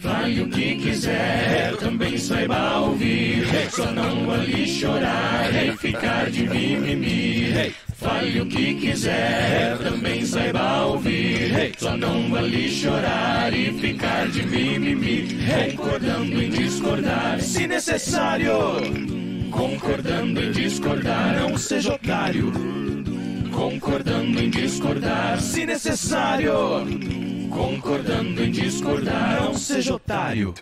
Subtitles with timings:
[0.00, 3.44] Fale o que quiser, também saiba ouvir.
[3.70, 7.74] Só não ali chorar e ficar de mimimi.
[7.94, 11.74] Fale o que quiser, também saiba ouvir.
[11.76, 15.28] Só não ali chorar e ficar de mimimi.
[15.70, 18.52] Concordando em discordar, se necessário.
[19.50, 22.52] Concordando em discordar, não seja otário.
[23.50, 26.54] Concordando em discordar, se necessário.
[27.58, 30.54] Concordando em discordar, não seja otário.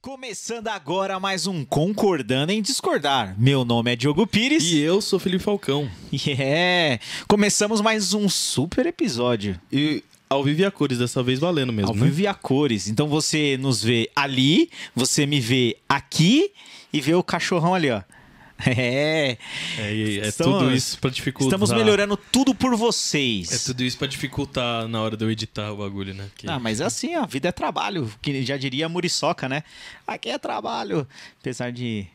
[0.00, 3.38] Começando agora mais um Concordando em Discordar.
[3.38, 4.64] Meu nome é Diogo Pires.
[4.64, 5.86] E eu sou Felipe Falcão.
[6.38, 9.60] É, começamos mais um super episódio.
[9.70, 12.06] E ao vivo e a cores, dessa vez valendo mesmo, Ao né?
[12.06, 12.88] vivo e a cores.
[12.88, 16.52] Então você nos vê ali, você me vê aqui
[16.90, 18.00] e vê o cachorrão ali, ó.
[18.66, 19.36] É.
[19.78, 21.48] É, é Estamos- tudo isso pra dificultar.
[21.58, 23.52] Estamos melhorando tudo por vocês.
[23.52, 26.28] É tudo isso pra dificultar na hora de eu editar o bagulho, né?
[26.36, 29.62] Que- Ah, mas é assim, a vida é trabalho, que já diria a Muriçoca, né?
[30.06, 31.06] Aqui é trabalho.
[31.40, 32.06] Apesar de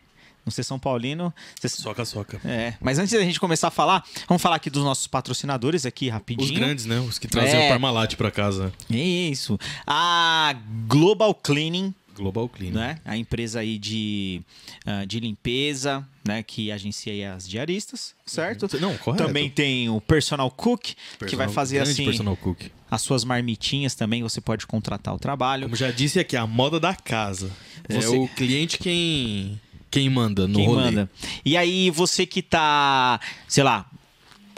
[0.44, 2.42] não ser São Paulino, vocês- Soca, soca.
[2.44, 6.08] É, mas antes da gente começar a falar, vamos falar aqui dos nossos patrocinadores aqui
[6.08, 6.60] Os rapidinho.
[6.60, 7.00] grandes, né?
[7.00, 7.66] Os que trazem É.
[7.68, 8.74] o Parmalat pra casa.
[8.90, 9.60] Isso.
[9.86, 10.56] A
[10.88, 12.72] Global Cleaning, Global Clean.
[12.72, 13.00] né?
[13.06, 14.42] A empresa aí de,
[14.86, 16.44] ah, de limpeza, né?
[16.44, 18.68] Que agencia as diaristas, certo?
[18.80, 19.26] Não, correto.
[19.26, 22.64] Também tem o Personal Cook, que vai Personal- fazer assim personal cook.
[22.90, 25.64] as suas marmitinhas também, você pode contratar o trabalho.
[25.64, 27.52] Como já disse aqui, a moda da casa.
[27.90, 30.84] Você- É o cliente quem, quem manda no Quem rolê.
[30.84, 31.10] manda.
[31.44, 33.90] E aí, você que tá, sei lá,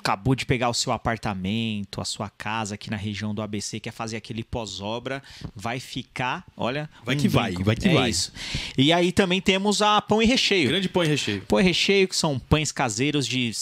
[0.03, 3.93] acabou de pegar o seu apartamento, a sua casa aqui na região do ABC, quer
[3.93, 5.23] fazer aquele pós-obra,
[5.55, 6.89] vai ficar, olha.
[7.05, 8.09] Vai um que vai, vai que É vai.
[8.09, 8.33] Isso.
[8.77, 10.67] E aí também temos a pão e recheio.
[10.67, 11.41] Grande pão e recheio.
[11.47, 13.53] Pão e recheio, que são pães caseiros de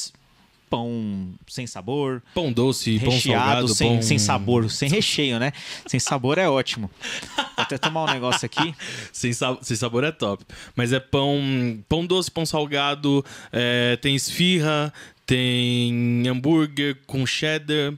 [0.67, 4.01] pão sem sabor, Pão doce, pão recheado, salgado, sem, pão...
[4.01, 5.51] sem sabor, sem recheio, né?
[5.85, 6.89] Sem sabor é ótimo.
[7.35, 8.73] Vou até tomar um negócio aqui.
[9.11, 10.43] Sem, sem sabor é top.
[10.75, 11.39] Mas é pão,
[11.87, 14.91] pão doce, pão salgado, é, tem esfirra,
[15.31, 17.93] tem hambúrguer com cheddar,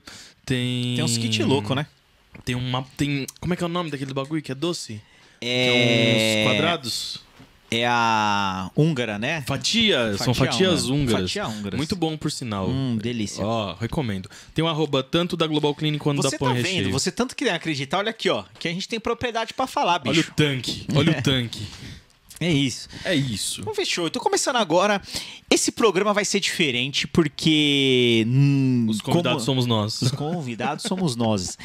[0.46, 0.94] tem.
[0.94, 1.84] Tem uns kit louco, né?
[2.44, 2.86] Tem uma.
[2.96, 3.26] Tem.
[3.40, 5.00] Como é que é o nome daquele bagulho que é doce?
[5.40, 6.42] Que É...
[6.42, 7.24] é uns quadrados.
[7.72, 9.42] É a húngara, né?
[9.48, 10.94] Fatia, são Fatia fatias húngara.
[11.00, 11.20] húngaras.
[11.32, 11.76] Fatia húngaras.
[11.76, 12.68] Muito bom, por sinal.
[12.68, 13.44] Hum, delícia.
[13.44, 14.30] Ó, recomendo.
[14.54, 16.66] Tem um arroba tanto da Global Cleaning quanto Você da Pão tá vendo?
[16.66, 16.92] Recheio.
[16.92, 18.44] Você tanto que acreditar, olha aqui, ó.
[18.60, 20.30] Que a gente tem propriedade pra falar, Olha bicho.
[20.30, 20.86] o tanque.
[20.94, 21.66] Olha o tanque.
[22.40, 22.88] É isso.
[23.04, 23.60] É isso.
[23.60, 24.10] Então fechou.
[24.10, 25.00] Tô começando agora.
[25.50, 28.24] Esse programa vai ser diferente porque.
[28.26, 30.02] hum, Os convidados como- somos nós.
[30.02, 31.56] Os convidados somos nós.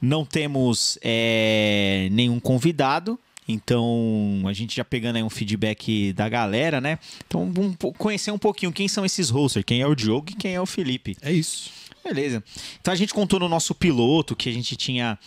[0.00, 3.18] Não temos é, nenhum convidado.
[3.50, 6.98] Então, a gente já pegando aí um feedback da galera, né?
[7.26, 10.54] Então, vamos conhecer um pouquinho quem são esses hosters, quem é o Diogo e quem
[10.54, 11.16] é o Felipe.
[11.22, 11.70] É isso.
[12.04, 12.44] Beleza.
[12.80, 15.18] Então a gente contou no nosso piloto que a gente tinha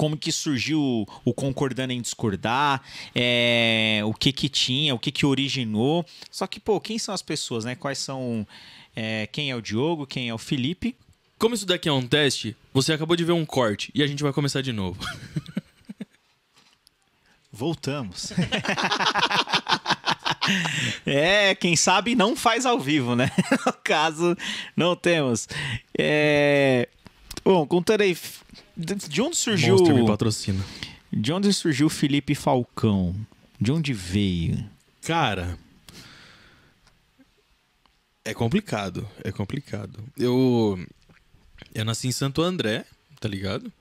[0.00, 2.82] como que surgiu o concordando em discordar,
[3.14, 6.06] é, o que que tinha, o que que originou.
[6.30, 7.74] Só que, pô, quem são as pessoas, né?
[7.74, 8.46] Quais são...
[8.96, 10.96] é, quem é o Diogo, quem é o Felipe.
[11.38, 14.22] Como isso daqui é um teste, você acabou de ver um corte e a gente
[14.22, 14.98] vai começar de novo.
[17.52, 18.32] Voltamos.
[21.04, 23.30] é, quem sabe não faz ao vivo, né?
[23.66, 24.34] No caso,
[24.74, 25.46] não temos.
[25.98, 26.88] É...
[27.44, 28.16] Bom, contando aí,
[28.80, 29.76] de onde surgiu...
[29.76, 30.64] Monster me patrocina.
[31.12, 33.14] De onde surgiu o Felipe Falcão?
[33.60, 34.64] De onde veio?
[35.02, 35.58] Cara,
[38.24, 39.98] é complicado, é complicado.
[40.16, 40.78] Eu
[41.74, 42.84] eu nasci em Santo André,
[43.18, 43.72] tá ligado?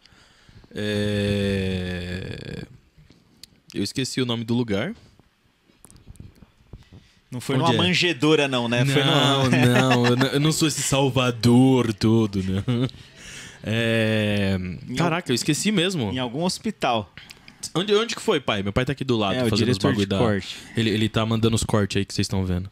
[0.73, 2.65] É...
[3.73, 4.95] Eu esqueci o nome do lugar.
[7.29, 7.77] Não foi Onde numa é?
[7.77, 8.83] manjedoura, não, né?
[8.85, 12.63] Foi não, não, eu não, eu não sou esse Salvador todo, não.
[13.63, 14.57] É...
[14.97, 16.11] Caraca, eu esqueci mesmo.
[16.11, 17.13] em algum hospital.
[17.75, 18.63] Onde, onde que foi, pai?
[18.63, 20.19] Meu pai tá aqui do lado É, fazendo os bagulho da...
[20.77, 22.69] Ele, ele tá mandando os cortes aí que vocês estão vendo.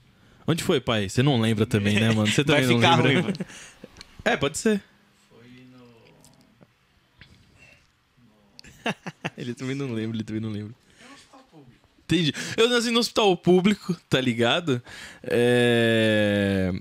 [0.48, 1.10] Onde foi, pai?
[1.10, 2.28] Você não lembra também, né, mano?
[2.28, 3.24] Você Vai também ficar não lembra.
[3.24, 3.34] ruim.
[4.26, 4.84] É, pode ser.
[9.38, 10.74] ele também não lembra, ele também não lembra.
[12.04, 12.34] Entendi.
[12.56, 14.82] Eu nasci no hospital público, tá ligado?
[15.24, 16.74] É...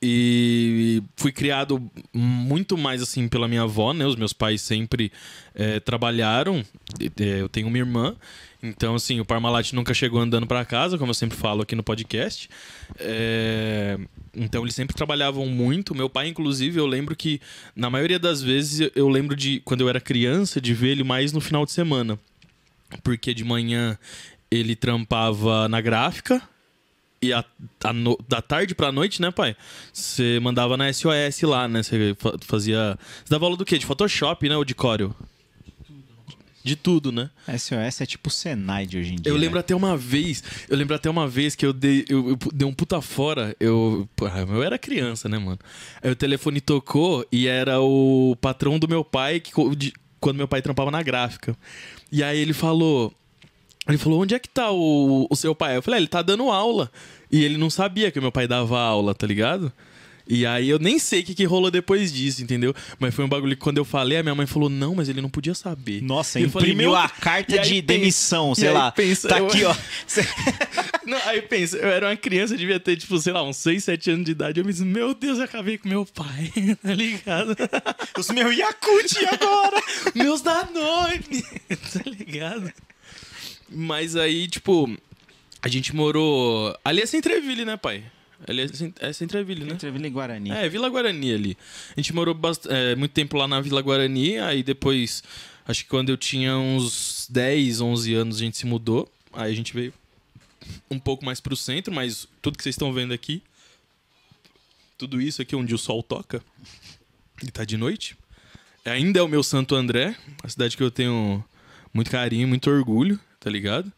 [0.00, 4.06] E fui criado muito mais assim pela minha avó, né?
[4.06, 5.10] Os meus pais sempre
[5.54, 6.64] é, trabalharam.
[7.00, 8.14] É, Eu tenho uma irmã.
[8.62, 11.82] Então, assim, o Parmalat nunca chegou andando pra casa, como eu sempre falo aqui no
[11.82, 12.48] podcast.
[12.98, 13.98] É,
[14.34, 15.94] Então, eles sempre trabalhavam muito.
[15.94, 17.40] Meu pai, inclusive, eu lembro que,
[17.74, 21.32] na maioria das vezes, eu lembro de, quando eu era criança, de ver ele mais
[21.32, 22.18] no final de semana.
[23.02, 23.98] Porque de manhã
[24.50, 26.42] ele trampava na gráfica,
[27.20, 27.44] e a,
[27.84, 29.56] a no- da tarde pra noite, né, pai?
[29.92, 31.82] Você mandava na SOS lá, né?
[31.82, 32.98] Você fa- fazia.
[33.24, 33.78] Você dava aula do quê?
[33.78, 34.56] De Photoshop, né?
[34.56, 35.14] Ou de Corel?
[36.62, 37.30] De tudo, né?
[37.56, 39.30] SOS é tipo o Senai de hoje em dia.
[39.30, 39.40] Eu né?
[39.40, 42.66] lembro até uma vez, eu lembro até uma vez que eu dei, eu, eu dei
[42.68, 43.56] um puta fora.
[43.58, 45.58] Eu, porra, eu era criança, né, mano?
[46.02, 50.48] Aí o telefone tocou e era o patrão do meu pai, que, de- quando meu
[50.48, 51.56] pai trampava na gráfica.
[52.12, 53.14] E aí ele falou.
[53.88, 55.76] Ele falou, onde é que tá o, o seu pai?
[55.76, 56.90] Eu falei, ah, ele tá dando aula.
[57.30, 59.72] E ele não sabia que meu pai dava aula, tá ligado?
[60.30, 62.74] E aí eu nem sei o que, que rolou depois disso, entendeu?
[62.98, 65.22] Mas foi um bagulho que quando eu falei, a minha mãe falou, não, mas ele
[65.22, 66.02] não podia saber.
[66.02, 68.92] Nossa, E eu falei, imprimiu meu- a carta de demissão, sei aí lá.
[68.92, 69.74] pensa, tá eu- aqui, ó.
[71.06, 74.10] Não, aí pensa, eu era uma criança, devia ter, tipo, sei lá, uns 6, 7
[74.10, 74.60] anos de idade.
[74.60, 76.52] Eu me disse, meu Deus, eu acabei com meu pai,
[76.82, 77.56] tá ligado?
[78.18, 79.82] Os meus Yakut agora.
[80.14, 81.20] Meus Danone,
[81.94, 82.70] tá ligado?
[83.70, 84.88] Mas aí, tipo,
[85.62, 86.76] a gente morou.
[86.84, 88.04] Ali é Centreville, né, pai?
[88.46, 89.72] Ali é é Centreville, né?
[89.74, 90.50] Entre Vila e Guarani.
[90.50, 91.58] É, Vila Guarani ali.
[91.96, 95.22] A gente morou bast- é, muito tempo lá na Vila Guarani, aí depois,
[95.66, 99.10] acho que quando eu tinha uns 10, 11 anos, a gente se mudou.
[99.32, 99.92] Aí a gente veio
[100.90, 103.42] um pouco mais pro centro, mas tudo que vocês estão vendo aqui,
[104.96, 106.42] tudo isso aqui onde o sol toca,
[107.42, 108.16] e tá de noite,
[108.84, 111.44] ainda é o meu Santo André, a cidade que eu tenho
[111.92, 113.92] muito carinho, muito orgulho, tá ligado?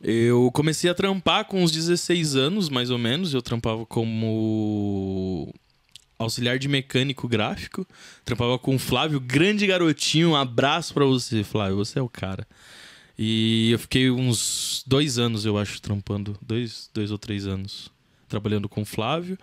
[0.00, 3.32] Eu comecei a trampar com uns 16 anos, mais ou menos.
[3.32, 5.54] Eu trampava como
[6.18, 7.86] auxiliar de mecânico gráfico.
[8.24, 10.30] Trampava com o Flávio, grande garotinho.
[10.30, 11.76] Um abraço pra você, Flávio.
[11.76, 12.46] Você é o cara.
[13.16, 16.36] E eu fiquei uns dois anos, eu acho, trampando.
[16.42, 17.88] Dois, dois ou três anos.
[18.28, 19.38] Trabalhando com o Flávio.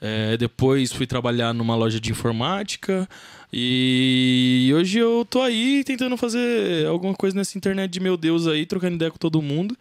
[0.00, 3.08] É, depois fui trabalhar numa loja de informática.
[3.52, 8.64] E hoje eu tô aí tentando fazer alguma coisa nessa internet de meu Deus aí,
[8.64, 9.76] trocando ideia com todo mundo.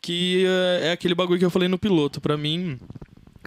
[0.00, 2.20] Que é, é aquele bagulho que eu falei no piloto.
[2.20, 2.78] Pra mim,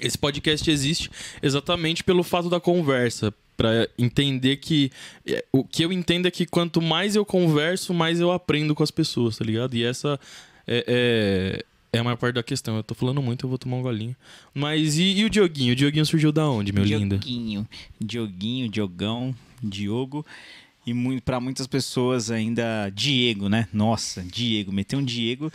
[0.02, 1.10] esse podcast existe
[1.42, 3.34] exatamente pelo fato da conversa.
[3.56, 4.92] Pra entender que.
[5.26, 8.84] é, O que eu entendo é que quanto mais eu converso, mais eu aprendo com
[8.84, 9.76] as pessoas, tá ligado?
[9.76, 10.20] E essa
[10.68, 11.66] é, é,
[11.98, 12.78] é a maior parte da questão.
[12.78, 14.16] Eu tô falando muito, eu vou tomar um golinho.
[14.54, 15.74] Mas e, e o Dioguinho?
[15.74, 17.18] O Dioguinho surgiu da onde, meu lindo?
[17.18, 17.68] Dioguinho.
[18.00, 20.26] Dioguinho, Diogão, Diogo.
[20.86, 23.68] E muito, pra muitas pessoas ainda Diego, né?
[23.74, 24.72] Nossa, Diego.
[24.72, 25.52] Meter um Diego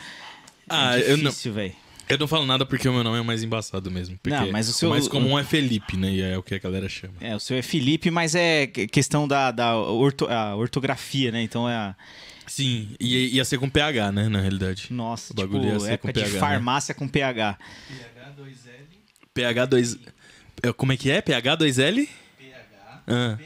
[0.69, 1.73] Ah, é eu não, difícil, velho.
[2.09, 4.19] eu não falo nada porque o meu nome é mais embaçado mesmo.
[4.27, 6.13] Não, mas o seu- mais comum é Felipe, né?
[6.13, 7.15] E é o que a galera chama.
[7.19, 10.29] É, o seu é Felipe, mas é que- questão da, da orto-
[10.59, 11.43] ortografia, né?
[11.43, 11.97] Então é a...
[12.47, 14.29] Sim, e ia ser com PH, né?
[14.29, 14.89] Na realidade.
[14.91, 16.41] Nossa, O bagulho ia tipo, ser com época de PH, né?
[16.41, 17.59] farmácia com PH.
[19.35, 19.99] PH2.
[20.63, 21.21] É, Como é que é?
[21.23, 22.09] PH2L?
[23.07, 23.39] Ah.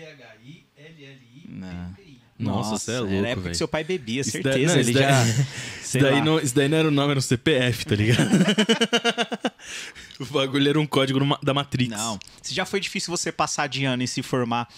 [2.38, 2.52] Não.
[2.52, 3.52] Nossa, você é louco, Era a época velho.
[3.52, 4.58] que seu pai bebia, Isso certeza.
[4.66, 5.08] não, ele isso já...
[5.25, 5.46] daí-
[5.87, 8.28] Isso daí, não, isso daí não era o nome, era um CPF, tá ligado?
[10.21, 11.91] o bagulho era um código da Matrix.
[11.91, 12.19] Não.
[12.43, 14.69] Se já foi difícil você passar de ano e se formar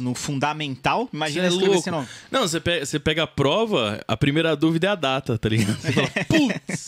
[0.00, 2.08] no fundamental, Você imagina é escrever esse nome.
[2.30, 5.76] Não, você pega, você pega a prova, a primeira dúvida é a data, tá ligado?
[5.80, 6.86] Você fala, putz!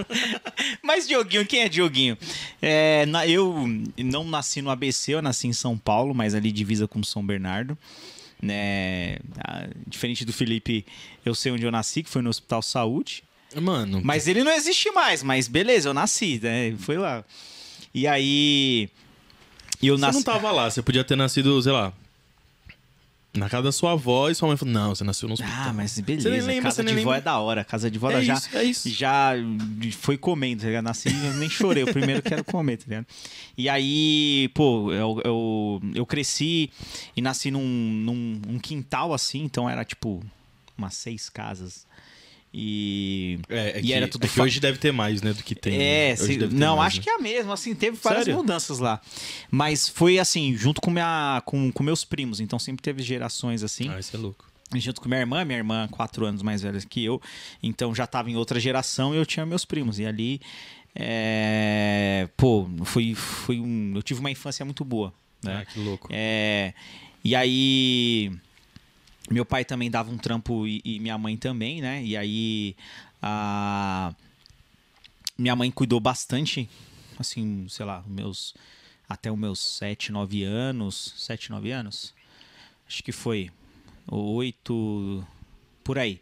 [0.82, 2.16] Mas Dioguinho, quem é Dioguinho?
[2.60, 3.66] É, na- eu
[3.98, 7.76] não nasci no ABC, eu nasci em São Paulo, mas ali divisa com São Bernardo.
[8.42, 9.16] Né?
[9.38, 10.84] Ah, diferente do Felipe,
[11.24, 13.22] eu sei onde eu nasci, que foi no Hospital Saúde.
[13.60, 16.74] Mano, Mas ele não existe mais, mas beleza, eu nasci, né?
[16.78, 17.24] Foi lá.
[17.92, 18.88] E aí.
[19.80, 20.16] e Eu você nasci.
[20.16, 21.92] não tava lá, você podia ter nascido, sei lá,
[23.32, 25.54] na casa da sua avó e sua mãe falou: Não, você nasceu no hospital.
[25.68, 26.28] Ah, mas beleza.
[26.28, 27.64] Você nem lembra, casa você nem de vó é da hora.
[27.64, 28.88] Casa de vó É já, isso, é isso.
[28.90, 29.32] já
[29.98, 30.84] foi comendo, tá ligado?
[30.84, 31.82] Nasci eu nem chorei.
[31.82, 33.06] O primeiro quero comer, tá ligado?
[33.58, 36.70] E aí, pô, eu, eu, eu cresci
[37.16, 40.22] e nasci num, num um quintal assim, então era tipo
[40.78, 41.86] umas seis casas.
[42.56, 43.40] E.
[43.48, 45.56] É, é e que, era tudo é que hoje deve ter mais, né, do que
[45.56, 45.74] tem.
[45.74, 45.78] É,
[46.10, 46.12] né?
[46.12, 47.02] Hoje se- não, mais, acho né?
[47.02, 48.38] que é a mesma, assim, teve várias Sério?
[48.40, 49.00] mudanças lá.
[49.50, 53.88] Mas foi assim, junto com, minha, com, com meus primos, então sempre teve gerações assim.
[53.90, 54.44] Ah, isso é louco.
[54.76, 57.20] Junto com minha irmã, minha irmã quatro anos mais velha que eu,
[57.60, 59.98] então já tava em outra geração e eu tinha meus primos.
[59.98, 60.40] E ali,
[60.94, 65.12] é, pô, foi, foi um, eu tive uma infância muito boa.
[65.42, 65.62] Né?
[65.62, 66.08] Ah, que louco.
[66.10, 66.72] É,
[67.24, 68.32] e aí,
[69.30, 72.02] meu pai também dava um trampo e, e minha mãe também, né?
[72.04, 72.76] E aí,
[73.22, 74.14] a
[75.38, 76.68] minha mãe cuidou bastante,
[77.18, 78.54] assim, sei lá, meus
[79.08, 82.14] até os meus 7, 9 anos, 7, 9 anos.
[82.86, 83.50] Acho que foi
[84.10, 85.26] oito
[85.82, 86.20] por aí.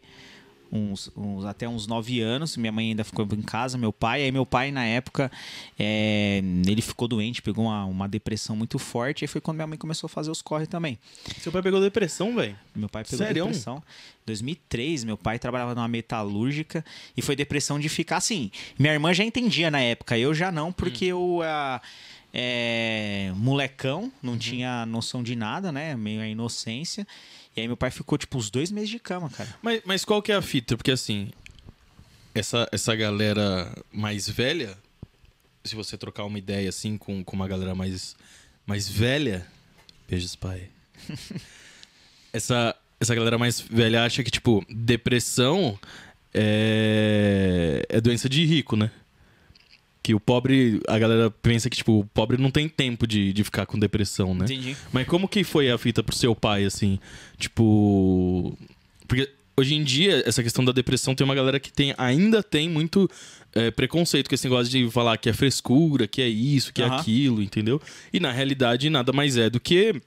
[0.75, 2.57] Uns, uns- até uns 9 anos.
[2.57, 4.23] Minha mãe ainda ficou em casa, meu pai.
[4.23, 5.31] Aí meu pai, na época,
[5.77, 9.23] é, ele ficou doente, pegou uma, uma depressão muito forte.
[9.23, 10.97] Aí foi quando minha mãe começou a fazer os corre também.
[11.39, 12.57] Seu pai pegou depressão, velho.
[12.75, 13.43] Meu pai pegou Sério?
[13.45, 13.83] depressão.
[14.25, 16.83] 2003, meu pai trabalhava numa metalúrgica
[17.15, 18.49] e foi depressão de ficar assim.
[18.79, 21.81] Minha irmã já entendia na época, eu já não, porque eu ah,
[22.33, 25.95] é, molecão, não tinha noção de nada, né?
[25.95, 27.05] Meio a inocência.
[27.55, 29.55] E aí meu pai ficou tipo uns dois meses de cama, cara.
[29.61, 30.75] Mas, mas qual que é a fita?
[30.75, 31.31] Porque assim,
[32.33, 34.77] essa, essa galera mais velha,
[35.63, 38.15] se você trocar uma ideia assim com, com uma galera mais,
[38.65, 39.45] mais velha.
[40.09, 40.67] Beijos, pai.
[42.33, 45.79] essa, essa galera mais velha acha que, tipo, depressão
[46.33, 48.89] é, é doença de rico, né?
[50.03, 53.43] Que o pobre, a galera pensa que, tipo, o pobre não tem tempo de, de
[53.43, 54.43] ficar com depressão, né?
[54.43, 54.75] Entendi.
[54.91, 56.99] Mas como que foi a fita pro seu pai, assim?
[57.37, 58.57] Tipo.
[59.07, 62.69] Porque hoje em dia, essa questão da depressão tem uma galera que tem, ainda tem
[62.69, 63.09] muito
[63.53, 66.85] é, preconceito com esse negócio de falar que é frescura, que é isso, que é
[66.85, 66.97] Aham.
[66.97, 67.81] aquilo, entendeu?
[68.11, 70.01] E na realidade nada mais é do que.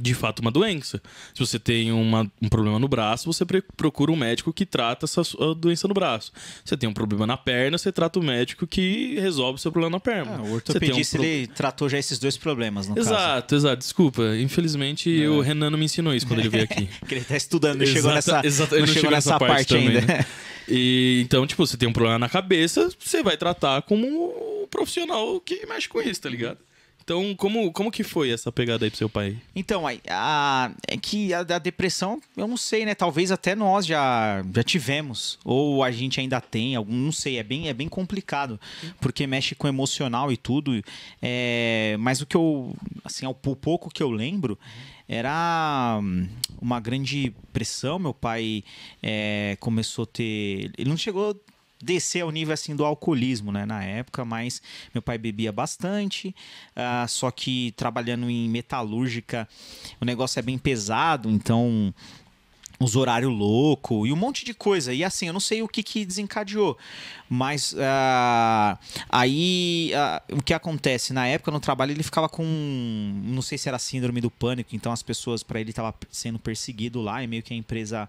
[0.00, 1.00] De fato, uma doença.
[1.32, 3.42] Se você tem uma- um problema no braço, você
[3.74, 6.30] procura um médico que trata essa sua doença no braço.
[6.62, 9.96] Você tem um problema na perna, você trata o médico que resolve o seu problema
[9.96, 10.32] na perna.
[10.36, 13.08] Ah, o Você tem um ortopedista pro- ele tratou já esses dois problemas, no caso.
[13.08, 13.76] Exato, exato.
[13.78, 14.22] Desculpa.
[14.38, 16.86] Infelizmente, o Renan não me ensinou isso quando ele veio aqui.
[17.08, 20.00] Que ele tá estudando, não chegou nessa, exata- não ele chegou nessa parte, também, ainda.
[20.02, 20.26] né?
[20.70, 25.40] E, então, tipo, você tem um problema na cabeça, você vai tratar como um profissional
[25.40, 26.58] que mexe com isso, tá ligado?
[27.08, 29.34] Então, como, como que foi essa pegada aí pro seu pai?
[29.56, 32.94] Então, aí, a, é que a, da depressão, eu não sei, né?
[32.94, 35.38] Talvez até nós já, já tivemos.
[35.42, 37.38] Ou a gente ainda tem, algum, não sei.
[37.38, 38.60] É bem, é bem complicado.
[39.00, 40.84] Porque mexe com o emocional e tudo.
[41.22, 44.58] É, mas o que eu, assim, o pouco que eu lembro
[45.08, 46.28] era hum,
[46.60, 47.98] uma grande pressão.
[47.98, 48.62] Meu pai
[49.02, 50.72] é, começou a ter.
[50.76, 51.34] Ele não chegou a
[51.80, 54.60] descer ao nível assim do alcoolismo, né, na época, mas
[54.92, 56.34] meu pai bebia bastante,
[56.74, 59.48] ah, só que trabalhando em metalúrgica,
[60.00, 61.94] o negócio é bem pesado, então
[62.80, 64.94] os horários louco e um monte de coisa.
[64.94, 66.78] E assim, eu não sei o que, que desencadeou.
[67.28, 71.12] Mas ah, aí ah, o que acontece?
[71.12, 72.44] Na época no trabalho ele ficava com.
[73.24, 77.00] Não sei se era síndrome do pânico, então as pessoas, para ele, tava sendo perseguido
[77.00, 78.08] lá e meio que a empresa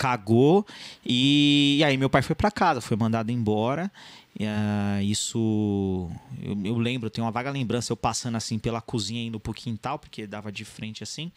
[0.00, 0.66] cagou.
[1.04, 3.92] E, e aí meu pai foi para casa, foi mandado embora.
[4.38, 6.08] E, ah, isso
[6.42, 9.98] eu, eu lembro, tenho uma vaga lembrança eu passando assim pela cozinha indo pro quintal,
[9.98, 11.30] porque dava de frente assim.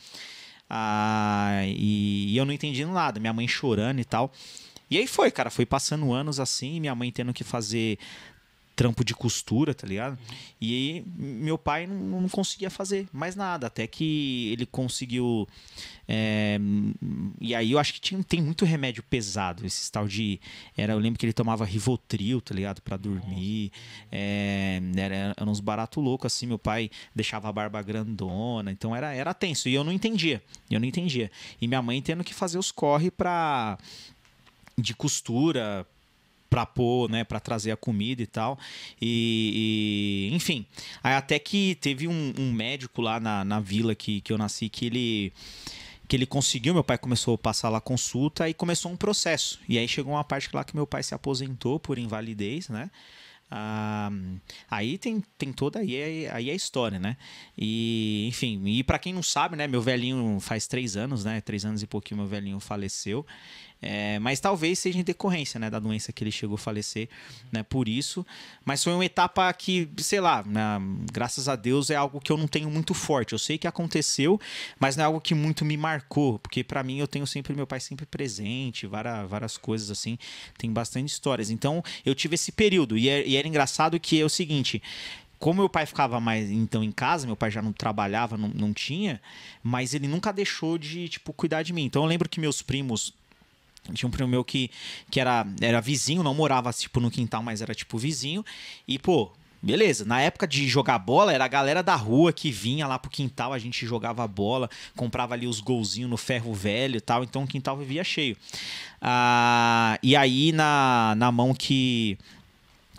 [0.70, 4.32] Ah, e, e eu não entendi nada, minha mãe chorando e tal.
[4.90, 7.98] E aí foi, cara, foi passando anos assim, minha mãe tendo que fazer
[8.76, 10.18] trampo de costura, tá ligado?
[10.60, 15.48] E aí meu pai não, não conseguia fazer mais nada, até que ele conseguiu.
[16.08, 16.60] é,
[17.40, 20.40] e aí eu acho que tinha, tem muito remédio pesado, esse tal de.
[20.76, 22.82] Era, eu lembro que ele tomava Rivotril, tá ligado?
[22.82, 23.72] Pra dormir.
[24.12, 26.48] É, era, era uns barato louco, assim.
[26.48, 29.70] Meu pai deixava a barba grandona, então era, era tenso.
[29.70, 30.44] E eu não entendia.
[30.70, 31.32] Eu não entendia.
[31.62, 33.78] E minha mãe tendo que fazer os corre pra.
[34.78, 35.88] de costura
[36.54, 38.60] pra pôr, né, pra trazer a comida e tal.
[39.02, 40.68] E, e, enfim,
[41.04, 44.70] aí até que teve um, um médico lá na, na vila que, que eu nasci
[44.70, 45.34] que ele
[46.08, 49.60] que ele conseguiu, meu pai começou a passar lá consulta e começou um processo.
[49.68, 52.92] E aí chegou uma parte lá que meu pai se aposentou por invalidez, né?
[53.50, 54.12] Ah,
[54.70, 57.18] aí tem, tem toda aí, aí a história, né?
[57.58, 59.66] E, enfim, e para quem não sabe, né?
[59.66, 61.42] Meu velhinho faz três anos, né?
[61.42, 63.26] Três anos e pouquinho meu velhinho faleceu.
[63.86, 65.70] É, mas talvez seja em decorrência, né?
[65.70, 67.10] Da doença que ele chegou a falecer,
[67.52, 67.64] né?
[67.64, 68.26] Por isso.
[68.64, 70.80] Mas foi uma etapa que, sei lá, né,
[71.12, 73.34] graças a Deus é algo que eu não tenho muito forte.
[73.34, 74.40] Eu sei que aconteceu,
[74.80, 76.40] mas não é algo que muito me marcou.
[76.40, 80.18] Porque para mim eu tenho sempre meu pai sempre presente, várias, várias coisas assim.
[80.58, 81.50] Tem bastante histórias.
[81.50, 82.98] Então eu tive esse período.
[82.98, 84.82] E, é- e era engraçado que é o seguinte
[85.40, 88.74] como meu pai ficava mais então em casa, meu pai já não trabalhava, não, não
[88.74, 89.22] tinha,
[89.62, 91.84] mas ele nunca deixou de tipo cuidar de mim.
[91.84, 93.14] Então eu lembro que meus primos
[93.94, 94.70] tinha um primo meu que,
[95.10, 98.46] que era, era vizinho, não morava tipo no quintal, mas era tipo vizinho.
[98.88, 100.06] E, pô, beleza.
[100.06, 103.52] Na época de jogar bola, era a galera da rua que vinha lá pro quintal,
[103.54, 107.48] a gente jogava bola, comprava ali os golzinhos no ferro velho e tal, então o
[107.48, 108.38] quintal vivia cheio.
[109.02, 112.18] Ah, e aí, na, na mão que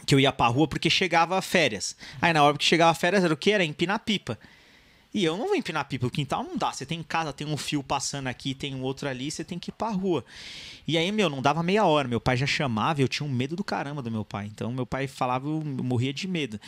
[0.05, 1.97] que eu ia pra rua porque chegava férias.
[2.21, 3.50] Aí na hora que chegava férias era o que?
[3.50, 4.38] Era empinar pipa.
[5.14, 6.73] E eu não vou empinar pipa, o quintal não dá.
[6.73, 9.59] Você tem em casa, tem um fio passando aqui, tem um outro ali, você tem
[9.61, 10.25] que ir pra rua.
[10.88, 12.09] E aí, meu, não dava meia hora.
[12.09, 14.50] Meu pai já chamava, eu tinha um medo do caramba do meu pai.
[14.52, 16.61] Então, meu pai falava, eu morria de medo.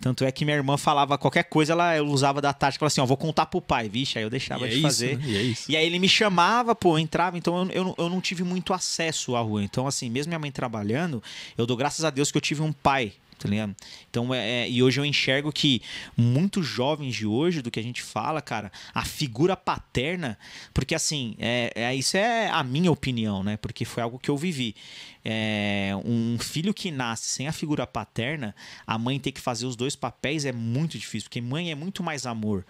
[0.00, 3.06] Tanto é que minha irmã falava qualquer coisa, ela usava da tática, falava assim, ó,
[3.06, 5.16] vou contar pro pai, vixe, aí eu deixava E é de isso, fazer.
[5.18, 5.24] né?
[5.28, 5.70] E é isso.
[5.70, 8.42] E aí ele me chamava, pô, eu entrava, então eu, eu, não- eu não tive
[8.42, 9.62] muito acesso à rua.
[9.62, 11.22] Então, assim, mesmo minha mãe trabalhando,
[11.56, 13.74] eu dou graças a Deus que eu tive um pai, tá ligado?
[14.10, 15.82] Então, é, é- e hoje eu enxergo que
[16.16, 20.38] muitos jovens de hoje, do que a gente fala, cara, a figura paterna,
[20.72, 23.56] porque assim, é, é- isso é a minha opinião, né?
[23.56, 24.74] Porque foi algo que eu vivi.
[25.24, 28.54] É, um filho que nasce sem a figura paterna,
[28.86, 32.02] a mãe ter que fazer os dois papéis é muito difícil, porque mãe é muito
[32.02, 32.64] mais amor.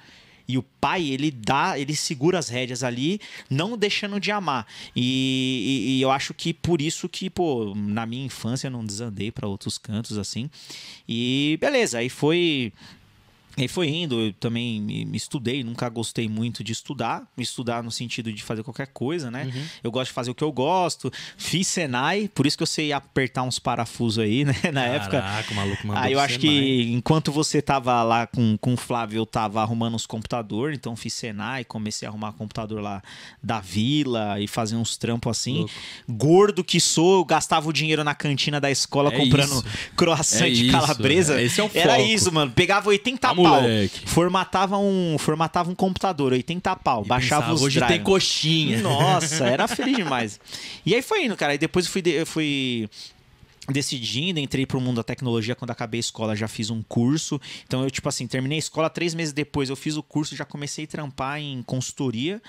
[0.47, 4.67] E o pai, ele dá, ele segura as rédeas ali, não deixando de amar.
[4.95, 8.85] E, e- e eu acho que por isso que, pô, na minha infância eu não
[8.85, 10.51] desandei para outros cantos assim.
[11.09, 12.73] E beleza, aí foi
[13.57, 17.83] Aí foi indo, eu também me, me estudei, nunca gostei muito de estudar, me estudar
[17.83, 19.53] no sentido de fazer qualquer coisa, né?
[19.83, 21.11] Eu gosto de fazer o que eu gosto.
[21.37, 24.55] Fiz Senai, por isso que eu sei apertar uns parafusos aí, né?
[24.73, 25.21] Na época.
[25.21, 26.55] Caraca, o maluco mandou Aí eu acho Senai.
[26.57, 30.97] que enquanto você tava lá com, com o Flávio, eu tava arrumando uns computadores, então
[30.97, 33.03] fiz Senai, comecei a arrumar computador lá
[33.43, 35.59] da vila e fazer uns trampos assim.
[35.59, 35.73] Louco.
[36.09, 39.65] Gordo que sou, eu gastava o dinheiro na cantina da escola É comprando isso.
[39.97, 41.41] croissant É de isso, calabresa.
[41.41, 42.07] esse é o Era foco.
[42.07, 42.51] isso, mano.
[42.53, 44.01] Pegava 80 Ah, pau, moleque.
[44.07, 47.93] formatava um, formatava um computador, 80 pau, E baixava pensava, os Hoje drive.
[47.93, 48.81] tem coxinha.
[48.81, 50.41] Nossa, era feliz demais.
[50.85, 51.53] E aí foi indo, cara.
[51.53, 52.89] Aí depois eu fui, eu fui
[53.69, 57.41] decidindo, entrei pro mundo da tecnologia quando acabei a escola, já fiz um curso.
[57.67, 60.45] Então eu, tipo assim, terminei a escola três meses depois, eu fiz o curso, já
[60.45, 62.43] comecei a trampar em consultoria.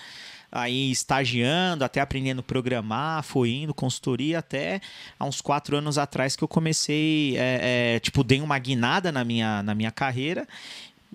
[0.52, 4.80] Aí estagiando, até aprendendo a programar, foi indo, consultoria, até
[5.20, 9.26] há uns quatro anos atrás que eu comecei, é, é, tipo, dei uma guinada na
[9.26, 10.48] minha, na minha carreira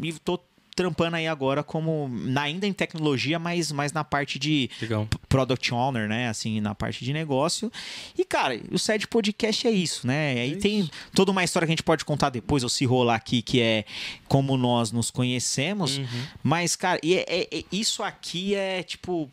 [0.00, 0.38] e tô
[0.76, 5.06] trampando aí agora como, ainda em tecnologia, mas mais na parte de Legal.
[5.28, 6.28] product owner, né?
[6.28, 7.70] Assim, na parte de negócio.
[8.16, 10.40] E, cara, o SED Podcast é isso, né?
[10.40, 13.42] Aí tem toda uma história que a gente pode contar depois, ou se rolar aqui,
[13.42, 13.84] que é
[14.26, 15.98] como nós nos conhecemos.
[15.98, 16.06] Uhum.
[16.42, 19.30] Mas, cara, e é- é- é- isso aqui é tipo.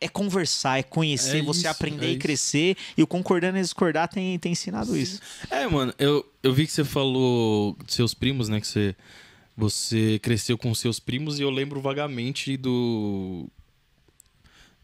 [0.00, 2.20] É conversar, é conhecer, É você isso, aprender é e isso.
[2.20, 2.76] crescer.
[2.96, 5.20] E o Concordando e Discordar tem, tem ensinado isso.
[5.50, 8.60] É, mano, eu, eu vi que você falou dos seus primos, né?
[8.60, 8.94] Que você,
[9.58, 13.48] você cresceu com seus primos e eu lembro vagamente do.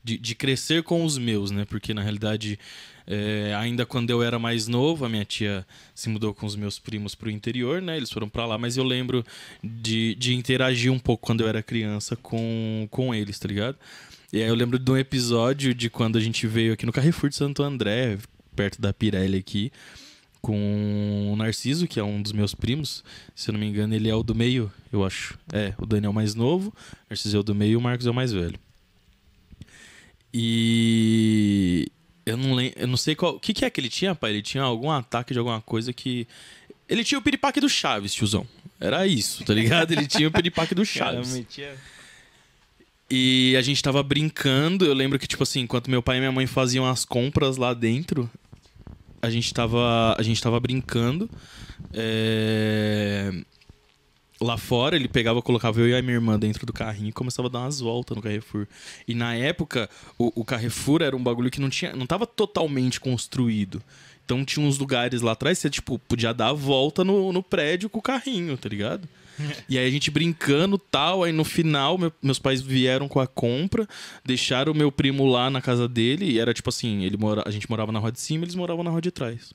[0.02, 1.64] De, de crescer com os meus, né?
[1.64, 2.58] Porque na realidade,
[3.06, 5.64] é, ainda quando eu era mais novo, a minha tia
[5.94, 7.96] se mudou com os meus primos pro interior, né?
[7.96, 9.24] Eles foram pra lá, mas eu lembro
[9.62, 13.78] de, de interagir um pouco quando eu era criança com, com eles, tá ligado?
[14.32, 17.30] E aí eu lembro de um episódio de quando a gente veio aqui no Carrefour
[17.30, 18.18] de Santo André,
[18.56, 19.72] perto da Pirelli aqui
[20.44, 23.02] com o Narciso, que é um dos meus primos.
[23.34, 25.38] Se eu não me engano, ele é o do meio, eu acho.
[25.50, 27.80] É, o Daniel é o mais novo, o Narciso é o do meio e o
[27.80, 28.58] Marcos é o mais velho.
[30.34, 31.90] E
[32.26, 34.32] eu não lembro, eu não sei qual, o que que é que ele tinha, pai?
[34.32, 36.28] Ele tinha algum ataque de alguma coisa que
[36.86, 38.46] ele tinha o piripaque do Chaves, tiozão.
[38.78, 39.92] Era isso, tá ligado?
[39.92, 41.42] Ele tinha o piripaque do Chaves.
[43.10, 44.84] E a gente tava brincando.
[44.84, 47.72] Eu lembro que, tipo assim, enquanto meu pai e minha mãe faziam as compras lá
[47.72, 48.30] dentro,
[49.24, 51.28] a gente tava, a gente tava brincando.
[51.92, 53.32] É,
[54.40, 57.48] Lá fora, ele pegava, colocava eu e a minha irmã dentro do carrinho e começava
[57.48, 58.66] a dar umas voltas no Carrefour.
[59.06, 63.00] E na época, o, o Carrefour era um bagulho que não tinha, não tava totalmente
[63.00, 63.80] construído.
[64.24, 67.88] Então tinha uns lugares lá atrás você, tipo, podia dar a volta no, no prédio
[67.88, 69.08] com o carrinho, tá ligado?
[69.68, 73.26] E aí a gente brincando tal, aí no final meu- meus pais vieram com a
[73.26, 73.88] compra,
[74.24, 77.50] deixaram o meu primo lá na casa dele, e era tipo assim, ele mora, a
[77.50, 79.52] gente morava na rua de cima, eles moravam na rua de trás.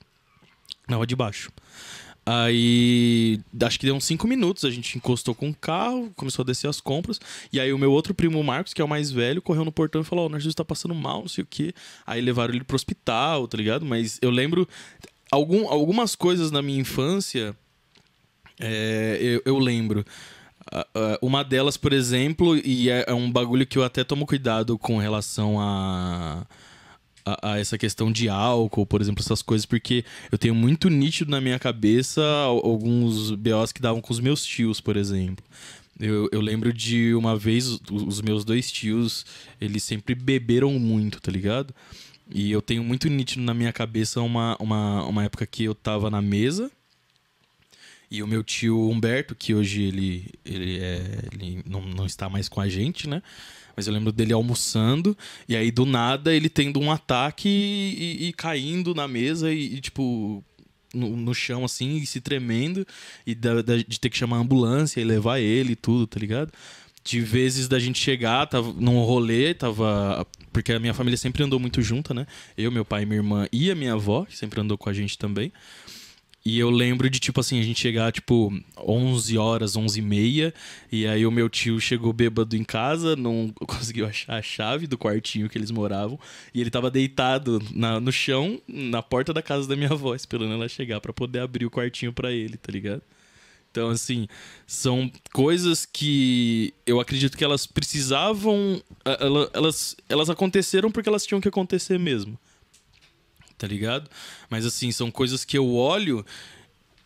[0.88, 1.50] Na rua de baixo.
[2.26, 6.46] Aí, acho que deu uns 5 minutos, a gente encostou com o carro, começou a
[6.46, 7.18] descer as compras.
[7.52, 9.72] E aí, o meu outro primo, o Marcos, que é o mais velho, correu no
[9.72, 11.72] portão e falou: Ó, o Narciso tá passando mal, não sei o quê.
[12.06, 13.84] Aí levaram ele pro hospital, tá ligado?
[13.84, 14.68] Mas eu lembro
[15.30, 17.56] algum, algumas coisas na minha infância.
[18.60, 20.04] É, eu, eu lembro.
[21.20, 24.98] Uma delas, por exemplo, e é é um bagulho que eu até tomo cuidado com
[24.98, 26.46] relação a,
[27.24, 31.30] a, a essa questão de álcool, por exemplo, essas coisas, porque eu tenho muito nítido
[31.30, 35.44] na minha cabeça al- alguns BOs que davam com os meus tios, por exemplo.
[35.98, 39.26] Eu, eu lembro de uma vez os, os meus dois tios,
[39.60, 41.74] eles sempre beberam muito, tá ligado?
[42.32, 46.08] E eu tenho muito nítido na minha cabeça uma, uma, uma época que eu tava
[46.10, 46.70] na mesa
[48.10, 52.48] e o meu tio Humberto, que hoje ele, ele, é, ele não, não está mais
[52.48, 53.22] com a gente, né?
[53.76, 55.16] Mas eu lembro dele almoçando,
[55.48, 59.80] e aí do nada ele tendo um ataque e, e caindo na mesa e, e,
[59.80, 60.44] tipo,
[60.92, 62.84] no, no chão assim, e se tremendo,
[63.26, 66.18] e da- da- de ter que chamar a ambulância e levar ele e tudo, tá
[66.18, 66.52] ligado?
[67.04, 70.26] De vezes da gente chegar, tava num rolê, tava.
[70.52, 72.26] Porque a minha família sempre andou muito junta, né?
[72.58, 75.16] Eu, meu pai, minha irmã e a minha avó, que sempre andou com a gente
[75.16, 75.50] também.
[76.44, 80.54] E eu lembro de, tipo assim, a gente chegar, tipo, 11 horas, 11 e meia.
[80.90, 84.96] E aí o meu tio chegou bêbado em casa, não conseguiu achar a chave do
[84.96, 86.18] quartinho que eles moravam.
[86.54, 90.54] E ele tava deitado na, no chão, na porta da casa da minha avó, esperando
[90.54, 93.02] ela chegar para poder abrir o quartinho para ele, tá ligado?
[93.70, 94.26] Então, assim,
[94.66, 98.82] são coisas que eu acredito que elas precisavam.
[99.54, 102.38] Elas, elas aconteceram porque elas tinham que acontecer mesmo
[103.60, 104.10] tá ligado?
[104.48, 106.24] Mas assim, são coisas que eu olho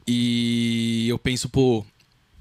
[0.06, 1.84] e eu penso, pô,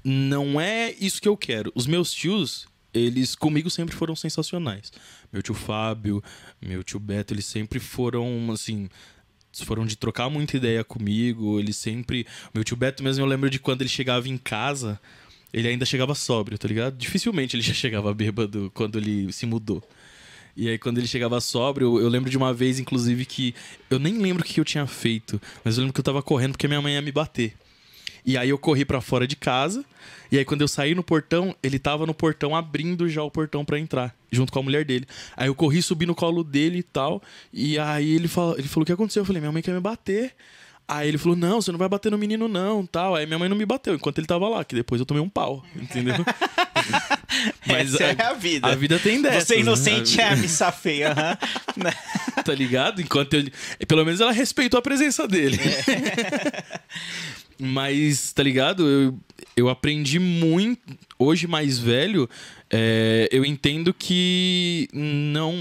[0.04, 1.72] não é isso que eu quero.
[1.74, 4.92] Os meus tios, eles comigo sempre foram sensacionais.
[5.32, 6.22] Meu tio Fábio,
[6.62, 8.88] meu tio Beto, eles sempre foram, assim,
[9.64, 11.58] foram de trocar muita ideia comigo.
[11.58, 12.24] Eles sempre.
[12.54, 15.00] Meu tio Beto mesmo, eu lembro de quando ele chegava em casa,
[15.52, 16.96] ele ainda chegava sóbrio, tá ligado?
[16.96, 19.82] Dificilmente ele já chegava bêbado quando ele se mudou.
[20.56, 23.54] E aí, quando ele chegava sóbrio, eu, lembro de uma vez, inclusive, que
[23.90, 26.52] eu nem lembro o que eu tinha feito, mas eu lembro que eu tava correndo
[26.52, 27.54] porque minha mãe ia me bater.
[28.26, 29.84] E aí eu corri para fora de casa.
[30.32, 33.64] E aí quando eu saí no portão, ele tava no portão abrindo já o portão
[33.64, 35.06] para entrar, junto com a mulher dele.
[35.36, 37.22] Aí eu corri, subi no colo dele e tal.
[37.52, 39.80] E aí ele falou, ele falou: "O que aconteceu?" Eu falei: "Minha mãe quer me
[39.80, 40.34] bater".
[40.86, 43.14] Aí ele falou: Não, você não vai bater no menino, não, tal.
[43.14, 45.28] Aí minha mãe não me bateu enquanto ele tava lá, que depois eu tomei um
[45.28, 46.14] pau, entendeu?
[47.66, 48.68] Mas Essa a, é a vida.
[48.68, 49.44] A vida tem dessas.
[49.44, 50.22] Você é inocente né?
[50.22, 51.14] é a missa feia,
[52.44, 53.00] tá ligado?
[53.00, 53.52] Enquanto ele.
[53.86, 55.58] Pelo menos ela respeitou a presença dele.
[55.58, 56.62] É.
[57.58, 58.86] Mas, tá ligado?
[58.86, 59.18] Eu,
[59.56, 60.80] eu aprendi muito.
[61.18, 62.28] Hoje, mais velho,
[62.68, 65.54] é, eu entendo que não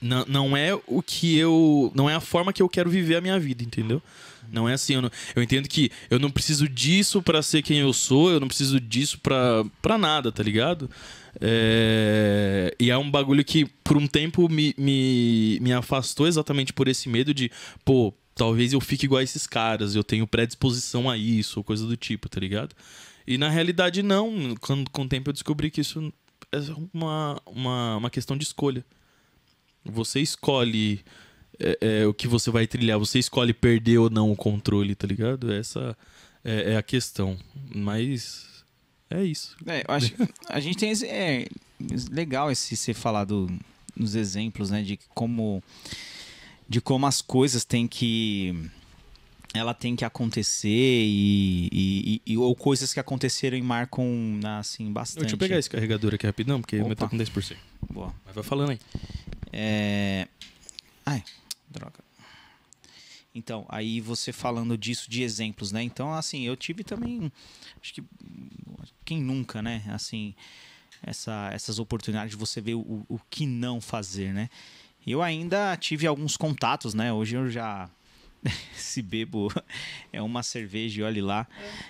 [0.00, 1.90] não, não é o que eu.
[1.94, 4.02] Não é a forma que eu quero viver a minha vida, entendeu?
[4.50, 4.94] Não é assim.
[4.94, 8.40] Eu, não, eu entendo que eu não preciso disso para ser quem eu sou, eu
[8.40, 10.90] não preciso disso pra, nada, tá ligado?
[11.40, 16.88] É, e é um bagulho que por um tempo me, me, me afastou exatamente por
[16.88, 17.50] esse medo de,
[17.84, 21.86] pô, talvez eu fique igual a esses caras, eu tenho predisposição a isso, ou coisa
[21.86, 22.74] do tipo, tá ligado?
[23.26, 24.54] E na realidade, não.
[24.60, 26.12] Quando, com o tempo eu descobri que isso
[26.52, 26.58] é
[26.92, 28.84] uma, uma, uma questão de escolha.
[29.84, 31.04] Você escolhe
[31.58, 35.06] é, é, o que você vai trilhar, você escolhe perder ou não o controle, tá
[35.06, 35.52] ligado?
[35.52, 35.96] Essa
[36.44, 37.36] é, é a questão.
[37.74, 38.64] Mas
[39.10, 39.56] é isso.
[39.66, 40.14] É, eu acho
[40.48, 41.46] a gente tem esse, é
[42.10, 43.50] legal esse ser falado
[43.94, 45.62] nos exemplos, né, de como
[46.68, 48.70] de como as coisas têm que
[49.54, 54.04] ela tem que acontecer e, e, e, ou coisas que aconteceram e marcam
[54.58, 55.22] assim bastante.
[55.22, 56.84] Deixa eu pegar esse carregador aqui rapidão, porque Opa.
[56.84, 57.56] o meu tá com 10%.
[57.90, 58.14] Boa.
[58.26, 58.78] Mas vai falando aí.
[59.52, 60.28] É...
[61.06, 61.22] Ai,
[61.68, 62.04] droga.
[63.34, 65.82] Então, aí você falando disso, de exemplos, né?
[65.82, 67.30] Então, assim, eu tive também,
[67.82, 68.02] acho que
[69.04, 69.84] quem nunca, né?
[69.88, 70.34] Assim,
[71.02, 74.48] essa, essas oportunidades de você ver o, o que não fazer, né?
[75.06, 77.12] Eu ainda tive alguns contatos, né?
[77.12, 77.90] Hoje eu já
[78.74, 79.52] se bebo
[80.12, 81.46] é uma cerveja e olhe lá.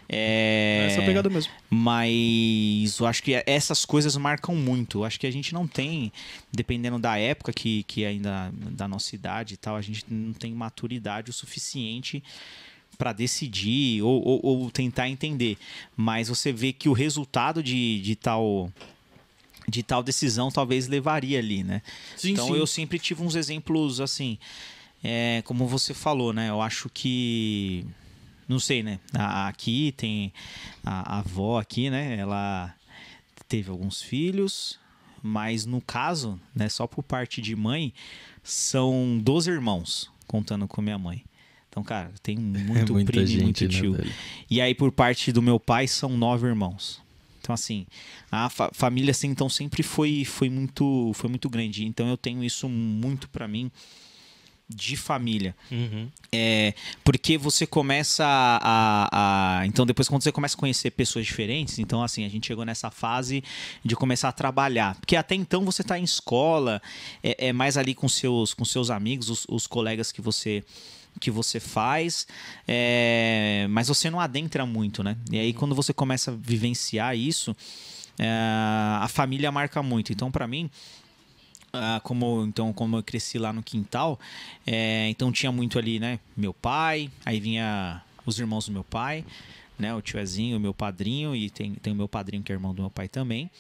[0.09, 1.53] É, é essa pegada mesmo.
[1.71, 4.99] Mas eu acho que essas coisas marcam muito.
[4.99, 6.13] Eu acho que a gente não tem,
[6.53, 10.53] dependendo da época que, que ainda da nossa idade e tal, a gente não tem
[10.53, 12.23] maturidade o suficiente
[12.97, 15.59] para decidir ou, ou, ou, tentar entender.
[15.97, 18.73] Mas você vê que o resultado de, de tal
[19.69, 21.83] de tal decisão talvez levaria ali, né?
[22.17, 22.57] Sim, então sim.
[22.57, 24.39] eu sempre tive uns exemplos assim
[25.09, 26.51] é, como você falou, né?
[26.51, 27.87] Eu acho que.
[28.49, 28.99] Não sei, né?
[29.15, 30.33] Aqui tem
[30.85, 32.17] a, a avó aqui, né?
[32.17, 32.75] Ela
[33.49, 34.81] teve alguns filhos,
[35.23, 37.95] mas no caso, né, só por parte de mãe,
[38.43, 41.25] são 12 irmãos, contando com minha mãe.
[41.69, 43.93] Então, cara, tem muito é primo e muito né, tio.
[43.93, 44.13] Né,
[44.51, 47.01] e aí, por parte do meu pai, são nove irmãos.
[47.41, 47.87] Então, assim,
[48.31, 51.85] a fa família, assim, então, sempre foi, foi, muito, foi muito grande.
[51.85, 53.71] Então, eu tenho isso muito para mim
[54.69, 55.55] de família.
[55.71, 56.09] Uhum.
[56.33, 56.75] É,
[57.05, 62.03] porque você começa a, a, Então, depois, quando você começa a conhecer pessoas diferentes, então,
[62.03, 63.45] assim, a gente chegou nessa fase
[63.85, 64.97] de começar a trabalhar.
[64.97, 66.83] Porque até então você está em escola,
[67.23, 70.65] é, é, mais ali com seus, com seus amigos, os, os colegas que você
[71.19, 72.27] que você faz,
[72.69, 75.17] é, mas você não adentra muito, né?
[75.31, 77.57] E aí, quando você começa a vivenciar isso,
[78.19, 78.29] é,
[79.01, 80.13] a família marca muito.
[80.13, 80.71] Então, para mim,
[81.77, 84.19] ah, como então como eu cresci lá no quintal,
[84.67, 86.19] é, então tinha muito ali, né?
[86.37, 89.25] Meu pai, aí vinha os irmãos do meu pai,
[89.79, 89.95] né?
[89.95, 92.83] O tiozinho, o meu padrinho e tem, tem o meu padrinho que é irmão do
[92.83, 93.51] meu pai também,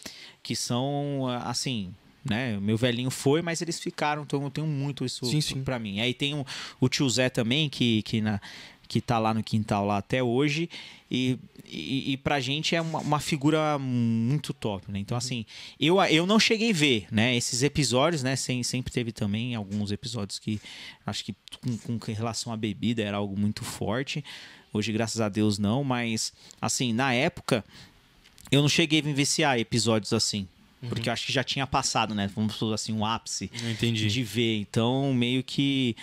[0.42, 1.92] que são assim,
[2.24, 2.58] né?
[2.58, 5.24] Meu velhinho foi, mas eles ficaram, então eu tenho muito isso
[5.64, 6.00] para mim.
[6.00, 6.44] Aí tem o,
[6.80, 8.40] o tio Zé também que que na
[8.88, 10.68] que tá lá no quintal lá até hoje.
[11.10, 14.98] E, e, e pra gente é uma, uma figura muito top, né?
[14.98, 15.44] Então, assim,
[15.78, 17.36] eu, eu não cheguei a ver, né?
[17.36, 18.36] Esses episódios, né?
[18.36, 20.60] Sem, sempre teve também alguns episódios que
[21.04, 21.34] acho que
[21.84, 24.24] com, com relação à bebida era algo muito forte.
[24.72, 27.64] Hoje, graças a Deus, não, mas assim, na época,
[28.50, 30.46] eu não cheguei a vivenciar episódios assim.
[30.88, 32.30] Porque eu acho que já tinha passado, né?
[32.34, 33.50] Vamos falar assim, um ápice
[34.10, 34.58] de ver.
[34.58, 35.96] Então, meio que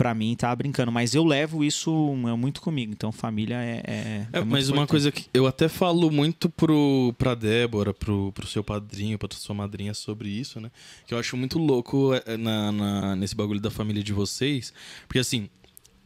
[0.00, 0.90] pra mim tava brincando.
[0.90, 1.90] Mas eu levo isso
[2.26, 2.90] é, muito comigo.
[2.90, 3.82] Então, família é.
[3.86, 4.88] é, É, é mas uma importante.
[4.88, 9.54] coisa que eu até falo muito pro, pra Débora, pro, pro seu padrinho, pra sua
[9.54, 10.70] madrinha sobre isso, né?
[11.06, 14.72] Que eu acho muito louco é, na, na- nesse bagulho da família de vocês.
[15.06, 15.50] Porque assim,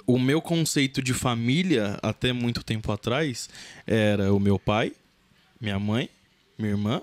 [0.04, 3.48] o meu conceito de família, até muito tempo atrás,
[3.86, 4.90] era o meu pai,
[5.60, 6.08] minha mãe,
[6.58, 7.00] minha irmã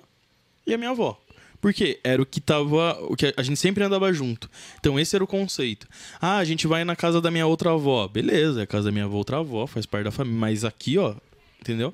[0.68, 1.18] e a minha avó.
[1.62, 2.98] Porque era o que tava.
[3.04, 4.50] O que a gente sempre andava junto.
[4.80, 5.88] Então esse era o conceito.
[6.20, 8.08] Ah, a gente vai na casa da minha outra avó.
[8.08, 10.40] Beleza, é a casa da minha outra avó, faz parte da família.
[10.40, 11.14] Mas aqui, ó,
[11.62, 11.94] entendeu?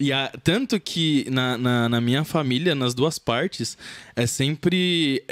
[0.00, 3.78] E a- tanto que na, na, na minha família, nas duas partes,
[4.16, 5.22] é sempre.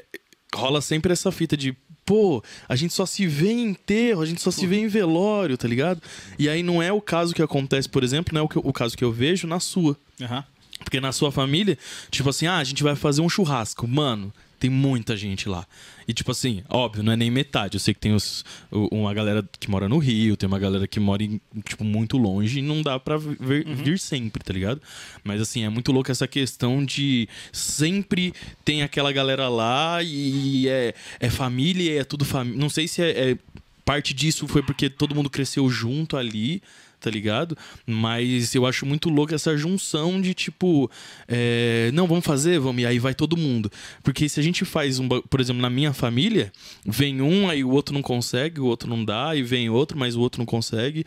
[0.55, 1.77] rola sempre essa fita de.
[2.05, 5.59] Pô, a gente só se vê em enterro, a gente só se vê em velório,
[5.59, 6.01] tá ligado?
[6.39, 8.73] E aí não é o caso que acontece, por exemplo, não é o, que- o
[8.73, 9.97] caso que eu vejo na sua.
[10.23, 10.45] Aham.
[10.87, 11.77] Porque na sua família,
[12.13, 13.89] tipo assim, ah, a gente vai fazer um churrasco.
[13.89, 15.67] Mano, tem muita gente lá.
[16.07, 17.75] E tipo assim, óbvio, não é nem metade.
[17.75, 21.01] Eu sei que tem os, uma galera que mora no Rio, tem uma galera que
[21.01, 24.81] mora em, tipo, muito longe e não dá pra ver- vir sempre, tá ligado?
[25.25, 28.33] Mas assim, é muito louco essa questão de sempre
[28.65, 32.61] tem aquela galera lá e é, é família, e é tudo família.
[32.61, 33.39] Não sei se é- é
[33.85, 36.63] parte disso foi porque todo mundo cresceu junto ali,
[37.01, 37.57] tá ligado?
[37.87, 40.91] Mas eu acho muito louco essa junção de tipo,
[41.29, 43.71] é, não, vamos fazer, vamos, e aí vai todo mundo.
[44.03, 46.53] Porque se a gente faz um, por exemplo, na minha família,
[46.85, 50.17] vem um, aí o outro não consegue, o outro não dá, e vem outro, mas
[50.17, 51.05] o outro não consegue.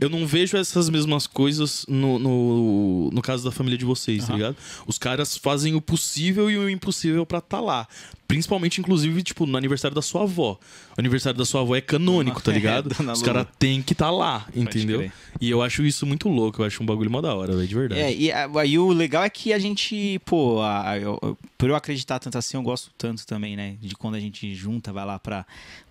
[0.00, 4.34] Eu não vejo essas mesmas coisas no, no, no caso da família de vocês, tá
[4.34, 4.56] ligado?
[4.86, 7.86] Os caras fazem o possível e o impossível pra estar lá.
[8.30, 10.58] Principalmente, inclusive, tipo, no aniversário da sua avó.
[10.96, 12.88] O aniversário da sua avó é canônico, tá É, ligado?
[12.94, 15.10] Dona Os caras têm que estar lá, entendeu?
[15.40, 17.74] E eu acho isso muito louco, eu acho um bagulho mó da hora, velho, de
[17.74, 18.00] verdade.
[18.00, 22.18] É, e aí o legal é que a gente, pô, a- eu- por eu acreditar
[22.18, 23.76] tanto assim, eu gosto tanto também, né?
[23.80, 25.44] De quando a gente junta, vai lá pra,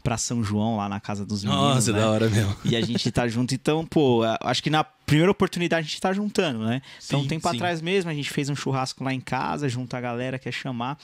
[0.03, 1.63] pra São João, lá na casa dos meninos.
[1.75, 1.99] Nossa, é né?
[1.99, 2.55] da hora mesmo.
[2.65, 6.13] E a gente tá junto, então, pô, acho que na primeira oportunidade a gente tá
[6.13, 6.81] juntando, né?
[7.03, 7.55] Então, Sim, um tempo sim.
[7.55, 10.97] atrás mesmo, a gente fez um churrasco lá em casa, junto a galera, quer chamar.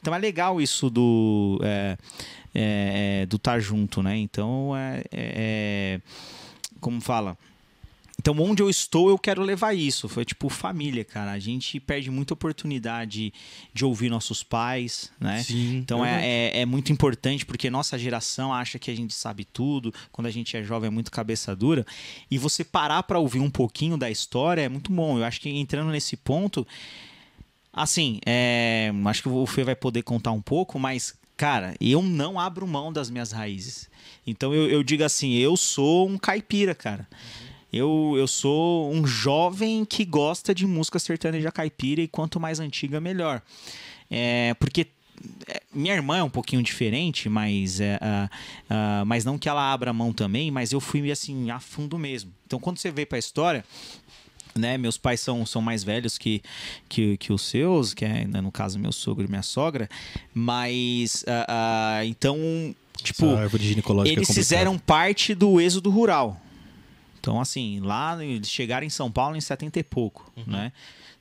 [0.00, 1.60] Então é legal isso do.
[1.62, 1.96] É,
[2.54, 4.16] é, é, do tá junto, né?
[4.16, 5.32] Então é- é-
[5.92, 6.00] é
[6.80, 7.38] como fala?
[8.18, 10.08] Então, onde eu estou, eu quero levar isso.
[10.08, 11.32] Foi tipo família, cara.
[11.32, 13.32] A gente perde muita oportunidade
[13.72, 15.42] de ouvir nossos pais, né?
[15.42, 19.44] Sim, Então é, é, é muito importante porque nossa geração acha que a gente sabe
[19.44, 19.92] tudo.
[20.10, 21.86] Quando a gente é jovem é muito cabeça dura.
[22.30, 25.18] E você parar para ouvir um pouquinho da história é muito bom.
[25.18, 26.66] Eu acho que entrando nesse ponto,
[27.72, 32.38] assim, é, acho que o Fê vai poder contar um pouco, mas cara, eu não
[32.38, 33.90] abro mão das minhas raízes.
[34.24, 37.08] Então eu, eu digo assim, eu sou um caipira, cara.
[37.72, 43.00] Eu, eu sou um jovem que gosta de música sertaneja caipira e quanto mais antiga,
[43.00, 43.40] melhor.
[44.10, 44.86] É, porque
[45.48, 48.30] é, minha irmã é um pouquinho diferente, mas, é, ah,
[48.68, 52.30] ah, mas não que ela abra mão também, mas eu fui assim a fundo mesmo.
[52.46, 53.64] Então quando você veio para a história,
[54.54, 56.42] né, meus pais são, são mais velhos que,
[56.90, 59.88] que, que os seus, que é, né, no caso meu sogro e minha sogra,
[60.34, 62.36] mas ah, então
[63.02, 64.24] tipo é eles complicada.
[64.34, 66.41] fizeram parte do êxodo rural.
[67.22, 70.42] Então, assim, lá eles chegaram em São Paulo em 70 e pouco, Uhum.
[70.48, 70.72] né?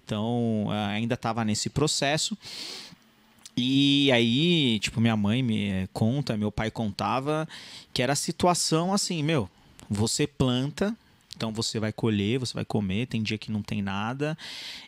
[0.04, 2.36] Então, ah, ainda estava nesse processo.
[3.56, 7.48] E aí, tipo, minha mãe me eh, conta, meu pai contava,
[7.94, 9.48] que era a situação assim, meu,
[9.88, 10.96] você planta,
[11.38, 14.36] então você vai colher, você vai comer, tem dia que não tem nada.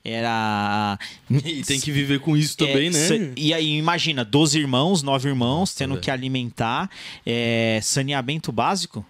[0.04, 0.98] Era.
[1.46, 3.34] E tem que viver com isso também, É, né?
[3.38, 6.90] E aí, imagina, 12 irmãos, 9 irmãos, tendo que alimentar,
[7.26, 9.06] é, saneamento básico.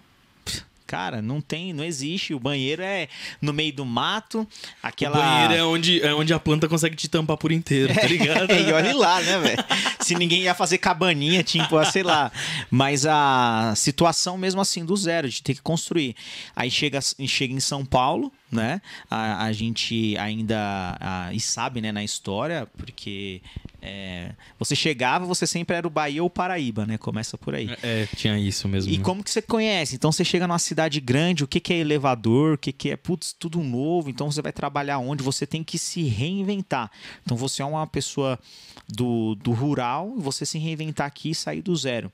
[0.86, 2.34] Cara, não tem, não existe.
[2.34, 3.08] O banheiro é
[3.40, 4.46] no meio do mato,
[4.82, 5.16] aquela.
[5.16, 8.52] O banheiro é onde, é onde a planta consegue te tampar por inteiro, tá ligado?
[8.52, 9.64] e olhe lá, né, velho?
[10.00, 12.30] Se ninguém ia fazer cabaninha, tipo, sei lá.
[12.70, 16.14] Mas a situação mesmo assim, do zero, de ter que construir.
[16.54, 18.80] Aí chega, chega em São Paulo, né?
[19.10, 20.96] A, a gente ainda.
[21.00, 23.42] a- e sabe, né, na história, porque
[23.82, 26.96] é, você chegava, você sempre era o Bahia ou Paraíba, né?
[26.96, 27.68] Começa por aí.
[27.82, 28.90] É, tinha isso mesmo.
[28.90, 29.04] E né?
[29.04, 29.94] como que você conhece?
[29.96, 32.96] Então você chega numa cidade grande, o que, que é elevador, o que, que é
[32.96, 35.22] putz, tudo novo, então você vai trabalhar onde?
[35.22, 36.90] Você tem que se reinventar.
[37.22, 38.38] Então você é uma pessoa
[38.88, 42.10] do, do rural e você se reinventar aqui e sair do zero.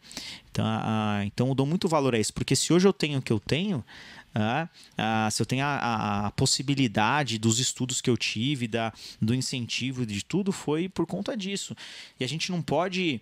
[0.51, 3.23] Então, ah, então eu dou muito valor a isso, porque se hoje eu tenho o
[3.23, 3.85] que eu tenho,
[5.31, 10.07] se eu tenho a, a, a, possibilidade dos estudos que eu tive, da, do incentivo
[10.07, 11.75] de tudo, foi por conta disso.
[12.19, 13.21] E a gente não pode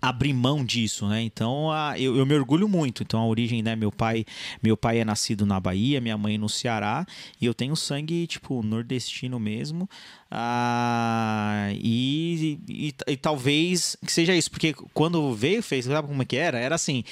[0.00, 1.22] abrir mão disso, né?
[1.22, 3.02] Então a, eu, eu, me orgulho muito.
[3.02, 3.74] Então a origem, né?
[3.74, 4.24] Meu pai,
[4.62, 7.06] meu pai é nascido na Bahia, minha mãe no Ceará
[7.40, 9.88] e eu tenho sangue tipo nordestino mesmo.
[10.30, 16.24] Ah, e, e, e, talvez que seja isso, porque quando veio fez, sabe como é
[16.24, 16.58] que era?
[16.58, 17.04] Era assim,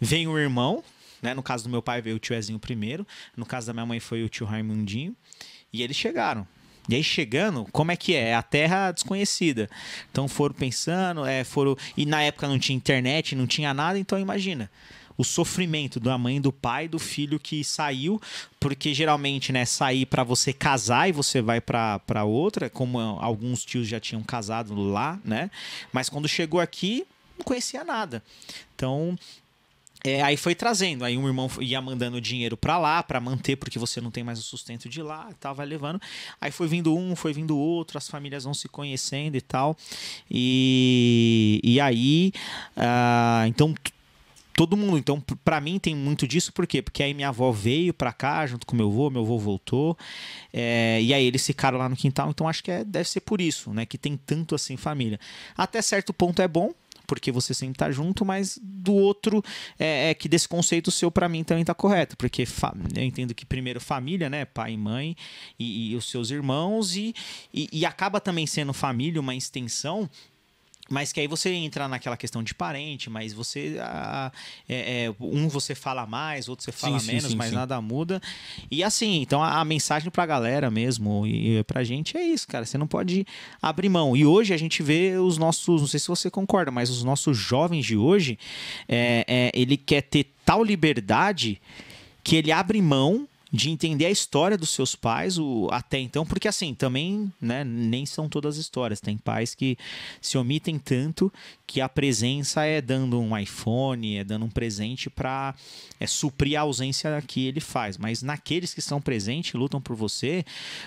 [0.00, 0.84] vem o irmão,
[1.26, 1.34] né?
[1.34, 3.98] No caso do meu pai veio o tio Ezinho primeiro, no caso da minha mãe
[3.98, 5.14] foi o tio Raimundinho
[5.72, 6.46] e eles chegaram.
[6.88, 8.28] E aí chegando, como é que é?
[8.28, 9.68] É a terra desconhecida.
[10.10, 11.76] Então foram pensando, é, foram.
[11.96, 14.70] E na época não tinha internet, não tinha nada, então imagina
[15.18, 18.20] o sofrimento da mãe, do pai, do filho que saiu,
[18.60, 23.88] porque geralmente, né, sair para você casar e você vai para outra, como alguns tios
[23.88, 25.50] já tinham casado lá, né?
[25.90, 27.06] Mas quando chegou aqui,
[27.38, 28.22] não conhecia nada.
[28.74, 29.18] Então,
[30.06, 33.78] é, aí foi trazendo, aí um irmão ia mandando dinheiro para lá para manter, porque
[33.78, 36.00] você não tem mais o sustento de lá, tava levando.
[36.40, 39.76] Aí foi vindo um, foi vindo outro, as famílias vão se conhecendo e tal.
[40.30, 42.32] E, e aí,
[42.76, 43.74] uh, então
[44.56, 44.96] todo mundo.
[44.96, 46.80] Então, para mim tem muito disso, por quê?
[46.80, 49.96] Porque aí minha avó veio para cá junto com meu avô, meu avô voltou,
[50.52, 52.30] é, e aí eles ficaram lá no quintal.
[52.30, 53.84] Então, acho que é, deve ser por isso, né?
[53.84, 55.20] Que tem tanto assim família.
[55.56, 56.72] Até certo ponto é bom,
[57.06, 59.42] porque você sempre tá junto, mas do outro
[59.78, 62.44] é, é que desse conceito seu para mim também tá correto, porque
[62.94, 65.16] eu entendo que primeiro família, né, pai e mãe
[65.58, 67.14] e, e os seus irmãos e,
[67.52, 70.08] e, e acaba também sendo família uma extensão
[70.88, 73.76] mas que aí você entra naquela questão de parente, mas você.
[73.80, 74.30] Ah,
[74.68, 77.54] é, é, um você fala mais, outro você fala sim, menos, sim, mas sim.
[77.54, 78.20] nada muda.
[78.70, 82.64] E assim, então a, a, mensagem pra galera mesmo e pra gente é isso, cara.
[82.64, 83.26] Você não pode
[83.60, 84.16] abrir mão.
[84.16, 85.80] E hoje a gente vê os nossos.
[85.80, 88.38] Não sei se você concorda, mas os nossos jovens de hoje,
[88.88, 91.60] é, é ele quer ter tal liberdade
[92.22, 96.48] que ele abre mão de entender a história dos seus pais o, até então, porque
[96.48, 99.00] assim, também né, nem são todas as histórias.
[99.00, 99.78] Tem pais que
[100.20, 101.32] se omitem tanto
[101.64, 105.54] que a presença é dando um iPhone, é dando um presente para
[106.00, 107.96] é, suprir a ausência que ele faz.
[107.96, 110.44] Mas naqueles que estão presentes, lutam por você,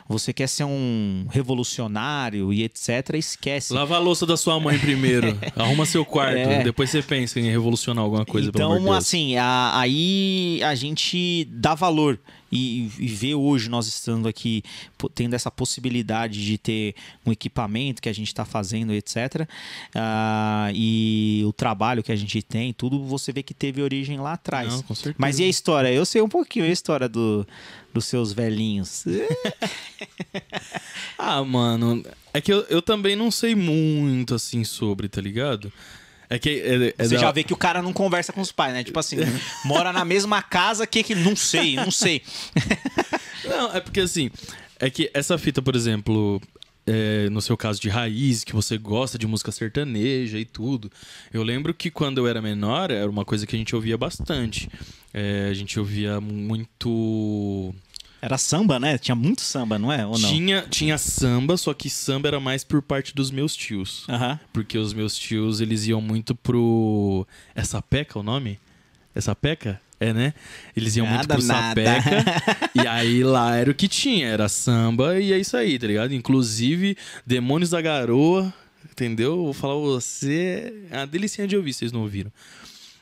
[0.07, 3.73] você quer ser um revolucionário e etc, esquece.
[3.73, 6.63] Lava a louça da sua mãe primeiro, arruma seu quarto, é.
[6.63, 8.49] depois você pensa em revolucionar alguma coisa.
[8.49, 12.19] Então, assim, a, aí a gente dá valor
[12.51, 14.63] e, e ver hoje nós estando aqui
[15.13, 19.41] tendo essa possibilidade de ter um equipamento que a gente está fazendo, etc.
[19.41, 19.47] Uh,
[19.95, 24.33] ah, e o trabalho que a gente tem, tudo você vê que teve origem lá
[24.33, 24.73] atrás.
[24.73, 24.83] Não,
[25.17, 25.91] Mas e a história?
[25.91, 27.45] Eu sei um pouquinho a história do,
[27.93, 29.05] dos seus velhinhos.
[31.17, 35.71] ah, mano, é que eu, eu também não sei muito assim sobre, tá ligado?
[36.29, 37.21] É que, é, é Você da...
[37.21, 38.83] já vê que o cara não conversa com os pais, né?
[38.83, 39.17] Tipo assim,
[39.65, 42.21] mora na mesma casa que, que não sei, não sei.
[43.45, 44.29] não, é porque assim,
[44.79, 46.39] é que essa fita, por exemplo,
[46.85, 50.91] é, no seu caso de raiz, que você gosta de música sertaneja e tudo.
[51.33, 54.69] Eu lembro que quando eu era menor, era uma coisa que a gente ouvia bastante.
[55.13, 57.73] É, a gente ouvia muito
[58.21, 58.97] era samba, né?
[58.97, 60.05] Tinha muito samba, não é?
[60.05, 60.29] Ou não?
[60.29, 64.07] Tinha, tinha samba, só que samba era mais por parte dos meus tios.
[64.07, 64.37] Uhum.
[64.51, 67.25] Porque os meus tios, eles iam muito pro...
[67.55, 68.59] É Sapeca o nome?
[69.15, 69.81] É Sapeca?
[69.99, 70.33] É, né?
[70.75, 71.83] Eles iam nada, muito pro nada.
[71.83, 72.71] Sapeca.
[72.75, 74.27] e aí lá era o que tinha.
[74.27, 76.13] Era samba e é isso aí, tá ligado?
[76.13, 78.53] Inclusive, Demônios da Garoa,
[78.91, 79.43] entendeu?
[79.43, 80.73] Vou falar você...
[80.91, 82.31] É uma delicinha de ouvir, vocês não ouviram.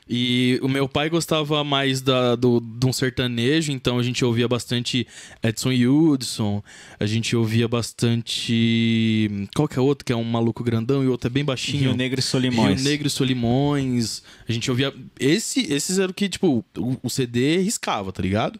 [0.08, 4.48] E o meu pai gostava mais da, do, de um sertanejo, então a gente ouvia
[4.48, 5.06] bastante
[5.42, 6.62] Edson Hudson,
[6.98, 9.28] a gente ouvia bastante.
[9.54, 11.90] Qual que é outro que é um maluco grandão e o outro é bem baixinho?
[11.90, 12.80] Rio Negro e Solimões.
[12.80, 14.22] Rio Negro e Solimões.
[14.48, 14.94] A gente ouvia.
[15.20, 18.58] Esse, esses eram que, tipo, o, o CD riscava, tá ligado?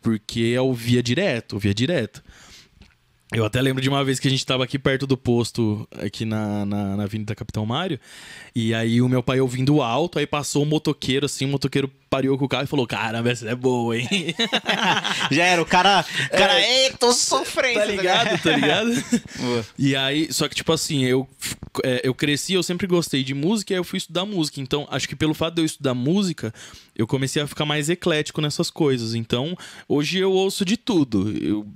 [0.00, 2.22] Porque eu ouvia direto, ouvia direto.
[3.32, 6.24] Eu até lembro de uma vez que a gente estava aqui perto do posto, aqui
[6.24, 7.98] na, na, na Avenida Capitão Mário,
[8.54, 12.38] e aí o meu pai ouvindo alto, aí passou um motoqueiro, assim, o motoqueiro pariu
[12.38, 14.08] com o carro e falou: Caramba, essa é boa, hein?
[15.32, 16.04] Já era, o cara.
[16.30, 17.80] Cara, é, ei, tô sofrendo.
[17.80, 18.90] Tá ligado, tá ligado?
[19.76, 21.28] e aí, só que, tipo assim, eu,
[21.82, 24.60] é, eu cresci, eu sempre gostei de música e aí eu fui estudar música.
[24.60, 26.54] Então, acho que pelo fato de eu estudar música,
[26.94, 29.16] eu comecei a ficar mais eclético nessas coisas.
[29.16, 29.58] Então,
[29.88, 31.36] hoje eu ouço de tudo.
[31.36, 31.66] Eu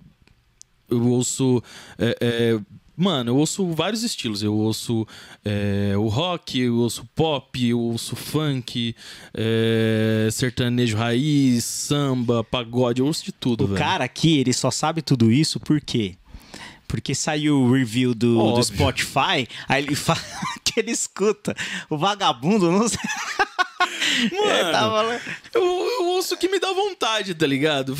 [0.90, 1.62] eu ouço.
[1.98, 2.60] É, é,
[2.96, 4.42] mano, eu ouço vários estilos.
[4.42, 5.06] Eu ouço
[5.44, 8.94] é, o rock, eu ouço pop, eu ouço funk,
[9.34, 13.64] é, sertanejo raiz, samba, pagode, eu ouço de tudo.
[13.64, 13.78] O velho.
[13.78, 16.16] cara aqui, ele só sabe tudo isso por quê?
[16.86, 20.18] Porque saiu o review do, do Spotify, aí ele fala
[20.64, 21.54] que ele escuta.
[21.88, 22.88] O vagabundo não
[24.32, 25.20] Mano, tava lá.
[25.54, 27.94] eu, eu ouço que me dá vontade, tá ligado?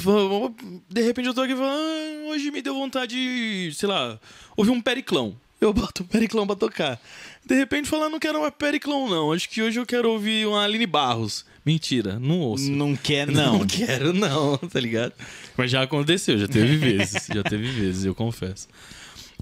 [0.88, 4.18] De repente eu tô aqui falando, ah, hoje me deu vontade, sei lá,
[4.56, 5.36] ouvir um periclão.
[5.60, 6.98] Eu boto um periclão pra tocar.
[7.44, 9.32] De repente falando, não quero mais periclão, não.
[9.32, 11.44] Acho que hoje eu quero ouvir uma Aline Barros.
[11.64, 12.70] Mentira, não ouço.
[12.70, 13.58] Não quer, não.
[13.58, 15.12] Não quero, não, tá ligado?
[15.56, 17.26] Mas já aconteceu, já teve vezes.
[17.26, 18.66] já teve vezes, eu confesso.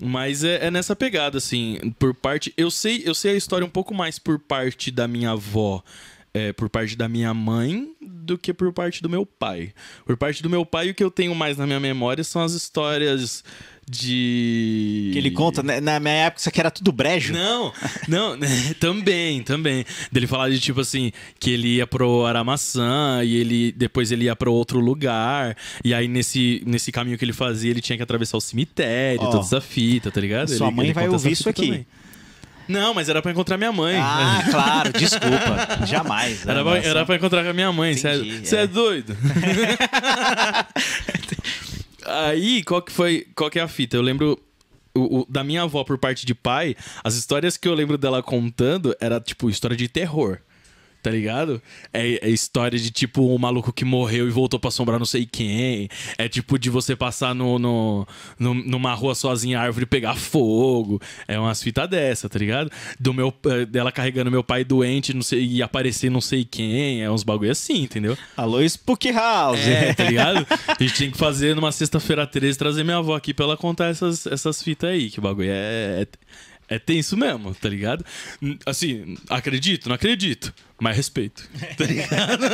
[0.00, 2.52] Mas é, é nessa pegada, assim, por parte.
[2.56, 5.82] Eu sei, eu sei a história um pouco mais por parte da minha avó,
[6.34, 9.72] é, por parte da minha mãe, do que por parte do meu pai.
[10.04, 12.52] Por parte do meu pai, o que eu tenho mais na minha memória são as
[12.52, 13.42] histórias
[13.88, 15.10] de.
[15.12, 15.80] Que ele conta, né?
[15.80, 17.32] na minha época isso aqui era tudo brejo.
[17.32, 17.72] Não,
[18.06, 18.48] não, né,
[18.78, 19.84] também, também.
[20.12, 24.36] Dele falar de tipo assim, que ele ia pro Aramaçã e ele depois ele ia
[24.36, 25.56] pro outro lugar.
[25.84, 29.30] E aí nesse, nesse caminho que ele fazia, ele tinha que atravessar o cemitério, Ó,
[29.30, 30.48] toda essa fita, tá ligado?
[30.48, 31.66] sua Ele- mãe ele vai ouvir isso aqui.
[31.66, 31.86] também.
[32.68, 33.96] Não, mas era pra encontrar minha mãe.
[33.98, 35.86] Ah, claro, desculpa.
[35.86, 36.46] Jamais.
[36.46, 37.94] Era, pra, era pra encontrar com a minha mãe.
[37.96, 38.66] Você é, é é.
[38.66, 39.16] doido?
[42.06, 43.26] Aí, qual que foi.
[43.34, 43.96] Qual que é a fita?
[43.96, 44.38] Eu lembro.
[44.94, 48.20] o- o- da minha avó por parte de pai, as histórias que eu lembro dela
[48.22, 50.38] contando era tipo história de terror.
[51.00, 51.62] Tá ligado?
[51.92, 55.24] É, é história de tipo um maluco que morreu e voltou pra assombrar não sei
[55.24, 55.88] quem.
[56.18, 58.06] É tipo de você passar no, no,
[58.38, 61.00] no- numa rua sozinha, a árvore pegar fogo.
[61.28, 62.70] É umas fitas dessa, tá ligado?
[62.98, 67.00] Do meu, eh, dela carregando meu pai doente não sei, e aparecer não sei quem.
[67.02, 68.18] É uns bagulho assim, entendeu?
[68.36, 69.60] Alô, Spook House.
[69.60, 70.44] É, tá ligado?
[70.66, 73.86] A gente tinha que fazer numa sexta-feira 13 trazer minha avó aqui pra ela contar
[73.86, 78.04] essas, essas fitas aí, que o bagulho é, é, é tenso mesmo, tá ligado?
[78.66, 82.44] Assim, acredito, não acredito, mas respeito, tá ligado?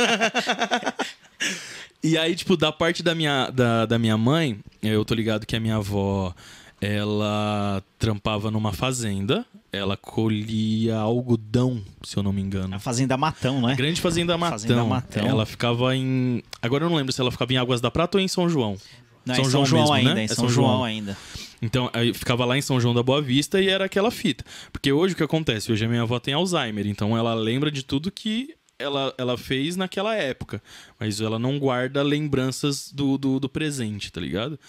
[2.03, 5.55] e aí, tipo, da parte da minha, da, da minha mãe, eu tô ligado que
[5.55, 6.33] a minha avó,
[6.79, 12.75] ela trampava numa fazenda, ela colhia algodão, se eu não me engano.
[12.75, 13.75] A Fazenda Matão, não é?
[13.75, 14.59] Grande Fazenda Matão.
[14.59, 15.25] Fazenda Matão.
[15.27, 16.41] Ela ficava em.
[16.61, 18.77] Agora eu não lembro se ela ficava em Águas da Prata ou em São João.
[19.25, 20.21] Não, em São João, mesmo, ainda, né?
[20.21, 20.83] em É São, João.
[20.83, 21.17] ainda.
[21.65, 24.45] Então, aí ficava lá em São João da Boa Vista e era aquela fita.
[24.71, 25.71] Porque hoje o que acontece?
[25.71, 29.75] Hoje a minha avó tem Alzheimer, então ela lembra de tudo que ela, ela fez
[29.75, 30.61] naquela época.
[30.99, 34.59] Mas ela não guarda lembranças do, do, do presente, tá ligado?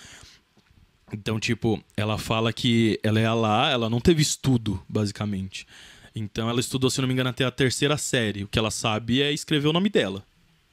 [1.13, 5.67] Então, tipo, ela fala que ela é lá, ela não teve estudo, basicamente.
[6.15, 8.43] Então, ela estudou, se eu não me engano, até a terceira série.
[8.43, 10.25] O que ela sabe é escrever o nome dela.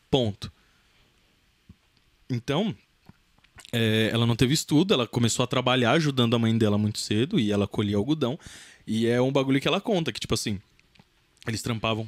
[0.10, 0.50] Ponto.
[2.30, 2.74] Então,
[3.74, 7.38] é, ela não teve estudo, ela começou a trabalhar ajudando a mãe dela muito cedo
[7.40, 8.40] e ela colhia algodão.
[8.88, 10.60] E é um bagulho que ela conta, que tipo assim,
[11.48, 12.08] eles trampavam.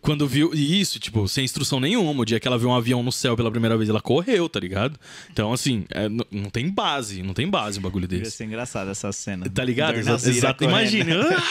[0.00, 0.54] Quando viu.
[0.54, 2.22] e Isso, tipo, sem instrução nenhuma.
[2.22, 4.60] O dia que ela viu um avião no céu pela primeira vez, ela correu, tá
[4.60, 4.98] ligado?
[5.30, 8.30] Então, assim, é, não tem base, não tem base um bagulho Ia desse.
[8.36, 9.50] ser engraçado essa cena.
[9.50, 9.94] Tá ligado?
[9.94, 10.78] Dor Exa- Nazira Exato, correndo.
[10.78, 11.14] imagina.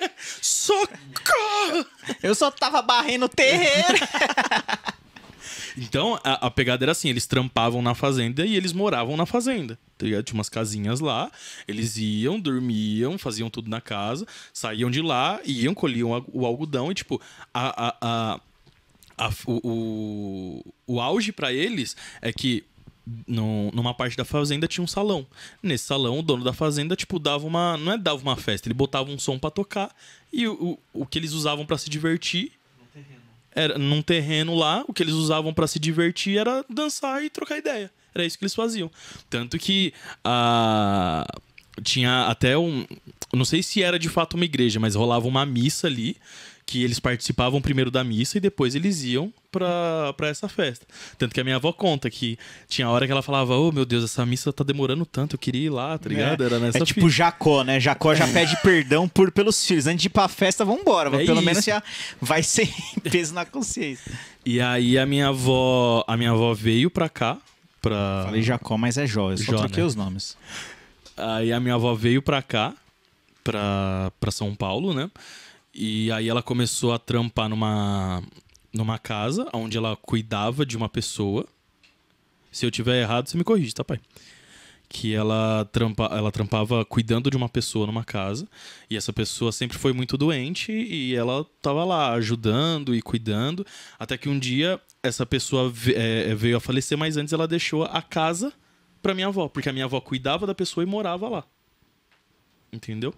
[0.00, 0.10] Ah,
[0.40, 1.84] Socorro!
[2.22, 3.98] Eu só tava barrendo o terreiro.
[5.76, 9.78] Então, a, a pegada era assim: eles trampavam na fazenda e eles moravam na fazenda.
[9.96, 10.06] Tá?
[10.22, 11.30] Tinha umas casinhas lá,
[11.66, 16.94] eles iam, dormiam, faziam tudo na casa, saíam de lá, iam, colhiam o algodão e,
[16.94, 17.20] tipo,
[17.52, 18.40] a, a, a-
[19.46, 20.64] o, o,
[20.94, 22.64] o auge pra eles é que
[23.26, 25.26] no- numa parte da fazenda tinha um salão.
[25.62, 27.76] Nesse salão, o dono da fazenda, tipo, dava uma.
[27.76, 29.90] Não é dava uma festa, ele botava um som pra tocar
[30.32, 32.52] e o, o, o que eles usavam pra se divertir
[33.58, 37.58] era num terreno lá, o que eles usavam pra se divertir era dançar e trocar
[37.58, 37.90] ideia.
[38.14, 38.90] Era isso que eles faziam.
[39.28, 39.92] Tanto que
[40.24, 41.26] a
[41.82, 42.84] tinha até um,
[43.32, 46.16] não sei se era de fato uma igreja, mas rolava uma missa ali
[46.68, 50.84] que eles participavam primeiro da missa e depois eles iam pra, pra essa festa.
[51.16, 52.38] Tanto que a minha avó conta que
[52.68, 55.64] tinha hora que ela falava: "Oh, meu Deus, essa missa tá demorando tanto, eu queria
[55.64, 56.44] ir lá", tá ligado?
[56.44, 57.10] Era nessa É tipo fita.
[57.12, 57.80] Jacó, né?
[57.80, 59.86] Jacó já pede perdão por, pelos filhos.
[59.86, 61.08] Antes de ir pra festa, vambora.
[61.08, 61.42] É Pelo isso.
[61.46, 61.82] menos já
[62.20, 62.66] vai sem
[63.10, 64.12] peso na consciência.
[64.44, 67.38] E aí a minha avó, a minha avó veio pra cá,
[67.80, 69.30] pra Falei Jacó, mas é Jó.
[69.30, 69.86] Eu só Jó, troquei né?
[69.86, 70.36] os nomes.
[71.16, 72.74] Aí a minha avó veio pra cá,
[73.42, 75.10] pra, pra São Paulo, né?
[75.80, 78.20] E aí ela começou a trampar numa,
[78.72, 81.46] numa casa onde ela cuidava de uma pessoa.
[82.50, 84.00] Se eu tiver errado, você me corrige, tá, pai?
[84.88, 88.48] Que ela, trampa, ela trampava cuidando de uma pessoa numa casa.
[88.90, 93.64] E essa pessoa sempre foi muito doente e ela tava lá ajudando e cuidando.
[93.98, 97.84] Até que um dia essa pessoa ve- é, veio a falecer, mas antes ela deixou
[97.84, 98.52] a casa
[99.00, 101.44] pra minha avó, porque a minha avó cuidava da pessoa e morava lá.
[102.72, 103.14] Entendeu?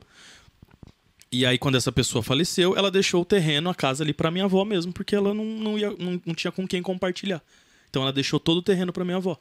[1.33, 4.47] E aí, quando essa pessoa faleceu, ela deixou o terreno, a casa ali pra minha
[4.47, 7.41] avó mesmo, porque ela não, não, ia, não, não tinha com quem compartilhar.
[7.89, 9.39] Então ela deixou todo o terreno pra minha avó.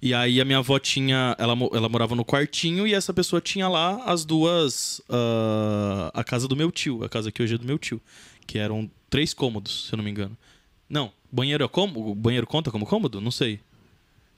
[0.00, 1.34] E aí a minha avó tinha.
[1.38, 5.00] Ela, ela morava no quartinho e essa pessoa tinha lá as duas.
[5.08, 8.00] ah, a casa do meu tio, a casa que hoje é do meu tio.
[8.46, 10.36] Que eram três cômodos, se eu não me engano.
[10.88, 12.10] Não, banheiro é como?
[12.10, 13.20] O banheiro conta como cômodo?
[13.20, 13.60] Não sei.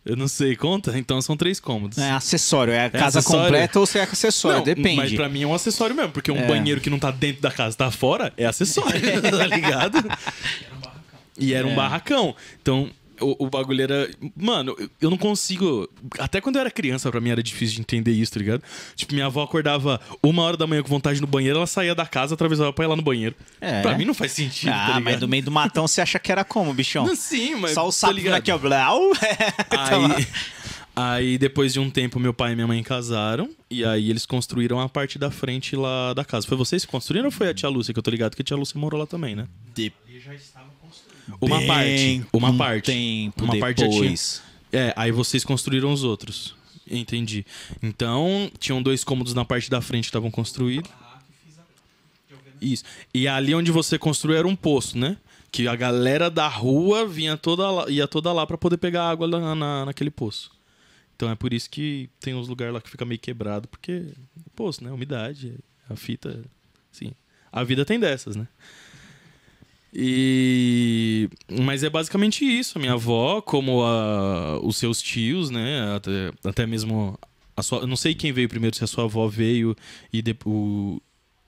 [0.08, 0.96] Eu não sei, conta?
[0.98, 1.98] Então são três cômodos.
[1.98, 3.42] É acessório, é a casa acessório?
[3.44, 4.96] completa ou se é acessório, Não, depende.
[4.96, 6.46] Mas pra mim é um acessório mesmo, porque um É.
[6.46, 9.98] banheiro que não tá dentro da casa, tá fora, é acessório, tá ligado?
[11.38, 11.74] E era um É.
[11.74, 12.34] barracão.
[12.62, 12.90] Então,
[13.20, 14.10] o, o bagulho era.
[14.36, 15.88] Mano, eu- não consigo.
[16.18, 18.62] Até quando eu era criança, pra mim era difícil de entender isso, tá ligado?
[18.96, 22.06] Tipo, minha avó acordava uma hora da manhã com vontade no banheiro, ela saía da
[22.06, 23.34] casa, atatravessava pra ir lá no banheiro.
[23.60, 23.82] É.
[23.82, 26.30] Pra mim não faz sentido, Ah, tá mas no meio do matão você acha que
[26.32, 27.06] era como, bichão?
[27.06, 27.72] Não, sim, mas.
[27.72, 28.34] Só o tá sapo ligado?
[28.36, 28.58] aqui, ó.
[28.58, 29.00] Blau.
[29.70, 30.26] Aí,
[30.96, 33.48] aí, depois de um tempo, meu pai e minha mãe casaram.
[33.70, 36.46] E aí, eles construíram a parte da frente lá da casa.
[36.46, 37.92] Foi vocês que construíram ou foi a tia Lúcia?
[37.94, 39.46] Que eu tô ligado que a tia Lúcia morou lá também, né?
[41.40, 42.26] Uma Bem parte.
[42.32, 42.86] Uma um parte.
[42.86, 44.02] tempo uma parte já tinha.
[44.02, 44.42] depois.
[44.72, 46.54] É, aí vocês construíram os outros.
[46.90, 47.44] Entendi.
[47.82, 50.90] Então, tinham dois cômodos na parte da frente que estavam construídos.
[52.60, 52.84] Isso.
[53.14, 55.16] E ali onde você construiu era um poço, né?
[55.50, 59.26] Que a galera da rua vinha toda lá, ia toda lá pra poder pegar água
[59.26, 60.50] lá na, naquele poço.
[61.14, 64.12] Então é por isso que tem uns lugares lá que fica meio quebrado, porque
[64.54, 64.90] poço, né?
[64.90, 65.54] Umidade,
[65.88, 66.42] a fita,
[66.92, 67.12] sim.
[67.50, 68.46] A vida tem dessas, né?
[69.92, 71.28] E
[71.60, 72.78] mas é basicamente isso.
[72.78, 75.94] A minha avó, como a- os seus tios, né?
[75.96, 77.18] Até, até mesmo
[77.56, 79.76] a sua, eu não sei quem veio primeiro, se a sua avó veio
[80.12, 81.00] e depois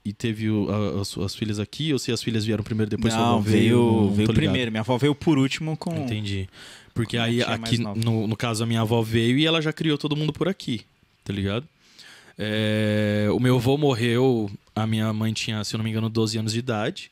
[0.03, 3.13] e teve o- a- as suas filhas aqui ou se as filhas vieram primeiro depois
[3.13, 3.59] sua avó Não, veio.
[3.61, 4.35] veio, não veio ligado.
[4.35, 4.71] primeiro.
[4.71, 5.95] Minha avó veio por último com.
[5.95, 6.49] Entendi.
[6.93, 9.97] Porque Com aí aqui, no, no caso, a minha avó veio e ela já criou
[9.97, 10.81] todo mundo por aqui,
[11.23, 11.65] tá ligado?
[12.37, 16.37] É, o meu avô morreu, a minha mãe tinha, se eu não me engano, 12
[16.39, 17.11] anos de idade.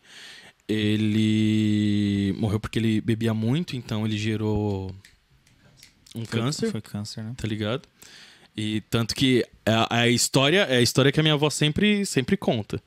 [0.70, 4.94] Ele morreu porque ele bebia muito, então ele gerou
[6.16, 7.34] um Foi- câncer Foi câncer, né?
[7.36, 7.82] tá ligado?
[8.56, 12.36] E tanto que a, a história é a história que a minha avó sempre, sempre
[12.38, 12.82] conta.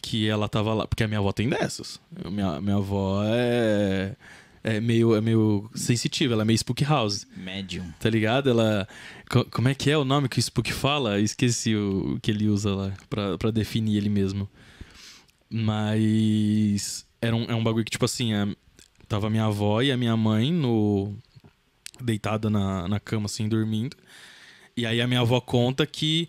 [0.00, 0.86] Que ela tava lá.
[0.86, 2.00] Porque a minha avó tem dessas.
[2.30, 4.14] Minha, minha avó é.
[4.62, 7.90] É meio, é meio sensitiva, ela é meio spook house, Médium.
[7.98, 8.50] tá ligado?
[8.50, 8.86] Ela.
[9.30, 11.18] co- como é que é o nome que o spook fala?
[11.20, 14.48] Esqueci o, o que ele usa lá pra, pra definir ele mesmo.
[15.50, 17.06] Mas.
[17.20, 18.46] Era um, é um bagulho que, tipo assim, é,
[19.08, 21.16] tava minha avó e a minha mãe no.
[22.00, 23.96] deitada na, na cama, assim, dormindo.
[24.76, 26.28] E aí a minha avó conta que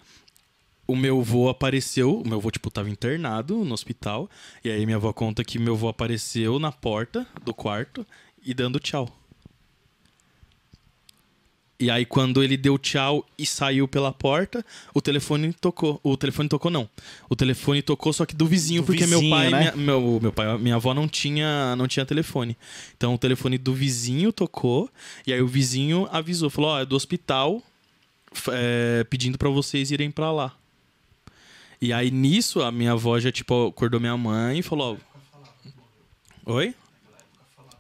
[0.88, 4.30] o meu avô apareceu, o meu avô, tipo, tava internado no hospital.
[4.64, 8.06] E aí minha avó conta que meu avô apareceu na porta do quarto
[8.44, 9.19] e dando tchau.
[11.80, 15.98] E aí quando ele deu tchau e saiu pela porta, o telefone tocou.
[16.04, 16.90] O telefone tocou não.
[17.30, 19.60] O telefone tocou só que do vizinho, Do porque meu vizinho, pai, né?
[19.60, 22.58] minha, meu, meu pai, minha avó não tinha, não tinha telefone.
[22.98, 24.90] Então o telefone do vizinho tocou
[25.26, 27.64] e aí o vizinho avisou, falou: "Ó, é do hospital,
[28.52, 30.54] é, pedindo pra vocês irem pra lá".
[31.82, 34.98] E aí nisso a minha avó já tipo acordou minha mãe e falou:
[36.46, 36.76] ó, Oi?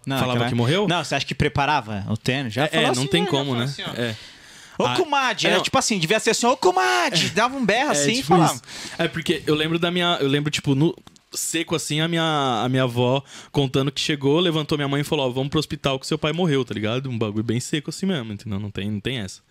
[0.09, 0.87] Não, Falava aquela- que morreu?
[0.87, 2.53] Não, você acha que preparava o tênis?
[2.53, 3.63] Já É, falou não assim, tem já como, né?
[3.65, 4.15] assim, é.
[4.77, 5.63] Ô, Ah, comadre, é, era não.
[5.63, 8.53] tipo assim, devia ser assim, ô, comadre, dava um berro assim É, e tipo falava.
[8.53, 8.63] isso.
[8.97, 10.17] É porque eu lembro da minha.
[10.21, 10.95] Eu lembro, tipo, no
[11.33, 15.27] seco assim, a minha, a minha avó contando que chegou, levantou minha mãe e falou:
[15.27, 17.09] Ó, vamos pro hospital que seu pai morreu, tá ligado?
[17.09, 18.57] Um bagulho bem seco assim mesmo, entendeu?
[18.59, 19.41] Não tem, não tem essa.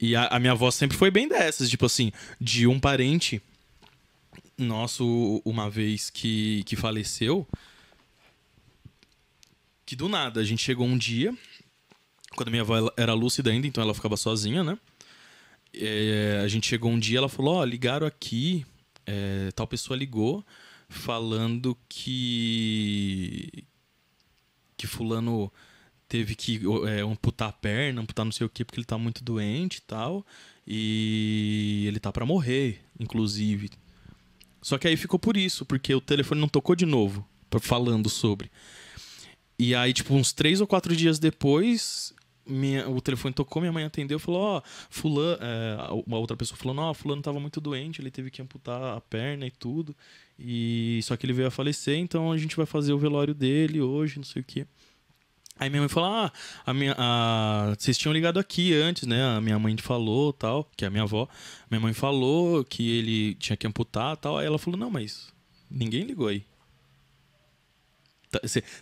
[0.00, 3.42] E a, a minha avó sempre foi bem dessas, tipo assim, de um parente
[4.56, 7.46] nosso, uma vez que, que faleceu,
[9.90, 11.36] que do nada, a gente chegou um dia,
[12.36, 14.78] quando minha avó era lúcida ainda, então ela ficava sozinha, né?
[15.74, 18.64] É, a gente chegou um dia, ela falou, ó, ligaram aqui,
[19.04, 20.46] é, tal pessoa ligou,
[20.88, 23.64] falando que
[24.76, 25.52] que fulano
[26.08, 29.24] teve que é, amputar a perna, amputar não sei o que, porque ele tá muito
[29.24, 30.24] doente e tal,
[30.64, 33.68] e ele tá pra morrer, inclusive.
[34.62, 37.26] Só que aí ficou por isso, porque o telefone não tocou de novo,
[37.60, 38.52] falando sobre.
[39.62, 42.14] E aí, tipo, uns três ou quatro dias depois,
[42.46, 46.56] minha- o telefone tocou, minha mãe atendeu e falou, ó, fulano, é, uma outra pessoa
[46.56, 49.94] falou, não, fulano tava muito doente, ele teve que amputar a perna e tudo,
[50.38, 53.82] e só que ele veio a falecer, então a gente vai fazer o velório dele
[53.82, 54.66] hoje, não sei o quê.
[55.58, 56.32] Aí minha mãe falou, ah,
[56.64, 57.74] a minha, a...
[57.78, 59.22] vocês tinham ligado aqui antes, né?
[59.36, 61.28] A minha mãe falou, tal, que é a minha avó.
[61.70, 64.38] Minha mãe falou que ele tinha que amputar, tal.
[64.38, 65.30] Aí ela falou, não, mas
[65.70, 66.44] ninguém ligou aí.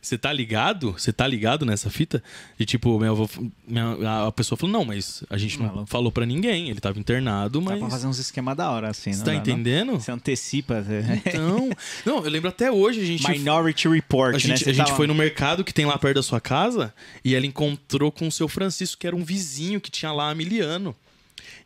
[0.02, 0.92] Você tá ligado?
[0.92, 2.22] Você tá ligado nessa fita?
[2.60, 3.26] E tipo, minha avó,
[3.66, 6.68] minha, a pessoa falou: não, mas a gente não, falou pra ninguém.
[6.68, 7.74] Ele tava internado, mas.
[7.74, 9.92] Dá pra fazer uns esquemas da hora, assim, Você tá entendendo?
[9.92, 10.84] Você antecipa.
[11.28, 11.70] Então.
[12.04, 13.28] não, eu lembro até hoje a gente.
[13.30, 14.72] Minority Report, a gente, né?
[14.72, 16.92] A gente foi no mercado que tem lá perto da sua casa
[17.24, 20.34] e ela encontrou com o seu Francisco, que era um vizinho que tinha lá há
[20.34, 20.94] miliano.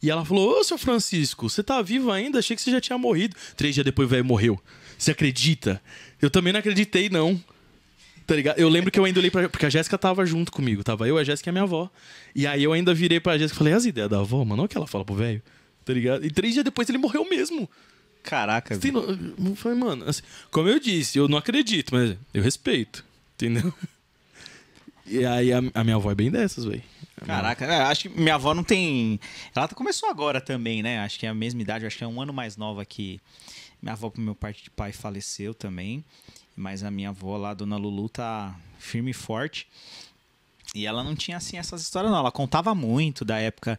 [0.03, 2.39] E ela falou: Ô, seu Francisco, você tá vivo ainda?
[2.39, 3.37] Achei que você já tinha morrido.
[3.57, 4.61] Três dias depois o velho morreu.
[4.99, 5.81] Você acredita?
[6.21, 7.41] Eu também não acreditei, não.
[8.33, 8.59] Tá ligado?
[8.59, 9.47] Eu lembro que eu ainda olhei pra.
[9.47, 10.83] Porque a Jéssica tava junto comigo.
[10.83, 11.91] Tava eu, a Jéssica e a minha avó.
[12.35, 14.65] E aí eu ainda virei pra Jéssica e falei: as ideias da avó, mano, olha
[14.65, 15.43] o que ela fala pro velho.
[15.85, 16.25] Tá ligado?
[16.25, 17.69] E três dias depois ele morreu mesmo.
[18.23, 19.51] Caraca, no...
[19.51, 23.05] Eu falei, mano, assim, como eu disse, eu não acredito, mas eu respeito.
[23.35, 23.71] Entendeu?
[25.05, 26.83] E aí a, a minha avó é bem dessas, velho.
[27.27, 29.21] Caraca, é, acho que minha avó não tem.
[29.55, 31.01] Ela começou agora também, né?
[31.01, 33.21] Acho que é a mesma idade, acho que é um ano mais nova que.
[33.83, 36.03] Minha avó, pro meu parte de pai, faleceu também.
[36.57, 39.67] Mas a minha avó lá, Dona Lulu, tá firme e forte.
[40.75, 42.19] E ela não tinha assim essas histórias, não.
[42.19, 43.79] Ela contava muito da época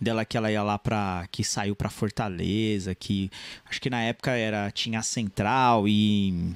[0.00, 3.30] dela que ela ia lá para que saiu para Fortaleza, que
[3.64, 6.54] acho que na época era tinha a central e,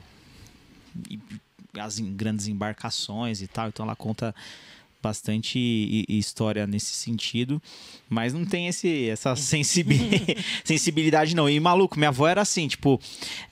[1.08, 1.20] e
[1.78, 3.68] as grandes embarcações e tal.
[3.68, 4.34] Então ela conta
[5.06, 7.62] bastante história nesse sentido,
[8.08, 9.36] mas não tem esse, essa
[10.64, 11.48] sensibilidade não.
[11.48, 13.00] E maluco, minha avó era assim, tipo,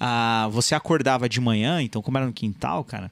[0.01, 3.11] ah, você acordava de manhã, então como era no quintal, cara,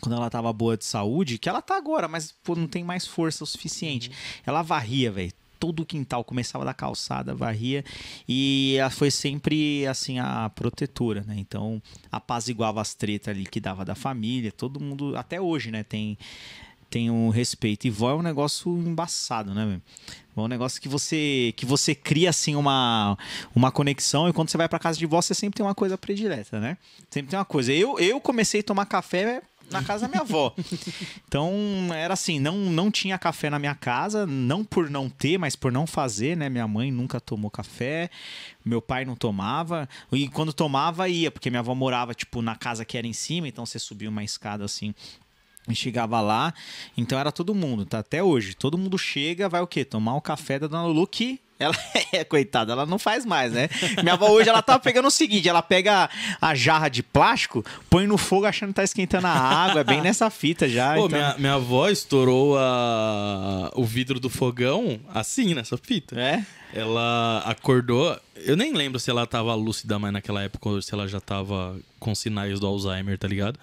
[0.00, 3.06] quando ela tava boa de saúde, que ela tá agora, mas pô, não tem mais
[3.06, 4.08] força o suficiente.
[4.08, 4.14] Uhum.
[4.46, 7.84] Ela varria, velho, todo o quintal, começava da calçada, varria,
[8.26, 11.34] e ela foi sempre, assim, a protetora, né?
[11.36, 16.16] Então, apaziguava as tretas ali que dava da família, todo mundo, até hoje, né, tem
[17.10, 17.86] um respeito.
[17.86, 19.82] E vó é um negócio embaçado, né, velho?
[20.36, 23.16] É um negócio que você que você cria assim uma,
[23.54, 25.98] uma conexão e quando você vai para casa de vó você sempre tem uma coisa
[25.98, 26.78] predileta, né?
[27.10, 27.72] Sempre tem uma coisa.
[27.72, 30.54] Eu, eu comecei a tomar café na casa da minha avó.
[31.28, 31.54] Então,
[31.94, 35.70] era assim, não, não tinha café na minha casa, não por não ter, mas por
[35.70, 36.48] não fazer, né?
[36.48, 38.10] Minha mãe nunca tomou café,
[38.64, 42.84] meu pai não tomava, e quando tomava ia, porque minha avó morava tipo na casa
[42.84, 44.92] que era em cima, então você subia uma escada assim
[45.68, 46.52] e chegava lá,
[46.96, 47.98] então era todo mundo, tá?
[47.98, 48.54] Até hoje.
[48.54, 49.84] Todo mundo chega, vai o quê?
[49.84, 51.74] Tomar o café da Dona Lulu, que ela
[52.10, 53.68] é, coitada, ela não faz mais, né?
[54.02, 56.08] Minha avó hoje, ela tá pegando o seguinte, ela pega
[56.40, 60.00] a jarra de plástico, põe no fogo achando que tá esquentando a água, é bem
[60.00, 60.94] nessa fita já.
[60.94, 61.18] Pô, então...
[61.18, 63.70] minha, minha avó estourou a...
[63.74, 66.18] o vidro do fogão assim, nessa fita.
[66.18, 66.44] É?
[66.72, 71.06] Ela acordou, eu nem lembro se ela tava lúcida mais naquela época ou se ela
[71.06, 73.58] já tava com sinais do Alzheimer, tá ligado?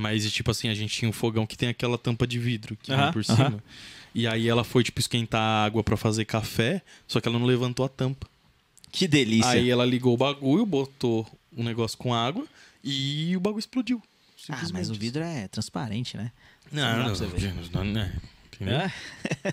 [0.00, 2.90] Mas, tipo assim, a gente tinha um fogão que tem aquela tampa de vidro que
[2.90, 3.48] uh -huh, por cima.
[3.48, 3.62] Uh -huh.
[4.14, 7.46] E aí ela foi, tipo, esquentar a água para fazer café, só que ela não
[7.46, 8.26] levantou a tampa.
[8.90, 9.50] Que delícia.
[9.50, 11.26] Aí ela ligou o bagulho, botou
[11.56, 12.46] um negócio com água
[12.82, 14.02] e o bagulho explodiu.
[14.48, 16.32] Ah, mas o vidro é transparente, né?
[16.72, 18.10] Não, não, não, não,
[18.60, 18.92] não, é.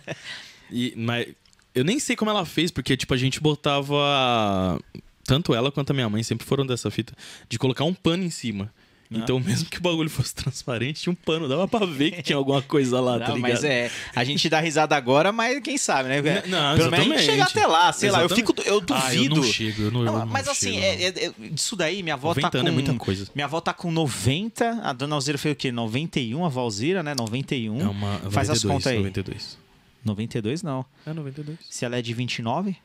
[0.71, 1.27] e, mas
[1.75, 4.79] eu nem sei como ela fez, porque, tipo, a gente botava...
[5.25, 7.13] Tanto ela quanto a minha mãe sempre foram dessa fita,
[7.49, 8.73] de colocar um pano em cima.
[9.09, 9.21] Não.
[9.21, 12.35] Então, mesmo que o bagulho fosse transparente, tinha um pano, dava pra ver que tinha
[12.35, 13.51] alguma coisa lá, não, tá ligado?
[13.51, 16.43] Mas é, a gente dá risada agora, mas quem sabe, né?
[16.47, 18.29] Não, Pelo menos a gente chega até lá, sei exatamente.
[18.29, 19.05] lá, eu fico, eu duvido.
[19.05, 21.33] Ah, eu não chego, eu não, não, eu Mas não assim, chego, é, é, é,
[21.55, 22.57] isso daí, minha avó tá com...
[22.57, 23.27] é muita coisa.
[23.33, 25.71] Minha avó tá com 90, a dona Alzira fez o quê?
[25.71, 27.15] 91, a Valzira, né?
[27.15, 27.79] 91.
[27.79, 28.11] É uma...
[28.13, 28.97] 92, Faz as contas aí.
[28.97, 29.57] 92.
[30.03, 30.85] 92 não.
[31.05, 31.57] É 92.
[31.69, 32.75] Se ela é de 29?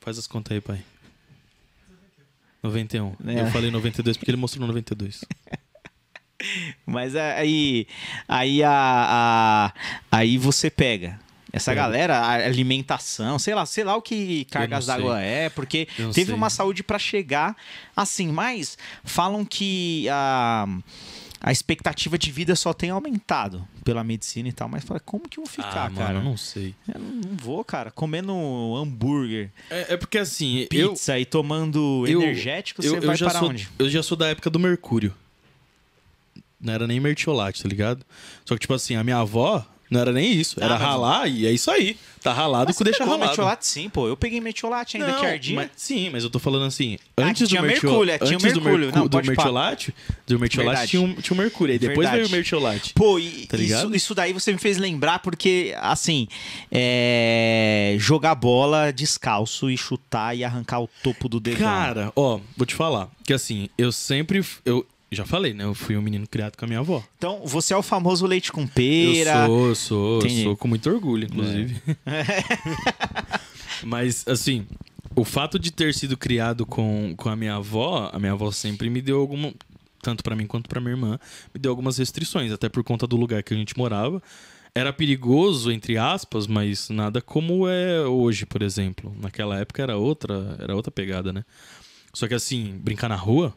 [0.00, 0.82] Faz as contas aí, pai.
[2.62, 3.14] 91.
[3.26, 3.40] É.
[3.40, 5.24] Eu falei 92 porque ele mostrou 92.
[6.86, 7.86] Mas aí,
[8.28, 9.72] aí a, a
[10.10, 11.18] aí você pega
[11.52, 11.74] essa é.
[11.74, 16.34] galera, a alimentação, sei lá, sei lá o que cargas d'água é, porque teve sei.
[16.34, 17.56] uma saúde para chegar
[17.96, 20.66] assim, mas falam que a
[21.40, 25.38] a expectativa de vida só tem aumentado pela medicina e tal, mas fala, como que
[25.38, 26.14] eu vou ficar, ah, cara?
[26.14, 26.74] Mano, eu não sei.
[26.92, 28.32] Eu não vou, cara, comendo
[28.76, 29.50] hambúrguer.
[29.70, 33.38] É, é porque assim, pizza eu, e tomando eu, energético, eu, você vai já para
[33.38, 33.68] sou, onde?
[33.78, 35.14] Eu já sou da época do mercúrio.
[36.60, 38.04] Não era nem mertiolate, tá ligado?
[38.44, 40.62] Só que, tipo assim, a minha avó não era nem isso.
[40.62, 41.96] Era ah, ralar e é isso aí.
[42.22, 43.30] Tá ralado e deixa ralado.
[43.30, 44.08] metiolate sim, pô.
[44.08, 45.56] Eu peguei metiolate ainda não, que ardia.
[45.56, 48.92] Mas, sim, mas eu tô falando assim, antes ah, do mercúrio, é, antes tinha mercúrio.
[48.92, 49.94] do, do mertiolate,
[50.26, 51.72] do mertiolate tinha um, tinha um mercúrio.
[51.72, 52.16] Aí depois Verdade.
[52.16, 52.94] veio o mertiolate.
[52.94, 56.28] Pô, e tá isso, isso, daí você me fez lembrar porque, assim,
[56.70, 57.96] é...
[57.98, 61.58] jogar bola descalço e chutar e arrancar o topo do dedo.
[61.58, 64.44] Cara, ó, vou te falar que assim, eu sempre...
[64.64, 65.64] Eu, já falei, né?
[65.64, 67.02] Eu fui um menino criado com a minha avó.
[67.16, 69.46] Então, você é o famoso leite com pera.
[69.46, 70.42] Eu sou, sou, Entendi.
[70.42, 71.80] sou com muito orgulho, inclusive.
[72.04, 72.24] É.
[73.84, 74.66] Mas, assim,
[75.16, 78.90] o fato de ter sido criado com, com a minha avó, a minha avó sempre
[78.90, 79.52] me deu alguma.
[80.02, 81.18] tanto pra mim quanto pra minha irmã,
[81.54, 84.22] me deu algumas restrições, até por conta do lugar que a gente morava.
[84.74, 89.14] Era perigoso, entre aspas, mas nada como é hoje, por exemplo.
[89.20, 91.44] Naquela época era outra, era outra pegada, né?
[92.12, 93.54] Só que assim, brincar na rua,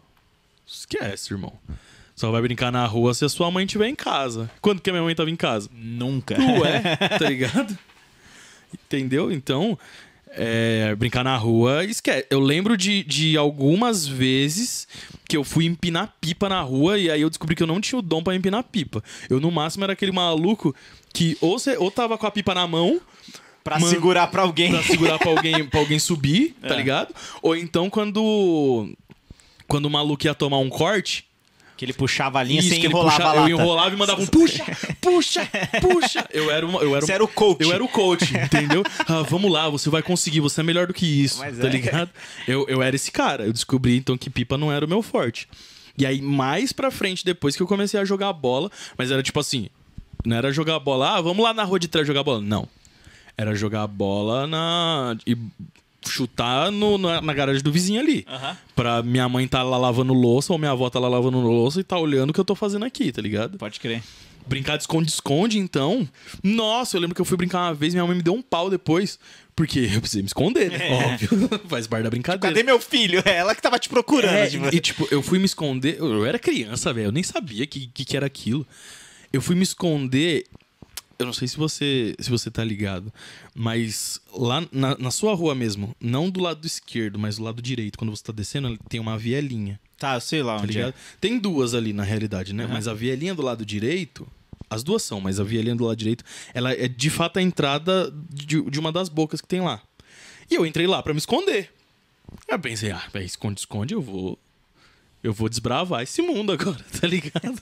[0.66, 1.54] esquece, irmão.
[2.16, 4.50] Só vai brincar na rua se a sua mãe estiver em casa.
[4.62, 5.70] Quando que a minha mãe tava em casa?
[5.74, 6.36] Nunca.
[6.40, 7.78] Ué, tá ligado?
[8.74, 9.32] Entendeu?
[9.32, 9.78] Então,
[10.30, 12.28] é, brincar na rua, esquece.
[12.30, 14.88] Eu lembro de, de algumas vezes
[15.28, 18.00] que eu fui empinar pipa na rua e aí eu descobri que eu não tinha
[18.00, 19.04] o dom pra empinar pipa.
[19.30, 20.76] Eu, no máximo, era aquele maluco
[21.14, 23.00] que ou, cê, ou tava com a pipa na mão
[23.64, 24.72] Pra Man- segurar pra alguém.
[24.72, 26.78] pra segurar pra alguém, pra alguém subir, tá É.
[26.78, 27.14] ligado?
[27.44, 28.92] Ou então quando.
[29.72, 31.26] Quando o maluco ia tomar um corte,
[31.78, 33.50] Que ele puxava a linha isso, sem enrolava puxava- a lata.
[33.50, 34.64] eu enrolava e mandava um puxa,
[35.02, 35.50] puxa,
[35.82, 36.28] puxa.
[36.32, 37.62] Eu era, uma, eu era, Você uma- era o coach.
[37.64, 38.84] Eu era o coach, entendeu?
[39.08, 41.70] Ah, vamos lá, você vai conseguir, você é melhor do que isso, Mas tá é.
[41.72, 42.10] ligado?
[42.48, 43.46] Eu, eu era esse cara.
[43.46, 45.48] Eu descobri então que pipa não era o meu forte.
[45.98, 49.40] E aí, mais pra frente, depois que eu comecei a jogar bola, mas era tipo
[49.40, 49.68] assim:
[50.26, 52.42] não era jogar bola, ah, vamos lá na rua de trás jogar bola.
[52.42, 52.68] Não.
[53.38, 55.18] Era jogar bola na.
[55.26, 55.36] e
[56.08, 58.26] chutar no- na, na garagem do vizinho ali.
[58.28, 58.58] Aham.
[58.76, 61.84] Pra minha mãe tá lá lavando louça, ou minha avó tá lá lavando louça e
[61.84, 63.58] tá olhando o que eu tô fazendo aqui, tá ligado?
[63.58, 64.02] Pode crer.
[64.48, 66.08] Brincar de esconde-esconde, então.
[66.44, 68.70] Nossa, eu lembro que eu fui brincar uma vez, minha mãe me deu um pau
[68.72, 69.20] depois.
[69.56, 70.90] Porque eu precisei me esconder, né?
[70.92, 71.30] Óbvio.
[71.70, 72.56] Faz parte da brincadeira.
[72.56, 73.22] Cadê meu filho?
[73.24, 74.34] É ela que tava te procurando.
[74.34, 74.76] É, tipo.
[74.76, 75.98] e, tipo, eu fui me esconder.
[76.00, 77.08] Eu era criança, velho.
[77.08, 78.66] Eu nem sabia que, que, que era aquilo.
[79.32, 80.46] Eu fui me esconder.
[81.22, 83.12] Eu não sei se você se você tá ligado,
[83.56, 87.98] mas lá na, na sua rua mesmo, não do lado esquerdo, mas do lado direito,
[87.98, 90.90] quando você tá descendo, tem uma vielinha, Tá, sei lá tá onde ligado?
[90.90, 90.94] é.
[91.20, 92.64] Tem duas ali na realidade, né?
[92.64, 92.74] Aham.
[92.74, 94.28] Mas a vielinha do lado direito,
[94.70, 96.24] as duas são, mas a vielinha do lado direito,
[96.56, 99.80] ela é de fato a entrada de, de uma das bocas que tem lá.
[100.50, 101.72] E eu entrei lá pra me esconder.
[102.48, 104.40] Eu pensei, ah, véi, esconde, esconde, eu vou.
[105.24, 107.62] Eu vou desbravar esse mundo agora, tá ligado?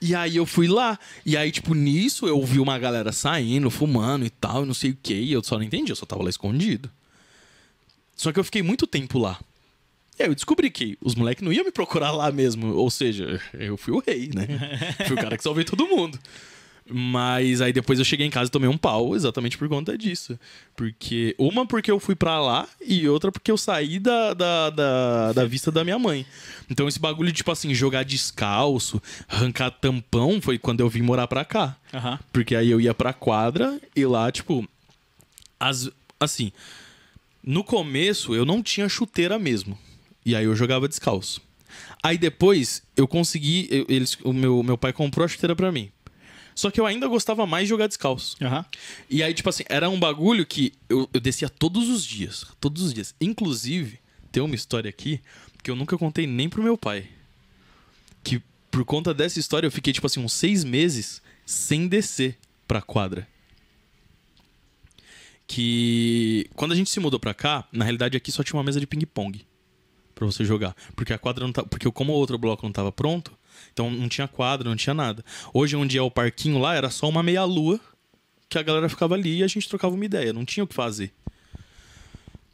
[0.00, 0.98] E aí eu fui lá.
[1.24, 4.90] E aí, tipo, nisso eu vi uma galera saindo, fumando e tal, e não sei
[4.90, 5.14] o que.
[5.14, 6.90] E eu só não entendi, eu só tava lá escondido.
[8.16, 9.38] Só que eu fiquei muito tempo lá.
[10.18, 12.74] E aí eu descobri que os moleques não iam me procurar lá mesmo.
[12.74, 14.46] Ou seja, eu fui o rei, né?
[15.06, 16.18] fui o cara que salvei todo mundo.
[16.86, 20.38] Mas aí depois eu cheguei em casa e tomei um pau exatamente por conta disso.
[20.76, 21.34] Porque.
[21.38, 25.44] Uma porque eu fui pra lá e outra porque eu saí da, da, da, da
[25.46, 26.26] vista da minha mãe.
[26.70, 31.42] Então esse bagulho, tipo assim, jogar descalço, arrancar tampão, foi quando eu vim morar pra
[31.44, 31.74] cá.
[31.92, 32.18] Aham.
[32.30, 34.68] Porque aí eu ia pra quadra e lá, tipo.
[35.58, 35.88] As,
[36.20, 36.52] assim.
[37.42, 39.78] No começo eu não tinha chuteira mesmo.
[40.24, 41.40] E aí eu jogava descalço.
[42.02, 43.68] Aí depois eu consegui.
[43.70, 45.90] eu- eles, o meu, meu pai comprou a chuteira pra mim.
[46.54, 48.36] Só que eu ainda gostava mais de jogar descalço.
[48.40, 48.64] Aham.
[49.10, 52.46] E aí, tipo assim, era um bagulho que eu, eu descia todos os dias.
[52.60, 53.14] Todos os dias.
[53.20, 53.98] Inclusive,
[54.30, 55.20] tem uma história aqui
[55.62, 57.08] que eu nunca contei nem pro meu pai.
[58.22, 58.40] Que
[58.70, 62.38] por conta dessa história eu fiquei, tipo assim, uns seis meses sem descer
[62.68, 63.26] pra quadra.
[65.46, 68.80] Que quando a gente se mudou pra cá, na realidade aqui só tinha uma mesa
[68.80, 69.44] de ping-pong
[70.14, 70.74] pra você jogar.
[70.94, 71.64] Porque a quadra não tá.
[71.64, 73.32] Porque como o outro bloco não tava pronto,
[73.72, 75.24] então não tinha quadra, não tinha nada.
[75.52, 77.80] Hoje, onde é o parquinho lá, era só uma meia-lua
[78.48, 80.74] que a galera ficava ali e a gente trocava uma ideia, não tinha o que
[80.74, 81.12] fazer.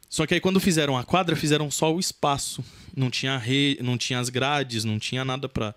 [0.08, 2.64] Só que aí quando fizeram a quadra, fizeram só o espaço.
[2.96, 3.78] Não tinha re...
[3.80, 5.72] não tinha as grades, não tinha nada pra.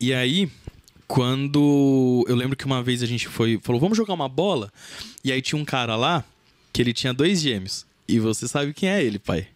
[0.00, 0.48] E aí,
[1.08, 4.72] quando eu lembro que uma vez a gente foi, falou, vamos jogar uma bola?
[5.24, 6.24] E aí tinha um cara lá
[6.72, 7.84] que ele tinha dois gêmeos.
[8.06, 9.48] E você sabe quem é ele, pai?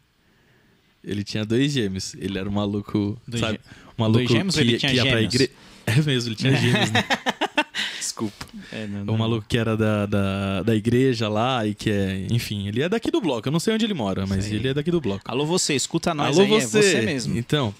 [1.02, 2.14] Ele tinha dois gêmeos.
[2.14, 3.60] Ele era um maluco, Dois sabe?
[3.96, 5.34] Um maluco dois gêmeos que, ou ele tinha que ia pra gêmeos?
[5.34, 5.50] igreja.
[5.88, 7.02] É mesmo, ele tinha gêmeos, né?
[7.98, 8.46] Desculpa.
[8.70, 9.16] É, não, O não.
[9.16, 12.26] maluco que era da, da, da igreja lá e que é.
[12.30, 13.48] Enfim, ele é daqui do bloco.
[13.48, 14.56] Eu não sei onde ele mora, mas Sei.
[14.56, 15.22] ele é daqui do bloco.
[15.24, 16.78] Alô, você, escuta nós Alô, aí, você.
[16.78, 17.38] é você mesmo.
[17.38, 17.74] Então.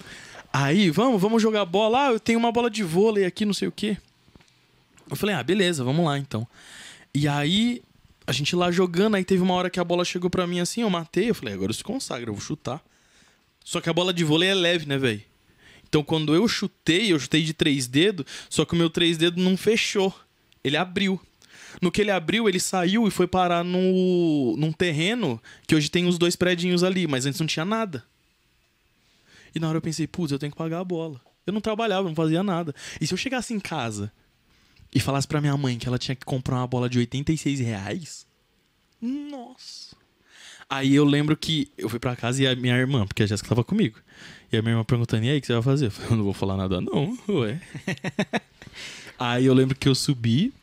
[0.51, 2.07] Aí, vamos, vamos jogar bola.
[2.07, 3.95] Ah, eu tenho uma bola de vôlei aqui, não sei o quê.
[5.07, 6.47] Eu falei, ah, beleza, vamos lá então.
[7.13, 7.83] E aí,
[8.25, 10.81] a gente lá jogando, aí teve uma hora que a bola chegou pra mim assim,
[10.81, 11.29] eu matei.
[11.29, 12.81] Eu falei, agora se consagra, eu vou chutar.
[13.69, 15.21] Só que a bola de vôlei é leve, né, velho?
[15.87, 19.43] Então quando eu chutei, eu chutei de três dedos, só que o meu três dedos
[19.43, 20.11] não fechou.
[20.63, 21.21] Ele abriu.
[21.79, 26.07] No que ele abriu, ele saiu e foi parar no, num terreno que hoje tem
[26.07, 28.03] os dois predinhos ali, mas antes não tinha nada.
[29.53, 31.21] E na hora eu pensei, putz, eu tenho que pagar a bola.
[31.45, 32.73] Eu não trabalhava, não fazia nada.
[32.99, 34.11] E se eu chegasse em casa
[34.91, 38.25] e falasse pra minha mãe que ela tinha que comprar uma bola de 86 reais?
[38.99, 39.88] Nossa.
[40.69, 43.49] Aí eu lembro que eu fui pra casa e a minha irmã, porque a Jéssica
[43.49, 43.97] tava comigo.
[44.51, 45.87] E a minha irmã perguntando, e aí, o que você vai fazer?
[45.87, 47.59] Eu falei, eu não vou falar nada, não, ué.
[49.17, 50.53] aí eu lembro que eu subi.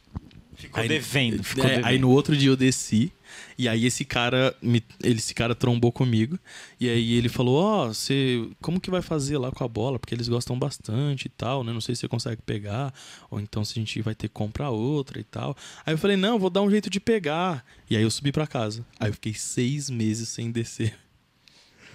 [0.54, 1.42] Ficou aí, devendo.
[1.42, 1.86] Ficou é, devendo.
[1.86, 3.12] aí no outro dia eu desci.
[3.58, 6.38] E aí esse cara, me, esse cara trombou comigo.
[6.78, 8.48] E aí ele falou: Ó, oh, você.
[8.60, 9.98] Como que vai fazer lá com a bola?
[9.98, 11.72] Porque eles gostam bastante e tal, né?
[11.72, 12.92] Não sei se você consegue pegar.
[13.30, 15.56] Ou então se a gente vai ter que comprar outra e tal.
[15.84, 17.64] Aí eu falei, não, vou dar um jeito de pegar.
[17.88, 18.84] E aí eu subi para casa.
[19.00, 20.94] Aí eu fiquei seis meses sem descer.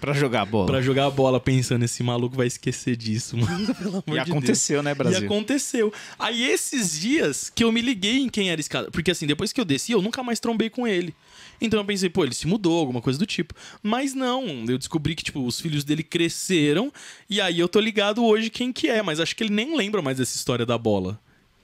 [0.02, 0.66] Pra jogar bola.
[0.66, 3.72] Pra jogar a bola, pensando, esse maluco vai esquecer disso, mano.
[3.72, 4.84] Pelo amor e de aconteceu, Deus.
[4.84, 5.22] né, Brasil?
[5.22, 5.92] E aconteceu.
[6.18, 8.90] Aí esses dias que eu me liguei em quem era esse cara.
[8.90, 11.14] Porque assim, depois que eu desci, eu nunca mais trombei com ele.
[11.60, 13.54] Então eu pensei, pô, ele se mudou, alguma coisa do tipo.
[13.80, 16.92] Mas não, eu descobri que, tipo, os filhos dele cresceram.
[17.30, 19.02] E aí eu tô ligado hoje quem que é.
[19.02, 21.20] Mas acho que ele nem lembra mais dessa história da bola.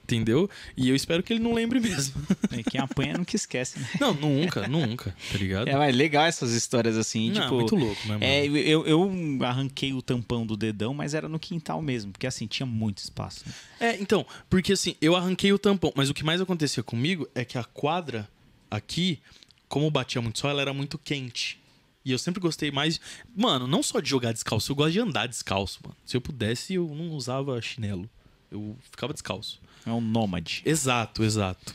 [0.09, 0.49] Entendeu?
[0.75, 2.15] E eu espero que ele não lembre mesmo.
[2.51, 3.87] É, quem apanha nunca esquece, né?
[4.01, 5.69] Não, nunca, nunca, tá ligado?
[5.69, 7.55] É, mas legal essas histórias assim, não, tipo...
[7.57, 8.25] muito louco, né, mano?
[8.25, 12.47] É, eu, eu arranquei o tampão do dedão, mas era no quintal mesmo, porque assim,
[12.47, 13.45] tinha muito espaço.
[13.47, 13.53] Né?
[13.81, 17.45] É, então, porque assim, eu arranquei o tampão, mas o que mais acontecia comigo é
[17.45, 18.27] que a quadra
[18.71, 19.21] aqui,
[19.69, 21.61] como batia muito sol, ela era muito quente.
[22.05, 22.99] E eu sempre gostei mais.
[23.37, 25.97] Mano, não só de jogar descalço, eu gosto de andar descalço, mano.
[26.07, 28.09] Se eu pudesse, eu não usava chinelo.
[28.51, 29.61] Eu ficava descalço.
[29.89, 30.62] É um nômade.
[30.64, 31.74] Exato, exato.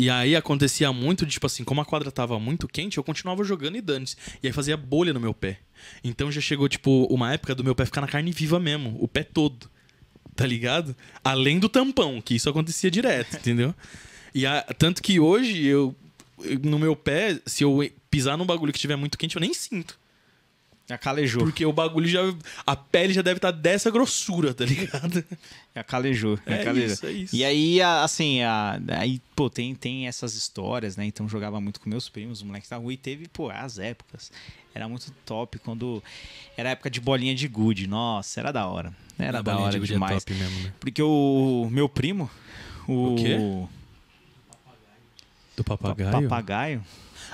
[0.00, 3.76] E aí acontecia muito, tipo assim, como a quadra tava muito quente, eu continuava jogando
[3.76, 4.06] e dane
[4.42, 5.58] E aí fazia bolha no meu pé.
[6.02, 9.06] Então já chegou, tipo, uma época do meu pé ficar na carne viva mesmo, o
[9.06, 9.70] pé todo.
[10.34, 10.96] Tá ligado?
[11.22, 13.74] Além do tampão, que isso acontecia direto, entendeu?
[14.34, 15.94] E a, tanto que hoje eu,
[16.62, 19.99] no meu pé, se eu pisar num bagulho que estiver muito quente, eu nem sinto.
[20.90, 21.42] Acalejou.
[21.42, 22.20] Porque o bagulho já.
[22.66, 25.24] A pele já deve estar tá dessa grossura, tá ligado?
[25.74, 26.38] Acalejou.
[26.46, 26.92] É acalejou.
[26.92, 27.36] isso, é isso.
[27.36, 31.04] E aí, assim, a, aí, pô, tem, tem essas histórias, né?
[31.04, 34.32] Então jogava muito com meus primos, os moleques da rua, e teve, pô, as épocas.
[34.74, 36.02] Era muito top quando.
[36.56, 37.86] Era época de bolinha de gude.
[37.86, 38.92] Nossa, era da hora.
[39.18, 40.12] Era a da hora de demais.
[40.12, 40.72] É top mesmo, né?
[40.78, 42.30] Porque o meu primo.
[42.86, 43.36] O, o quê?
[45.56, 46.22] Do papagaio?
[46.22, 46.84] Papagaio.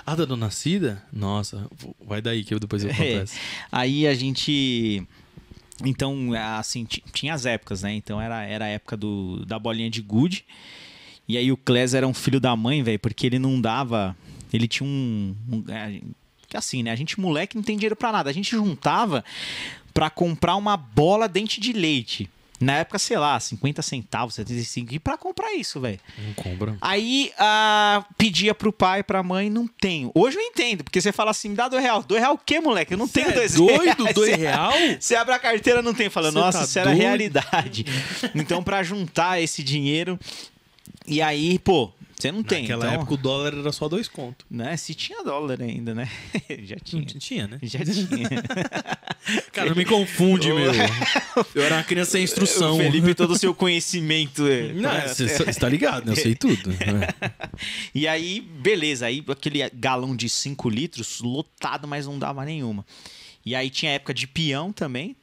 [0.07, 1.02] Ah, da Dona Cida?
[1.12, 1.68] Nossa,
[2.00, 3.24] vai daí que eu depois eu é.
[3.72, 5.02] Aí a gente.
[5.84, 7.92] Então, assim, tinha as épocas, né?
[7.92, 10.44] Então era, era a época do, da bolinha de gude.
[11.28, 14.16] E aí o Kles era um filho da mãe, velho, porque ele não dava.
[14.52, 15.34] Ele tinha um.
[15.50, 16.00] um é,
[16.48, 16.92] que assim, né?
[16.92, 18.30] A gente, moleque, não tem dinheiro para nada.
[18.30, 19.24] A gente juntava
[19.92, 22.30] para comprar uma bola dente de leite.
[22.59, 24.94] Na época, sei lá, 50 centavos, 75.
[24.94, 26.00] E pra comprar isso, velho.
[26.18, 26.76] Não compra.
[26.80, 30.11] Aí uh, pedia pro pai, pra mãe, não tenho.
[30.14, 32.02] Hoje eu entendo, porque você fala assim, me dá dois real.
[32.02, 32.94] Dois real o quê, moleque?
[32.94, 34.14] Eu não Cê tenho é dois doido, reais.
[34.14, 34.72] dois real?
[34.98, 36.09] Você abre a carteira, não tem.
[36.09, 36.88] Fala, Cê nossa, tá isso doido?
[36.88, 37.84] era realidade.
[38.34, 40.18] então, pra juntar esse dinheiro.
[41.07, 42.62] E aí, pô, você não tem.
[42.62, 43.00] Naquela então...
[43.00, 44.46] época o dólar era só dois contos.
[44.50, 44.74] Né?
[44.76, 46.08] Se tinha dólar ainda, né?
[46.64, 47.04] Já tinha.
[47.04, 47.58] Tinha, né?
[47.62, 48.28] Já tinha.
[49.52, 50.72] Cara, não me confunde, meu.
[51.54, 52.76] Eu era uma criança sem instrução.
[52.76, 54.46] O Felipe, todo o seu conhecimento.
[54.46, 56.12] É, não, você está ligado, né?
[56.12, 56.70] Eu sei tudo.
[56.70, 56.76] Né?
[57.94, 59.06] e aí, beleza.
[59.06, 62.86] Aí aquele galão de 5 litros, lotado, mas não dava nenhuma.
[63.44, 65.14] E aí tinha época de peão também.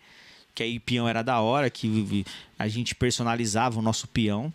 [0.53, 2.23] Que aí peão era da hora, que
[2.59, 4.53] a gente personalizava o nosso peão.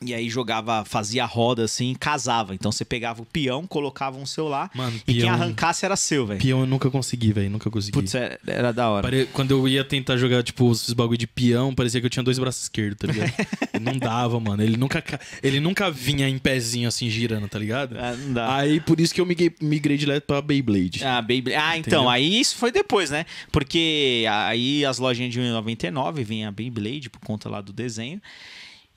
[0.00, 2.54] E aí jogava, fazia roda assim, casava.
[2.54, 6.24] Então você pegava o peão, colocava um seu lá Mano, e quem arrancasse era seu,
[6.24, 6.40] velho.
[6.40, 7.92] Peão eu nunca consegui, velho, nunca consegui.
[7.92, 9.02] Putz, era, é, era da hora.
[9.02, 9.26] Pare...
[9.32, 12.38] Quando eu ia tentar jogar, tipo, esses bagulho de peão, parecia que eu tinha dois
[12.38, 13.32] braços esquerdos, tá ligado?
[13.80, 14.62] não dava, mano.
[14.62, 15.02] Ele nunca,
[15.42, 17.96] ele nunca vinha em pezinho assim, girando, tá ligado?
[17.98, 18.56] Ah, não dá.
[18.56, 21.04] Aí por isso que eu migrei, migrei direto pra Beyblade.
[21.04, 21.60] Ah, Beyblade.
[21.60, 22.08] Ah, então, Entendeu?
[22.08, 23.26] aí isso foi depois, né?
[23.50, 28.20] Porque aí as lojinhas de 1,99 vinha a Beyblade por conta lá do desenho.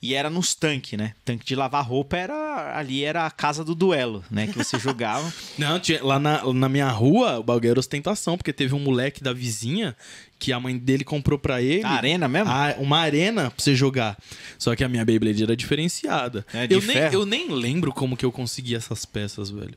[0.02, 1.14] E era nos tanques, né?
[1.24, 4.48] Tanque de lavar roupa era ali era a casa do duelo, né?
[4.48, 5.32] Que você jogava.
[5.56, 9.22] Não, tinha, lá na, na minha rua, o bagulho era ostentação, porque teve um moleque
[9.22, 9.96] da vizinha
[10.40, 11.84] que a mãe dele comprou para ele.
[11.84, 12.50] A arena mesmo?
[12.50, 14.18] A, uma arena pra você jogar.
[14.58, 16.44] Só que a minha Beyblade era diferenciada.
[16.52, 17.00] É de eu, ferro.
[17.04, 19.74] nem, eu nem lembro como que eu consegui essas peças, velho.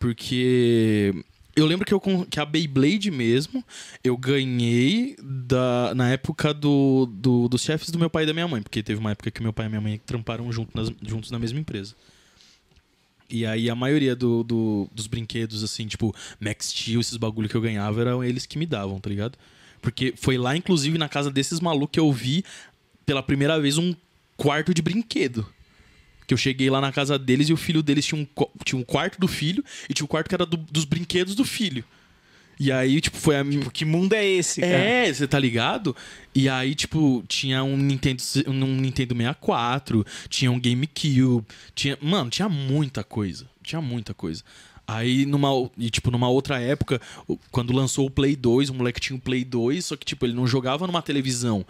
[0.00, 1.14] Porque
[1.56, 3.64] eu lembro que, eu, que a Beyblade mesmo,
[4.04, 8.46] eu ganhei da, na época do, do, dos chefes do meu pai e da minha
[8.46, 8.62] mãe.
[8.62, 11.38] Porque teve uma época que meu pai e minha mãe tramparam junto nas, juntos na
[11.38, 11.94] mesma empresa.
[13.28, 17.54] E aí a maioria do, do, dos brinquedos, assim, tipo, Max Steel, esses bagulho que
[17.54, 19.38] eu ganhava, eram eles que me davam, tá ligado?
[19.80, 22.44] Porque foi lá, inclusive, na casa desses malucos que eu vi
[23.06, 23.94] pela primeira vez um
[24.36, 25.46] quarto de brinquedo.
[26.30, 28.84] Que eu cheguei lá na casa deles e o filho deles tinha um, tinha um
[28.84, 31.84] quarto do filho e tinha um quarto que era do, dos brinquedos do filho.
[32.56, 34.72] E aí, tipo, foi a tipo, Que mundo é esse, cara?
[34.72, 35.96] É, você tá ligado?
[36.32, 41.98] E aí, tipo, tinha um Nintendo, um Nintendo 64, tinha um GameCube, tinha.
[42.00, 43.44] Mano, tinha muita coisa.
[43.60, 44.44] Tinha muita coisa.
[44.86, 47.00] Aí, numa, e, tipo, numa outra época,
[47.50, 50.34] quando lançou o Play 2, o moleque tinha o Play 2, só que, tipo, ele
[50.34, 51.66] não jogava numa televisão.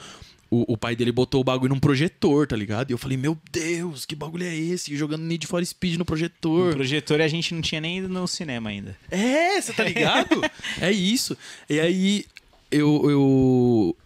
[0.50, 2.90] O, o pai dele botou o bagulho num projetor, tá ligado?
[2.90, 4.96] E eu falei, meu Deus, que bagulho é esse?
[4.96, 6.74] Jogando Need for Speed no projetor.
[6.74, 8.96] projetor a gente não tinha nem ido no cinema ainda.
[9.10, 10.40] É, você tá ligado?
[10.82, 11.38] é isso.
[11.68, 12.24] E aí,
[12.70, 13.96] eu, eu.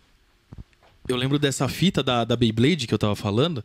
[1.09, 3.65] Eu lembro dessa fita da, da Beyblade que eu tava falando.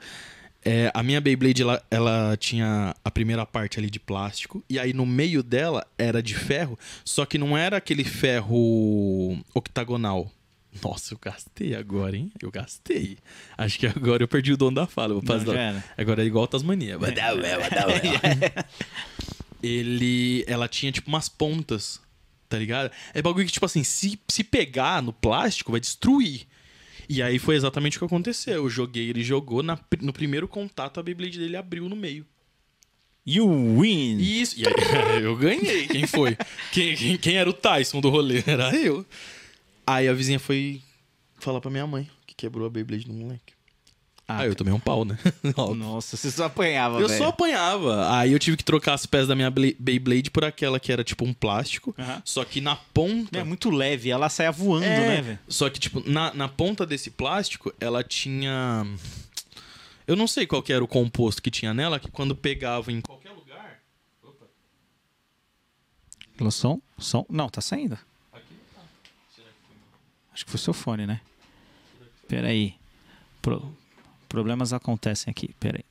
[0.64, 4.64] É, a minha Beyblade, ela, ela tinha a primeira parte ali de plástico.
[4.70, 6.78] E aí, no meio dela, era de ferro.
[7.04, 10.32] Só que não era aquele ferro octagonal.
[10.84, 12.32] Nossa, eu gastei agora, hein?
[12.42, 13.18] Eu gastei.
[13.58, 15.14] Acho que agora eu perdi o dono da fala.
[15.14, 15.24] Vou
[15.74, 15.84] Não.
[15.98, 16.98] Agora é igual Tasmania.
[19.62, 22.00] Ele ela tinha tipo umas pontas,
[22.48, 22.92] tá ligado?
[23.14, 26.48] É bagulho que tipo assim, se, se pegar no plástico vai destruir.
[27.10, 28.54] E aí foi exatamente o que aconteceu.
[28.54, 32.26] Eu joguei, ele jogou na, no primeiro contato a Beyblade dele abriu no meio.
[33.26, 34.18] You win!
[34.20, 35.88] Isso, e aí eu ganhei.
[35.88, 36.38] Quem foi?
[36.72, 38.44] Quem, quem, quem era o Tyson do rolê?
[38.46, 39.06] Era eu.
[39.94, 40.82] Aí a vizinha foi
[41.40, 43.54] falar pra minha mãe que quebrou a Beyblade do moleque.
[44.28, 45.18] Ah, aí eu tomei um pau, né?
[45.76, 47.18] Nossa, você só apanhava, Eu velho.
[47.18, 48.16] só apanhava.
[48.16, 51.04] Aí eu tive que trocar as peças da minha Bla- Beyblade por aquela que era
[51.04, 51.96] tipo um plástico.
[52.24, 53.40] Só que na ponta.
[53.40, 55.40] É muito leve, ela saia voando, É, né, velho?
[55.48, 58.86] Só que, tipo, na, na ponta desse plástico, ela tinha.
[60.06, 63.02] Eu não sei qual que era o composto que tinha nela, que quando pegava em
[63.02, 63.80] qualquer lugar.
[64.24, 64.46] Opa,
[66.52, 66.80] som?
[67.00, 67.26] Som?
[67.30, 67.96] Não, tá saindo.
[68.32, 68.44] aqui
[68.76, 68.82] tá.
[69.36, 70.29] Será que foi meu?
[70.40, 71.20] Acho que foi seu fone, né?
[72.26, 72.74] Peraí.
[73.42, 73.76] Pro...
[74.30, 75.84] Problemas acontecem aqui, peraí.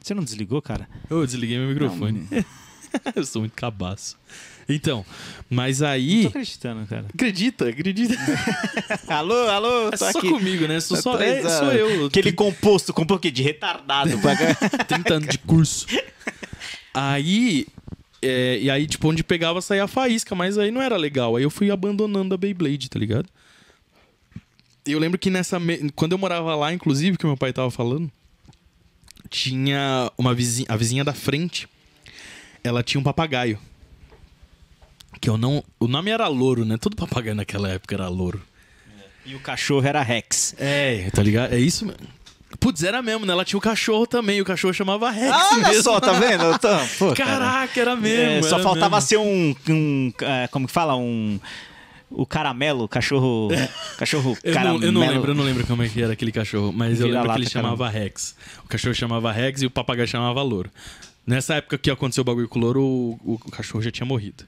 [0.00, 0.88] Você não desligou, cara?
[1.10, 2.26] Eu desliguei meu microfone.
[2.30, 2.44] Não,
[3.14, 4.16] eu sou muito cabaço.
[4.66, 5.04] Então,
[5.50, 6.26] mas Tô aí.
[6.26, 7.04] acreditando, cara.
[7.12, 8.14] Acredita, acredita.
[9.08, 10.30] alô, alô, É tô só aqui.
[10.30, 10.80] comigo, né?
[10.80, 12.06] Sou, só, Três é, sou eu.
[12.06, 13.30] Aquele composto, comprou o quê?
[13.30, 14.18] De retardado.
[14.20, 14.54] pra cá.
[14.88, 15.86] 30 anos de curso.
[16.94, 17.66] Aí.
[18.22, 21.36] é, e aí, tipo, onde pegava saía a faísca, mas aí não era legal.
[21.36, 23.28] Aí eu fui abandonando a Beyblade, tá ligado?
[24.86, 25.58] Eu lembro que nessa.
[25.60, 28.10] me- Quando eu morava lá, inclusive, que meu pai tava falando,
[29.30, 30.66] tinha uma vizinha.
[30.68, 31.68] A vizinha da frente.
[32.64, 33.58] Ela tinha um papagaio.
[35.20, 35.62] Que eu não.
[35.78, 36.76] O nome era Louro, né?
[36.76, 38.42] Todo papagaio naquela época era Louro.
[39.24, 40.54] e o cachorro era Rex.
[40.58, 41.52] É, tá ligado?
[41.54, 42.00] É isso mesmo.
[42.60, 43.32] Putz, era mesmo, né?
[43.32, 44.40] Ela tinha o cachorro também.
[44.40, 45.32] O cachorro chamava Rex.
[45.32, 45.82] Ah, olha mesmo.
[45.84, 46.44] só, tá vendo?
[46.54, 47.30] Então, pô, cara.
[47.38, 48.48] Caraca, era É, mesmo.
[48.48, 49.08] só era faltava mesmo.
[49.08, 51.40] ser um, um, é, como que fala, um
[52.14, 53.48] o caramelo, cachorro,
[53.98, 54.78] cachorro Eu caramelo.
[54.80, 57.08] não, eu não lembro, eu não lembro como é que era aquele cachorro, mas eu
[57.08, 58.34] lembro que ele chamava Rex.
[58.64, 60.70] O cachorro chamava Rex e o papagaio chamava Louro.
[61.26, 64.44] Nessa época que aconteceu o bagulho com o Louro, o, o cachorro já tinha morrido.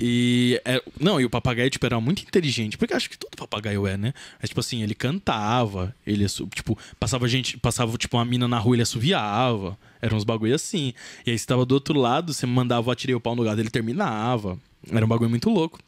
[0.00, 0.60] E.
[0.64, 3.96] é- não, e o papagaio, tipo, era muito inteligente, porque acho que todo papagaio é,
[3.96, 4.14] né?
[4.40, 8.76] Mas, tipo assim, ele cantava, ele, tipo, passava gente, passava, tipo, uma mina na rua,
[8.76, 9.76] ele assoviava.
[10.00, 10.94] Eram uns bagulho assim.
[11.26, 13.70] E aí você tava do outro lado, você mandava, atirei o pau no gado, ele
[13.70, 14.56] terminava.
[14.88, 15.80] Era um bagulho muito louco.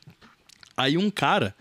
[0.81, 1.55] Aí um cara.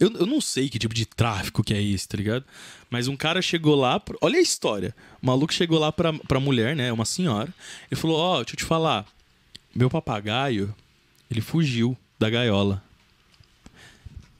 [0.00, 2.44] Eu, eu não sei que tipo de tráfico que é esse, tá ligado?
[2.90, 4.00] Mas um cara chegou lá.
[4.20, 4.94] Olha a história.
[5.22, 6.92] O maluco chegou lá pra, pra mulher, né?
[6.92, 7.52] Uma senhora.
[7.90, 9.06] Ele falou: Ó, deixa eu te falar.
[9.74, 10.74] Meu papagaio,
[11.30, 12.82] ele fugiu da gaiola.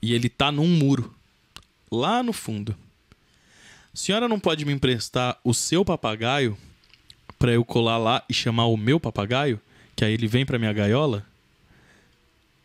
[0.01, 1.13] E ele tá num muro.
[1.91, 2.75] Lá no fundo.
[3.93, 6.57] A senhora não pode me emprestar o seu papagaio
[7.37, 9.61] pra eu colar lá e chamar o meu papagaio?
[9.95, 11.25] Que aí ele vem pra minha gaiola?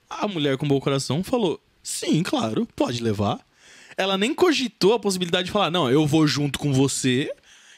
[0.09, 3.41] A mulher com bom coração falou: sim, claro, pode levar.
[3.97, 7.33] Ela nem cogitou a possibilidade de falar: não, eu vou junto com você.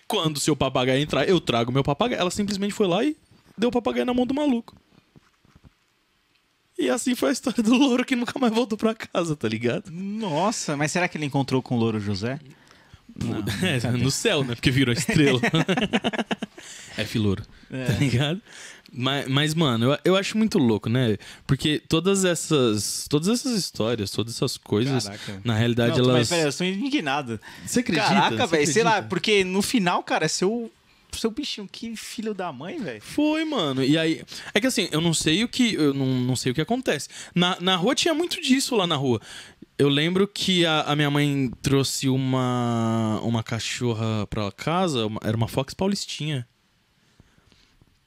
[0.07, 2.21] Quando seu papagaio entrar, eu trago meu papagaio.
[2.21, 3.17] Ela simplesmente foi lá e
[3.57, 4.75] deu o papagaio na mão do maluco.
[6.79, 9.91] E assim foi a história do louro que nunca mais voltou pra casa, tá ligado?
[9.91, 12.41] Nossa, mas será que ele encontrou com o Louro José?
[13.63, 14.55] É, no céu, né?
[14.55, 15.41] Porque virou estrela.
[16.97, 17.43] F louro.
[17.71, 18.41] Tá ligado?
[18.93, 21.17] Mas, mas mano, eu, eu acho muito louco, né?
[21.47, 23.07] Porque todas essas.
[23.09, 25.41] Todas essas histórias, todas essas coisas, Caraca.
[25.45, 26.19] na realidade, Não, elas.
[26.19, 27.41] Mas peraí, eu estou indignado.
[27.65, 28.09] Você acredita?
[28.09, 30.71] Caraca, velho, sei lá, porque no final, cara, é seu,
[31.19, 33.01] seu bichinho, que filho da mãe, velho.
[33.03, 33.83] Foi, mano.
[33.83, 34.23] E aí.
[34.55, 35.75] É que assim, eu não sei o que.
[35.75, 37.09] Eu não, não sei o que acontece.
[37.35, 39.21] Na, na rua tinha muito disso lá na rua.
[39.79, 45.37] Eu lembro que a, a minha mãe trouxe uma, uma cachorra pra casa, uma- era
[45.37, 46.47] uma Fox Paulistinha.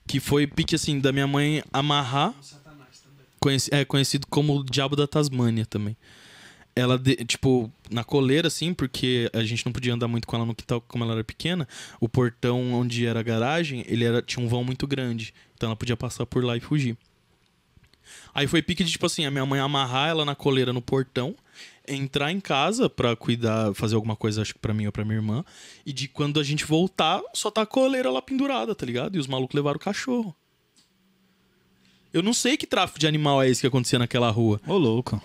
[0.07, 2.33] Que foi pique assim, da minha mãe amarrar.
[3.39, 5.97] Conheci, é conhecido como o Diabo da Tasmânia também.
[6.75, 10.45] Ela, de- tipo, na coleira, assim, porque a gente não podia andar muito com ela
[10.45, 11.67] no quintal, como ela era pequena,
[11.99, 15.33] o portão onde era a garagem, ele era, tinha um vão muito grande.
[15.55, 16.97] Então ela podia passar por lá e fugir.
[18.33, 21.35] Aí foi pique de, tipo assim, a minha mãe amarrar ela na coleira no portão,
[21.87, 25.17] entrar em casa pra cuidar, fazer alguma coisa, acho que pra mim ou pra minha
[25.17, 25.45] irmã,
[25.85, 29.15] e de quando a gente voltar, só tá a coleira lá pendurada, tá ligado?
[29.15, 30.35] E os malucos levaram o cachorro.
[32.11, 34.59] Eu não sei que tráfico de animal é esse que acontecia naquela rua.
[34.67, 35.21] Ô, louco.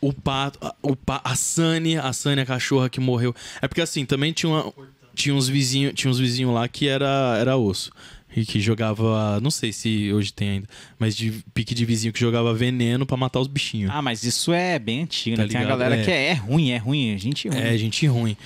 [0.00, 3.34] O pato, a- o pa, a Sunny, a Sunny, a cachorra que morreu.
[3.60, 4.72] É porque assim, também tinha, uma,
[5.14, 7.90] tinha uns vizinhos, tinha uns vizinhos lá que era, era osso.
[8.36, 10.68] E que jogava, não sei se hoje tem ainda,
[10.98, 13.90] mas de pique de vizinho que jogava veneno pra matar os bichinhos.
[13.94, 15.48] Ah, mas isso é bem antigo, Tá né?
[15.48, 16.04] Tem a galera É.
[16.04, 17.58] que é, é ruim, é ruim, é gente ruim.
[17.58, 18.36] É, gente ruim.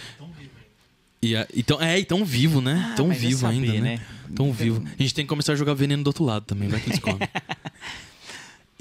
[1.21, 2.91] E então, é, e tão vivo, né?
[2.93, 3.81] Ah, tão é vivo saber, ainda, né?
[3.81, 4.01] né?
[4.35, 4.81] Tão vivo.
[4.87, 7.01] A gente tem que começar a jogar veneno do outro lado também, vai que eles
[7.01, 7.19] comem.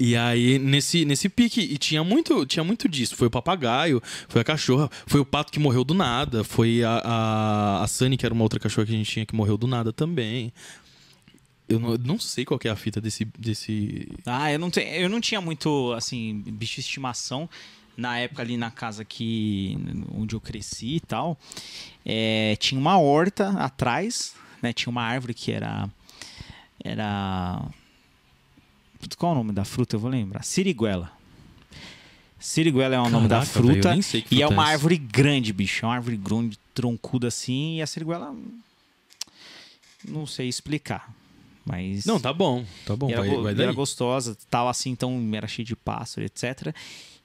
[0.02, 3.14] E aí, nesse, nesse pique, e tinha muito, tinha muito disso.
[3.14, 7.02] Foi o papagaio, foi a cachorra, foi o pato que morreu do nada, foi a,
[7.04, 9.66] a, a Sunny, que era uma outra cachorra que a gente tinha que morreu do
[9.66, 10.54] nada também.
[11.68, 13.26] Eu não, não sei qual é a fita desse.
[13.38, 14.08] desse...
[14.24, 17.46] Ah, eu não, te, eu não tinha muito, assim, bicho de estimação
[17.94, 19.76] na época ali na casa que
[20.14, 21.38] onde eu cresci e tal.
[22.06, 24.72] É, tinha uma horta atrás, né?
[24.72, 25.90] Tinha uma árvore que era
[26.82, 27.62] era
[29.16, 29.96] qual é o nome da fruta?
[29.96, 30.42] Eu vou lembrar.
[30.44, 31.10] Siriguela.
[32.38, 34.02] Siriguela é o nome da Caraca, velho, eu fruta.
[34.02, 34.72] sei que e é fruta é uma essa.
[34.72, 35.84] árvore grande, bicho.
[35.84, 37.76] É uma árvore grande, troncuda assim.
[37.76, 38.34] E a siriguela.
[40.08, 41.12] Não sei explicar.
[41.64, 42.06] Mas.
[42.06, 45.46] Não, tá bom, tá bom, era, vai, go- vai era gostosa, tal assim, então era
[45.46, 46.74] cheio de pássaro, etc.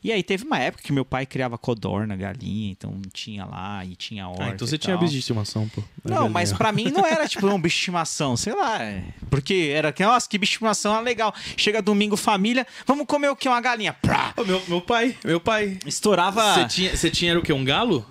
[0.05, 3.95] E aí teve uma época que meu pai criava codorna, galinha, então tinha lá e
[3.95, 4.43] tinha horta.
[4.43, 5.81] Ah, então você e tinha bicho de estimação, pô.
[6.03, 8.83] Não, mas pra mim não era tipo um bicho de estimação, sei lá.
[8.83, 9.03] é.
[9.31, 11.33] Porque era que, nossa, que bicho de estimação é legal.
[11.57, 13.49] Chega domingo, família, vamos comer o que?
[13.49, 13.93] Uma galinha.
[13.93, 14.31] Prá!
[14.37, 15.79] Ô, meu, meu pai, meu pai.
[15.87, 16.53] Estourava.
[16.53, 17.51] Você tinha, você tinha o quê?
[17.51, 18.05] Um galo?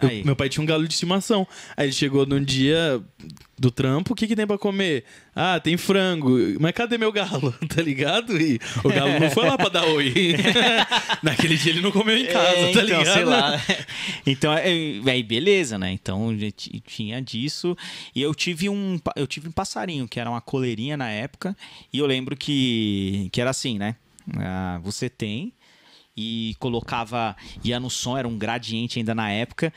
[0.00, 1.46] Eu- meu pai tinha um galo de estimação.
[1.76, 3.00] Aí ele chegou num dia
[3.58, 5.04] do trampo, o que, que tem pra comer?
[5.34, 6.36] Ah, tem frango.
[6.60, 7.54] Mas cadê meu galo?
[7.74, 8.40] Tá ligado?
[8.40, 10.12] E o galo não foi lá pra dar oi.
[11.22, 13.12] Naquele dia ele não comeu em casa, É, tá então, ligado?
[13.14, 13.60] sei lá.
[14.26, 14.64] Então, é,
[15.10, 15.92] aí beleza, né?
[15.92, 16.30] Então
[16.86, 17.76] tinha disso.
[18.14, 21.56] E eu tive um eu tive um passarinho, que era uma coleirinha na época.
[21.92, 23.96] E eu lembro que, que era assim, né?
[24.38, 25.52] Ah, você tem
[26.16, 29.72] e colocava ia no som era um gradiente ainda na época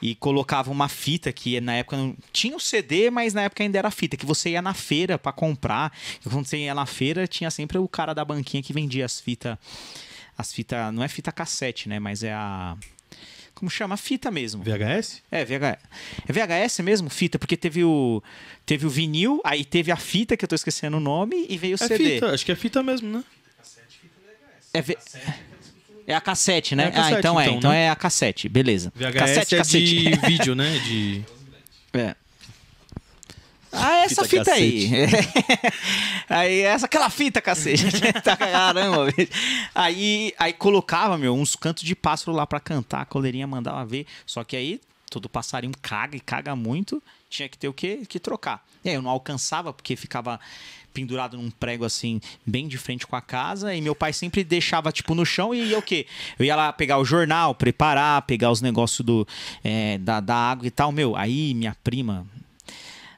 [0.00, 3.78] e colocava uma fita que na época não tinha o CD mas na época ainda
[3.78, 5.92] era fita que você ia na feira pra comprar
[6.24, 9.20] e quando você ia na feira tinha sempre o cara da banquinha que vendia as
[9.20, 9.58] fitas
[10.38, 12.76] as fitas não é fita cassete né mas é a
[13.54, 15.22] como chama fita mesmo VHS?
[15.30, 15.78] é, VH...
[16.26, 18.20] é VHS mesmo, fita, porque teve o
[18.66, 21.74] teve o vinil, aí teve a fita, que eu tô esquecendo o nome, e veio
[21.76, 22.14] o É CD.
[22.14, 23.24] fita, acho que é fita mesmo, né?
[24.72, 24.98] É, V-
[26.06, 26.84] é a cassete, né?
[26.84, 27.84] É a cassete, ah, então, é, então, então né?
[27.84, 28.92] é a cassete, beleza.
[28.94, 29.86] VHS cassete, é cassete.
[29.86, 30.78] de vídeo, né?
[30.78, 31.24] De...
[31.92, 32.14] É.
[33.76, 34.90] Ah, essa Fita fita, aí.
[36.28, 37.84] aí, essa, aquela fita, cacete.
[38.22, 39.32] tá, caramba, bicho.
[39.74, 44.06] Aí, aí colocava, meu, uns cantos de pássaro lá pra cantar, a coleirinha mandava ver.
[44.24, 44.80] Só que aí,
[45.10, 47.02] todo passarinho caga e caga muito.
[47.28, 48.02] Tinha que ter o quê?
[48.08, 48.64] Que trocar.
[48.84, 50.38] E aí eu não alcançava, porque ficava
[50.94, 54.92] pendurado num prego assim, bem de frente com a casa, e meu pai sempre deixava,
[54.92, 56.06] tipo, no chão e ia o quê?
[56.38, 59.26] Eu ia lá pegar o jornal, preparar, pegar os negócios do,
[59.62, 60.92] é, da, da água e tal.
[60.92, 62.24] Meu, aí minha prima,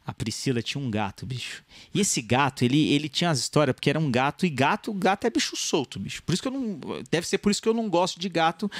[0.06, 1.62] a Priscila tinha um gato, bicho.
[1.92, 5.26] E esse gato, ele, ele tinha as histórias, porque era um gato, e gato, gato
[5.26, 6.22] é bicho solto, bicho.
[6.22, 6.80] Por isso que eu não.
[7.10, 8.70] Deve ser por isso que eu não gosto de gato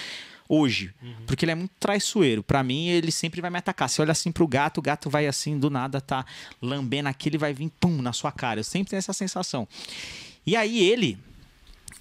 [0.49, 0.95] hoje.
[1.27, 2.43] Porque ele é muito traiçoeiro.
[2.43, 3.89] Pra mim, ele sempre vai me atacar.
[3.89, 6.25] Você olha assim pro gato, o gato vai assim, do nada, tá
[6.61, 8.61] lambendo aqui, ele vai vir, pum, na sua cara.
[8.61, 9.67] Eu sempre tenho essa sensação.
[10.47, 11.19] E aí ele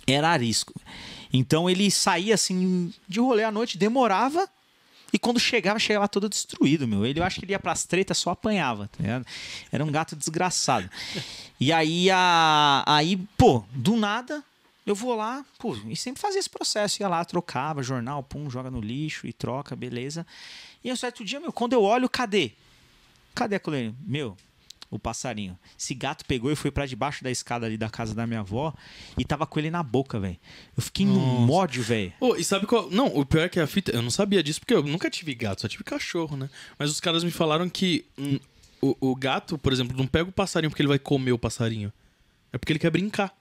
[0.08, 0.74] era arisco.
[1.34, 4.48] Então ele saía assim de rolê à noite, demorava.
[5.12, 7.06] E quando chegava, chegava todo destruído, meu.
[7.06, 9.22] Ele, eu acho que ele ia pras tretas, só apanhava, tá?
[9.72, 10.90] Era um gato desgraçado.
[11.60, 14.44] E aí, a, aí, pô, do nada,
[14.86, 17.02] eu vou lá, pô, e sempre fazia esse processo.
[17.02, 20.26] Ia lá, trocava, jornal, pum, joga no lixo e troca, beleza.
[20.84, 22.52] E um certo dia, meu, quando eu olho, cadê?
[23.34, 23.96] Cadê a coleirinha?
[24.06, 24.38] Meu,
[24.90, 25.58] o passarinho.
[25.78, 28.74] Esse gato pegou e foi pra debaixo da escada ali da casa da minha avó
[29.18, 30.38] e tava com ele na boca, velho.
[30.78, 32.14] Eu fiquei num ódio, velho.
[32.20, 32.90] Ô, e sabe qual.
[32.92, 33.92] Não, o pior é que a fita.
[33.92, 36.50] Eu não sabia disso, porque eu nunca tive gato, só tive cachorro, né?
[36.78, 38.40] Mas os caras me falaram que hum,
[38.82, 41.92] o, o gato, por exemplo, não pega o passarinho porque ele vai comer o passarinho.
[42.54, 43.36] É porque ele quer brincar.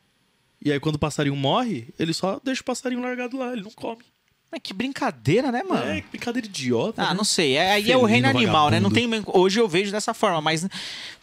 [0.65, 3.71] E aí, quando o passarinho morre, ele só deixa o passarinho largado lá, ele não
[3.71, 4.03] come.
[4.51, 5.85] Mas que brincadeira, né, mano?
[5.91, 7.03] É, que brincadeira idiota.
[7.03, 7.15] Ah, né?
[7.15, 7.57] não sei.
[7.57, 8.79] É, aí é o reino animal, né?
[8.79, 9.25] Não vagabundo.
[9.25, 10.65] tem, hoje eu vejo dessa forma, mas,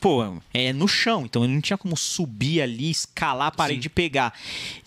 [0.01, 1.23] pô, é no chão.
[1.23, 3.87] Então ele não tinha como subir ali, escalar a parede Sim.
[3.87, 4.37] e pegar.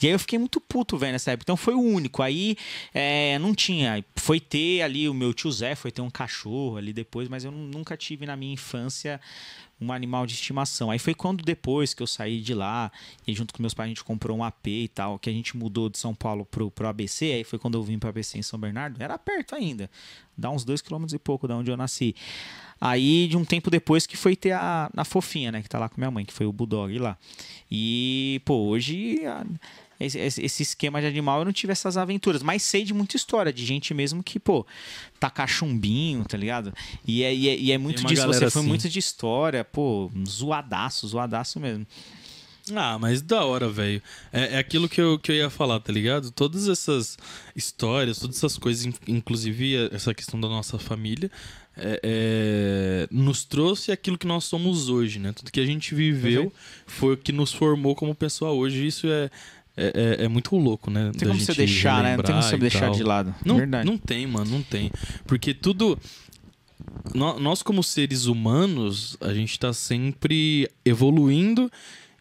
[0.03, 1.45] E aí eu fiquei muito puto, velho, nessa época.
[1.47, 2.23] Então foi o único.
[2.23, 2.57] Aí
[2.93, 4.05] é, não tinha.
[4.15, 7.51] Foi ter ali, o meu tio Zé foi ter um cachorro ali depois, mas eu
[7.51, 9.19] nu- nunca tive na minha infância
[9.81, 10.91] um animal de estimação.
[10.91, 12.91] Aí foi quando depois que eu saí de lá,
[13.27, 15.57] e junto com meus pais a gente comprou um AP e tal, que a gente
[15.57, 18.43] mudou de São Paulo pro, pro ABC, aí foi quando eu vim pro ABC em
[18.43, 19.91] São Bernardo, era perto ainda,
[20.39, 22.15] dá uns dois quilômetros e pouco da onde eu nasci.
[22.81, 25.63] Aí, de um tempo depois, que foi ter a, a fofinha, né?
[25.63, 27.17] Que tá lá com minha mãe, que foi o Bulldog lá.
[27.71, 29.25] E, pô, hoje.
[29.27, 29.47] a-
[30.01, 33.53] esse, esse- esquema de animal eu não tive essas aventuras, mas sei de muita história,
[33.53, 34.67] de gente mesmo que, pô,
[35.21, 36.73] tá cachumbinho, tá ligado?
[37.07, 38.69] E é, e é, e é muito disso, você galera foi assim.
[38.69, 41.87] muito de história, pô, zoadaço, zoadaço mesmo.
[42.75, 44.03] Ah, mas da hora, velho.
[44.33, 46.31] É, é aquilo que eu, que eu ia falar, tá ligado?
[46.31, 47.19] Todas essas
[47.55, 51.31] histórias, todas essas coisas, in- inclusive essa questão da nossa família,
[51.77, 55.33] é- é, nos trouxe aquilo que nós somos hoje, né?
[55.35, 56.51] Tudo que a gente viveu
[56.87, 58.87] foi o que nos formou como pessoa hoje.
[58.87, 59.31] Isso é,
[59.77, 61.07] é, é- é muito louco, né?
[61.07, 62.17] Não tem como você deixar, né?
[62.17, 62.95] Não tem como você deixar tal.
[62.95, 63.35] de lado.
[63.45, 63.87] Não, Verdade.
[63.87, 64.91] não tem, mano, não tem.
[65.27, 65.99] Porque tudo.
[67.15, 71.71] nó- Nós, como seres humanos, a gente tá sempre evoluindo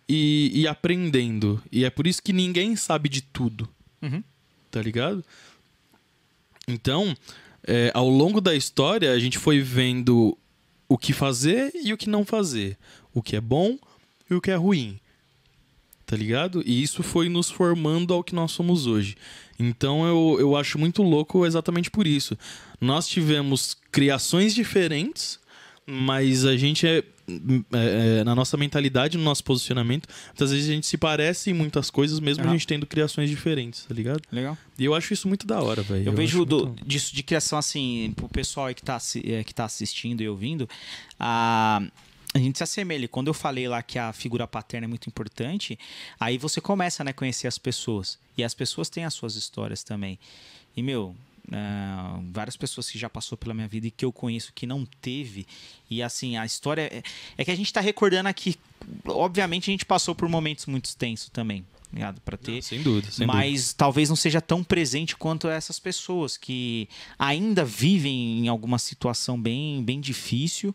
[0.10, 1.62] e, e aprendendo.
[1.72, 3.68] E é por isso que ninguém sabe de tudo.
[4.02, 4.24] Uhum.
[4.72, 5.24] Tá ligado?
[6.68, 7.16] Então,
[7.66, 10.38] é, ao longo da história, a gente foi vendo
[10.88, 12.78] o que fazer e o que não fazer.
[13.14, 13.78] O que é bom
[14.30, 15.00] e o que é ruim.
[16.14, 16.64] Tá ligado?
[16.66, 19.16] E isso foi nos formando ao que nós somos hoje.
[19.60, 22.38] Então eu, eu acho muito louco exatamente por isso.
[22.82, 25.40] Nós tivemos criações diferentes,
[25.86, 30.74] mas a gente é, é, é, na nossa mentalidade, no nosso posicionamento, muitas vezes a
[30.74, 32.54] gente se parece em muitas coisas, mesmo a Aham.
[32.54, 34.22] gente tendo criações diferentes, tá ligado?
[34.32, 34.58] Legal.
[34.80, 36.08] E eu acho isso muito da hora, velho.
[36.08, 39.44] Eu, vejo acho do- muito- disso de criação assim, pro pessoal aí que tá, eh,
[39.44, 40.68] que tá assistindo e ouvindo,
[41.20, 41.82] a,
[42.34, 43.08] a gente se assemelha.
[43.08, 45.78] Quando eu falei lá que a figura paterna é muito importante,
[46.20, 48.18] aí você começa né, a conhecer as pessoas.
[48.38, 50.18] E as pessoas têm as suas histórias também.
[50.76, 51.16] E, meu,
[51.52, 54.86] ah, várias pessoas que já passou pela minha vida e que eu conheço que não
[55.02, 55.46] teve.
[55.90, 56.90] E assim, a história.
[56.92, 57.04] É,
[57.38, 58.56] é que a gente tá recordando aqui.
[59.06, 61.64] Obviamente a gente passou por momentos muito tensos também.
[61.94, 62.20] ligado?
[62.22, 63.46] Pra ter Não, sem dúvida, sem dúvida.
[63.46, 66.90] mas talvez não seja tão presente quanto essas pessoas que
[67.20, 70.74] ainda vivem em alguma situação bem, bem difícil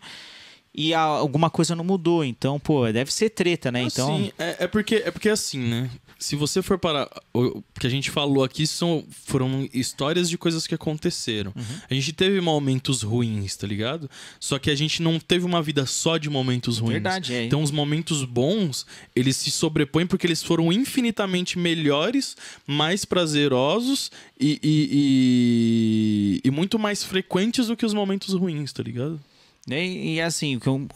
[0.78, 2.24] e a- alguma coisa não mudou.
[2.24, 3.82] Então, pô, deve ser treta, né?
[3.82, 5.90] Então, Assim, é, é porque é porque assim, né?
[6.20, 10.66] Se você for para o que a gente falou aqui são foram histórias de coisas
[10.66, 11.52] que aconteceram.
[11.54, 11.62] Uhum.
[11.88, 14.10] A gente teve momentos ruins, tá ligado?
[14.40, 16.94] Só que a gente não teve uma vida só de momentos ruins.
[16.94, 17.44] Verdade, é.
[17.44, 18.84] Então os momentos bons,
[19.14, 22.36] eles se sobrepõem porque eles foram infinitamente melhores,
[22.66, 24.10] mais prazerosos
[24.40, 29.20] e, e, e, e muito mais frequentes do que os momentos ruins, tá ligado?
[29.68, 29.84] Né?
[29.84, 30.86] E, e assim, que eu-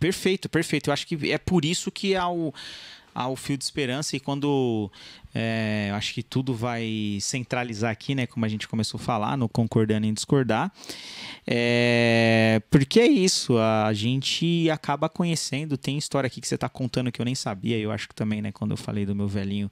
[0.00, 0.88] perfeito, perfeito.
[0.90, 2.28] Eu acho que é por isso que há
[3.14, 4.90] o, há o fio de esperança e quando
[5.34, 8.24] é, eu acho que tudo vai centralizar aqui, né?
[8.24, 10.72] Como a gente começou a falar, no concordando em discordar.
[11.46, 17.10] É, porque é isso, a gente acaba conhecendo, tem história aqui que você está contando
[17.12, 19.70] que eu nem sabia, eu acho que também, né, quando eu falei do meu velhinho,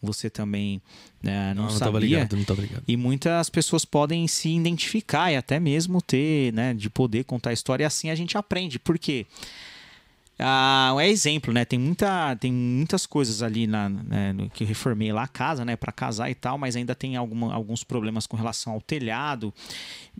[0.00, 0.80] você também
[1.22, 1.86] né, não, não sabia.
[1.86, 2.84] tava ligado, não tava ligado.
[2.86, 7.52] E muitas pessoas podem se identificar e até mesmo ter, né, de poder contar a
[7.54, 8.78] história e assim a gente aprende.
[8.78, 9.26] Por quê?
[10.42, 11.64] Ah, é exemplo, né?
[11.64, 15.76] Tem, muita, tem muitas coisas ali na, né, que eu reformei lá a casa, né?
[15.76, 19.52] para casar e tal, mas ainda tem alguma, alguns problemas com relação ao telhado.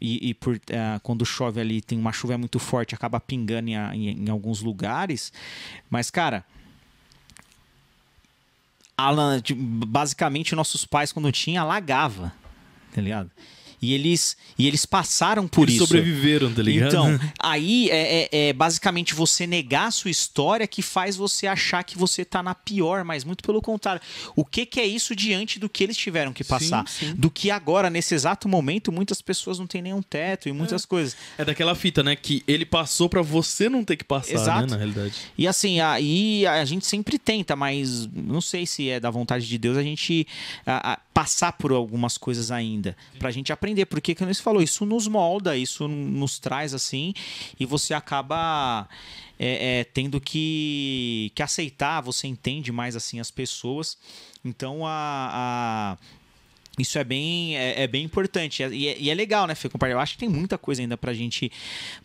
[0.01, 3.75] E, e por, ah, quando chove ali, tem uma chuva muito forte, acaba pingando em,
[3.75, 5.33] em- em alguns lugares.
[5.89, 6.45] Mas, cara,
[8.97, 12.33] Alan, tipo, basicamente nossos pais quando tinha alagava,
[12.95, 13.31] tá ligado?
[13.83, 15.87] E eles e eles passaram por Eles isso.
[15.87, 16.89] sobreviveram, tá ligado?
[16.89, 21.83] Então, aí é, é- é basicamente você negar a sua história que faz você achar
[21.83, 24.01] que você tá na pior, mas muito pelo contrário.
[24.37, 26.87] O que, que é isso diante do que eles tiveram que passar?
[26.89, 27.15] sim.
[27.15, 31.17] Do que agora, nesse exato momento, muitas pessoas não têm nenhum teto e muitas coisas.
[31.39, 32.15] É daquela fita, né?
[32.17, 34.61] Que ele passou pra você não ter que passar, Exato.
[34.63, 34.67] né?
[34.73, 35.15] Na realidade.
[35.39, 39.57] E assim, aí a gente sempre tenta, mas não sei se é da vontade de
[39.59, 40.27] Deus a gente
[40.67, 44.85] a- a, passar por algumas coisas ainda, pra gente aprender, porque como você falou, isso
[44.87, 47.15] nos molda, isso nos traz assim,
[47.59, 48.89] e você acaba
[49.39, 53.97] é, é, tendo que, que aceitar, você entende mais assim as pessoas.
[54.45, 56.21] Então a- a
[56.79, 58.63] isso é bem, é, é bem importante.
[58.63, 59.69] E é, e é legal, né, Fê.
[59.91, 61.51] Eu acho que tem muita coisa ainda pra gente,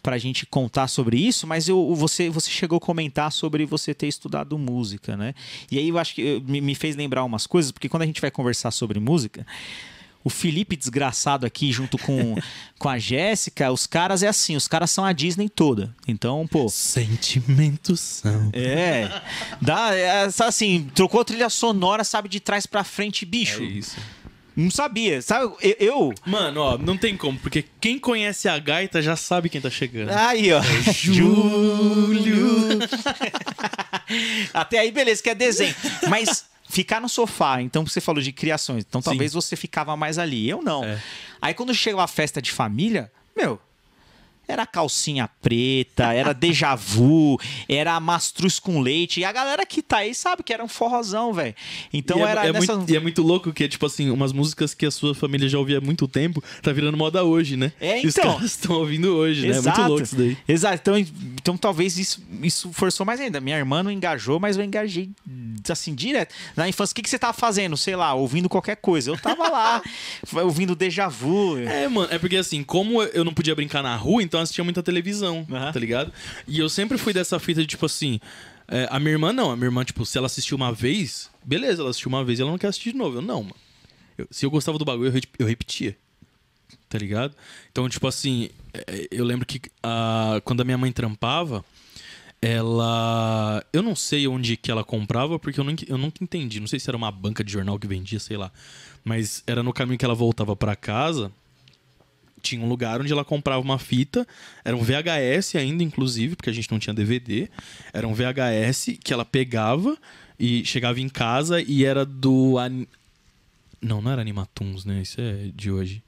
[0.04, 4.08] pra gente contar sobre isso, mas eu, você, você chegou a comentar sobre você ter
[4.08, 5.34] estudado música, né?
[5.72, 8.20] E aí eu acho que me, me fez lembrar umas coisas, porque quando a gente
[8.20, 9.46] vai conversar sobre música.
[10.26, 12.36] O Felipe desgraçado aqui, junto com,
[12.80, 15.96] com a Jéssica, os caras é assim, os caras são a Disney toda.
[16.08, 16.68] Então, pô.
[16.68, 18.50] Sentimentos são.
[18.52, 19.22] É.
[19.62, 23.62] Dá, é, assim, trocou trilha sonora, sabe, de trás pra frente, bicho.
[23.62, 23.98] É isso.
[24.56, 25.22] Não sabia.
[25.22, 29.60] Sabe, eu- Mano, ó, não tem como, porque quem conhece a gaita já sabe quem
[29.60, 30.10] tá chegando.
[30.12, 30.62] Aí, ó.
[30.94, 32.80] Júlio.
[34.54, 35.76] Até aí, beleza, que é desenho.
[36.10, 38.86] Mas ficar no sofá, então você falou de criações.
[38.88, 40.50] Então talvez você ficava mais ali.
[40.50, 40.84] Eu não.
[40.84, 41.00] É.
[41.42, 43.60] Aí quando chega uma festa de família, meu.
[44.48, 49.20] Era calcinha preta, era déjà vu, era mastruz com leite.
[49.20, 51.56] E a galera que tá aí sabe que era um forrozão, velho.
[51.94, 52.76] Então e é, era é nessa...
[52.76, 55.48] muito, e é muito louco que é tipo assim, umas músicas que a sua família
[55.50, 57.72] já ouvia há muito tempo, tá virando moda hoje, né?
[57.80, 58.34] É, os então.
[58.34, 59.58] caras estão ouvindo hoje, né?
[59.58, 60.38] É muito louco isso daí.
[60.48, 60.76] Exato.
[60.76, 63.40] Então, então talvez isso, isso forçou mais ainda.
[63.40, 65.10] Minha irmã não engajou, mas eu engajei
[65.70, 66.34] assim, direto.
[66.56, 67.76] Na infância, o que, que você tava fazendo?
[67.78, 69.10] Sei lá, ouvindo qualquer coisa.
[69.10, 69.82] Eu tava lá,
[70.44, 71.58] ouvindo déjà vu.
[71.60, 74.64] É, mano, é porque assim, como eu não podia brincar na rua, então eu assistia
[74.64, 75.72] muita televisão, Aham.
[75.72, 76.12] tá ligado?
[76.48, 78.20] E eu sempre fui dessa fita de tipo assim.
[78.68, 81.82] é, a minha irmã não, a minha irmã, tipo, se ela assistiu uma vez, beleza,
[81.82, 83.18] ela assistiu uma vez ela não quer assistir de novo.
[83.18, 83.56] Eu não, mano.
[84.18, 85.98] Eu- se eu gostava do bagulho, eu, eu repetia.
[86.90, 87.36] Tá ligado?
[87.72, 91.64] Então, tipo assim, é, eu lembro que ah, quando a minha mãe trampava,
[92.42, 93.64] ela.
[93.74, 96.60] Eu não sei onde que ela comprava, porque eu nunca, eu nunca entendi.
[96.60, 98.52] Não sei se era uma banca de jornal que vendia, sei lá.
[99.04, 101.32] Mas era no caminho que ela voltava pra casa.
[102.46, 104.26] Tinha um lugar onde ela comprava uma fita.
[104.64, 107.50] Era um VHS ainda, inclusive, porque a gente não tinha DVD.
[107.92, 109.98] Era um VHS que ela pegava
[110.40, 112.58] e chegava em casa e era do.
[112.60, 112.88] Ani-
[113.82, 115.02] Não, não era Animatoons, né?
[115.02, 116.04] Isso é de hoje.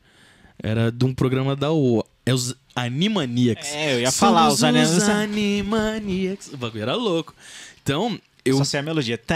[0.62, 2.04] Era de um programa da O.
[2.26, 3.70] É os Animaniacs.
[3.74, 6.54] É, eu ia falar, Somos os Ani- os Animaniacs.
[6.54, 7.34] O bagulho era louco.
[7.82, 9.19] Então, eu Só sei a melodia.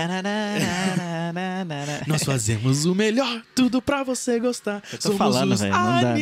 [2.07, 4.81] Nós fazemos o melhor, tudo pra você gostar.
[4.91, 6.19] Eu tô falando, os velho, não dá, né?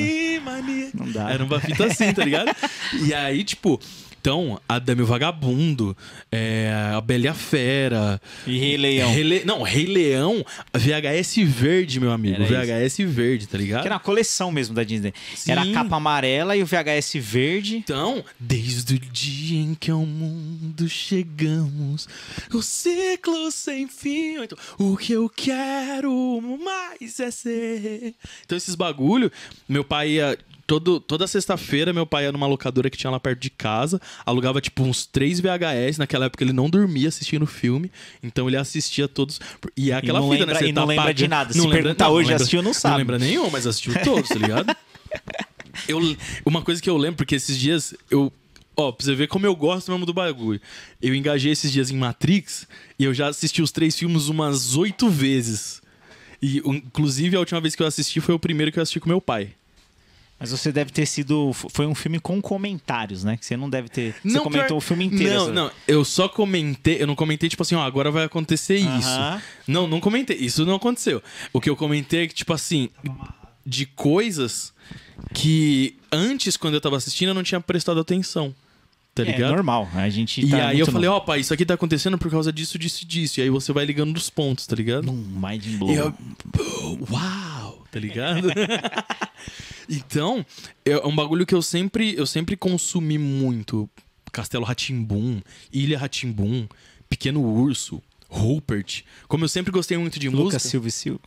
[0.94, 1.32] Não dá.
[1.32, 2.56] Era uma fita assim, tá ligado?
[3.06, 3.80] e aí, tipo,
[4.20, 5.96] então, a o Vagabundo,
[6.32, 8.22] é, a Bela e a Fera.
[8.46, 9.14] E Rei Leão.
[9.14, 12.42] Rei Le- Não, Rei Leão, VHS verde, meu amigo.
[12.44, 13.82] Era VHS verde, tá ligado?
[13.82, 15.14] Que era uma coleção mesmo da Disney.
[15.48, 15.74] Era a Sim.
[15.74, 17.78] capa amarela e o VHS verde.
[17.78, 22.08] Então, desde o dia em que ao mundo chegamos,
[22.54, 24.44] o ciclo sem fim.
[24.44, 26.12] Então, o que eu quero
[26.64, 28.14] mais é ser.
[28.46, 29.32] Então, esses bagulho,
[29.68, 30.38] meu pai ia.
[30.70, 34.62] Todo, toda sexta-feira, meu pai ia numa locadora que tinha lá perto de casa, alugava
[34.62, 35.98] tipo uns três VHS.
[35.98, 37.92] Naquela época ele não dormia assistindo filme,
[38.22, 39.42] então ele assistia todos.
[39.76, 40.60] E é aquela não fita, lembra- né?
[40.60, 41.52] Você e não tá lembra pagando- de nada.
[41.54, 42.92] Se Não lembra- perguntar não, hoje, lembra- assistiu, não sabe.
[42.92, 44.76] Não lembra nenhum, mas assistiu todos, tá ligado?
[45.88, 46.00] Eu,
[46.46, 48.32] uma coisa que eu lembro, porque esses dias eu.
[48.76, 50.60] Ó, pra você ver como eu gosto mesmo do bagulho.
[51.02, 52.68] Eu engajei esses dias em Matrix
[52.98, 55.82] e eu já assisti os três filmes umas oito vezes.
[56.42, 59.10] E, inclusive, a última vez que eu assisti foi o primeiro que eu assisti com
[59.10, 59.50] meu pai.
[60.40, 61.52] Mas você deve ter sido.
[61.54, 63.36] Foi um filme com comentários, né?
[63.36, 64.16] Que você não deve ter.
[64.24, 65.34] Você comentou pior- o filme inteiro.
[65.36, 65.72] Não, essa- não.
[65.88, 67.02] Eu só comentei.
[67.02, 68.88] Eu não comentei, tipo assim, ó, agora vai acontecer isso.
[69.10, 69.42] Aham.
[69.68, 70.38] Não, não comentei.
[70.38, 71.22] Isso não aconteceu.
[71.52, 72.90] O que eu comentei é que, tipo assim,
[73.66, 74.72] de coisas
[75.34, 78.56] que antes, quando eu tava assistindo, eu não tinha prestado atenção.
[79.14, 79.52] Tá É ligado?
[79.52, 79.90] normal.
[79.96, 82.32] A gente E tá aí eu falei, no- ó, pai, isso aqui tá acontecendo por
[82.32, 83.40] causa disso, disso e disso.
[83.42, 85.12] E aí você vai ligando dos pontos, tá ligado?
[85.12, 85.92] Hum, Mind blow.
[85.92, 86.16] E eu,
[87.12, 88.48] uau, tá ligado?
[89.90, 90.46] então,
[90.86, 93.90] é um bagulho que eu sempre, eu sempre consumi muito.
[94.32, 95.42] Castelo Ratimbum,
[95.74, 96.68] Ilha Ratimbum,
[97.10, 99.04] Pequeno Urso, Rupert.
[99.28, 100.60] Como eu sempre gostei muito de Lucas música.
[100.60, 101.20] Silva e Silva.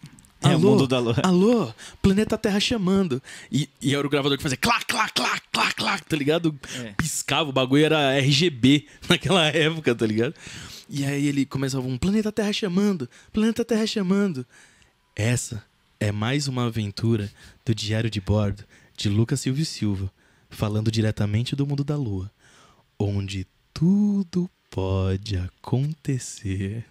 [0.42, 1.16] É o mundo da lua.
[1.22, 3.22] Alô, planeta Terra chamando.
[3.50, 6.58] E, e era o gravador que fazia clac, clac, clac, clac, clac, tá ligado?
[6.80, 6.92] É.
[6.92, 10.34] Piscava, o bagulho era RGB naquela época, tá ligado?
[10.88, 14.44] E aí ele começava um planeta Terra chamando, planeta Terra chamando.
[15.14, 15.64] Essa
[16.02, 17.30] é mais uma aventura
[17.64, 18.64] do Diário de Bordo
[18.96, 20.12] de Lucas Silva e Silva,
[20.50, 22.30] falando diretamente do mundo da lua,
[22.98, 26.84] onde tudo pode acontecer.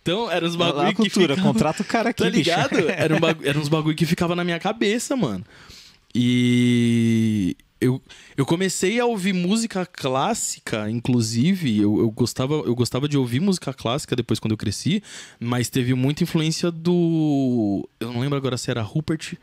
[0.00, 2.78] Então, eram os lá bagulho cultura, que ficavam- contrata o cara aqui, Tá ligado?
[2.88, 5.44] Era, um bagu- era uns bagulho que ficava na minha cabeça, mano.
[6.14, 8.02] E eu,
[8.36, 11.78] eu comecei a ouvir música clássica, inclusive.
[11.78, 15.02] Eu, eu, gostava, eu gostava de ouvir música clássica depois quando eu cresci,
[15.38, 17.88] mas teve muita influência do.
[18.00, 19.34] Eu não lembro agora se era Rupert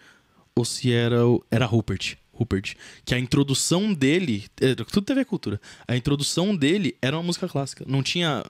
[0.56, 1.18] ou se era.
[1.50, 2.16] Era Rupert.
[2.34, 2.76] Rupert.
[3.06, 4.46] Que a introdução dele.
[4.60, 5.60] é, tudo teve a cultura.
[5.88, 7.86] A introdução dele era uma música clássica.
[7.88, 8.44] Não tinha.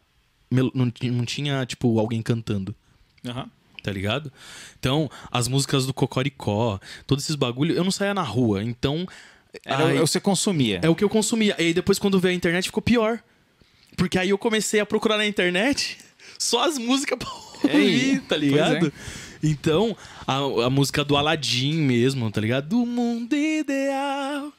[0.73, 2.73] Não, tinha- não tinha, tipo, alguém cantando
[3.25, 3.49] Aham.
[3.83, 4.31] tá ligado?
[4.79, 9.05] Então, as músicas do Cocoricó, todos esses bagulho, eu não saía na rua, então
[9.63, 10.79] Era, aí- você consumia.
[10.83, 11.55] é o que eu consumia.
[11.59, 13.19] E aí depois quando veio a internet ficou pior.
[13.97, 15.97] Porque aí eu comecei a procurar na internet
[16.37, 17.29] só as músicas pra
[17.71, 18.87] É, ouvir, tá pois ligado?
[18.87, 18.91] é.
[19.43, 19.95] Então,
[20.25, 22.67] a, a música do Aladdin mesmo, tá ligado?
[22.67, 24.51] Do mundo ideal,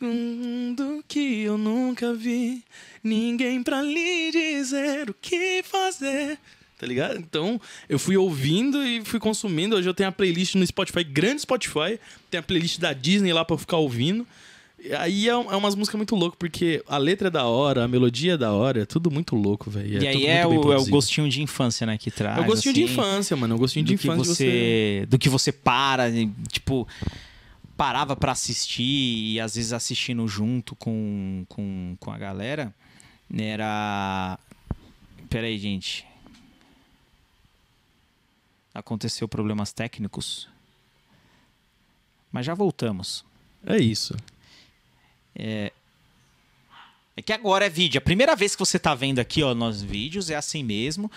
[0.00, 2.62] um mundo que eu nunca vi,
[3.02, 6.38] ninguém pra lhe dizer o que fazer.
[6.78, 7.18] Tá ligado?
[7.18, 9.74] Então, eu fui ouvindo e fui consumindo.
[9.74, 11.98] Hoje eu tenho a playlist no Spotify, grande Spotify.
[12.30, 14.24] Tem a playlist da Disney lá pra eu ficar ouvindo.
[14.78, 17.88] E aí é, é umas músicas muito loucas, porque a letra é da hora, a
[17.88, 19.88] melodia é da hora, é tudo muito louco, velho.
[19.88, 22.38] E tudo aí é o, é o gostinho de infância, né, que traz.
[22.38, 23.54] É o gostinho de assim, infância, mano.
[23.54, 26.86] É o gostinho de do que infância de você, do que você para, e, tipo,
[27.76, 32.72] parava pra assistir e às vezes assistindo junto com, com, com a galera,
[33.36, 34.38] era.
[35.28, 36.07] Pera aí, gente.
[38.78, 40.48] Aconteceu problemas técnicos.
[42.30, 43.24] Mas já voltamos.
[43.66, 44.14] É isso.
[45.34, 45.72] É
[47.24, 47.98] que agora é vídeo.
[47.98, 51.10] A primeira vez que você tá vendo aqui, ó, nos vídeos, é assim mesmo.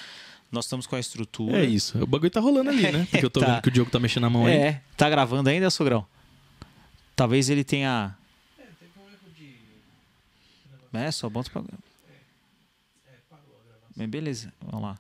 [0.52, 1.60] Nós estamos com a estrutura.
[1.60, 2.02] É isso.
[2.02, 3.08] O bagulho tá rolando ali, né?
[3.10, 3.46] Porque eu tô Tá.
[3.54, 4.54] vendo que o Diogo tá mexendo a mão aí.
[4.56, 6.06] É, tá gravando ainda, Sogrão?
[7.16, 8.18] Talvez ele tenha.
[10.94, 11.64] É, só bota pra.
[13.96, 14.98] Mas beleza, vamos lá.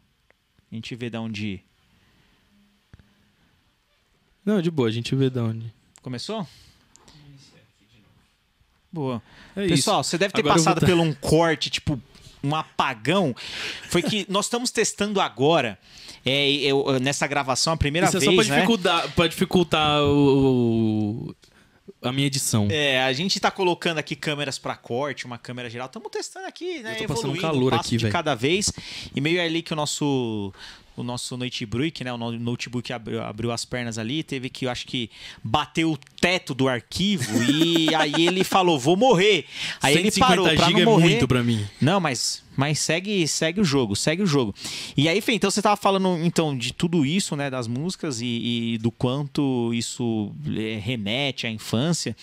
[0.71, 1.61] A gente vê da onde.
[4.45, 5.73] Não, de boa, a gente vê de onde.
[6.01, 6.47] Começou?
[8.91, 9.21] Boa.
[9.55, 10.09] É Pessoal, isso.
[10.09, 11.99] você deve ter Agora passado por um corte, tipo,
[12.43, 13.33] um apagão.
[13.89, 15.79] Foi que nós estamos testando agora,
[16.25, 18.55] é, eu- nessa gravação, a primeira Isso é vez, só pra né?
[18.55, 21.33] dificultar, pra dificultar o,
[22.01, 22.67] a minha edição.
[22.69, 25.85] É, a gente tá colocando aqui câmeras pra corte, uma câmera geral.
[25.87, 26.95] Estamos testando aqui, né?
[26.99, 28.11] Eu tô passando calor aqui, de velho.
[28.11, 28.73] cada vez.
[29.15, 30.51] E meio ali que o nosso
[30.95, 32.11] o nosso notebook, né?
[32.13, 35.09] O no- notebook abriu, abriu as pernas ali, teve que, eu acho que,
[35.43, 39.45] bater o teto do arquivo e aí ele falou, vou morrer.
[39.81, 41.09] Aí ele 150 parou pra não é morrer.
[41.09, 41.65] muito pra mim.
[41.79, 44.53] Não, mas, mas segue, segue o jogo, segue o jogo.
[44.97, 48.73] E aí, Fê, então você tava falando então de tudo isso, né, das músicas e,
[48.73, 52.15] e do quanto isso é, remete à infância.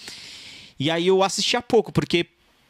[0.79, 2.27] E aí eu assisti há pouco, porque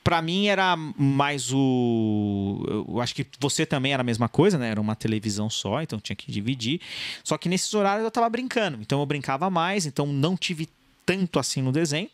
[0.08, 2.64] pra mim era mais o.
[2.88, 4.70] Eu acho que você também era a mesma coisa, né?
[4.70, 6.80] Era uma televisão só, então tinha que dividir.
[7.22, 10.66] Só que nesses horários eu tava brincando, então eu brincava mais, então não tive
[11.04, 12.08] tanto assim no desenho.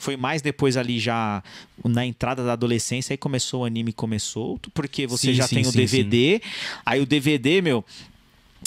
[0.00, 1.40] Foi mais depois ali já
[1.84, 5.64] na entrada da adolescência, aí começou o anime começou, porque você Sim, já sim, tem
[5.64, 6.42] o sim, DVD.
[6.84, 7.84] Aí o DVD, meu,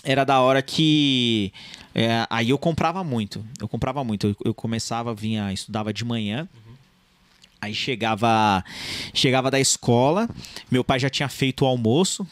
[0.01, 1.51] era da hora que.
[1.93, 3.45] é, aí eu comprava muito.
[3.59, 4.27] Eu comprava muito.
[4.27, 6.47] Eu, eu começava, vinha, estudava de manhã.
[7.61, 8.63] Aí chegava,
[9.13, 10.27] chegava da escola,
[10.69, 12.25] meu pai já tinha feito o almoço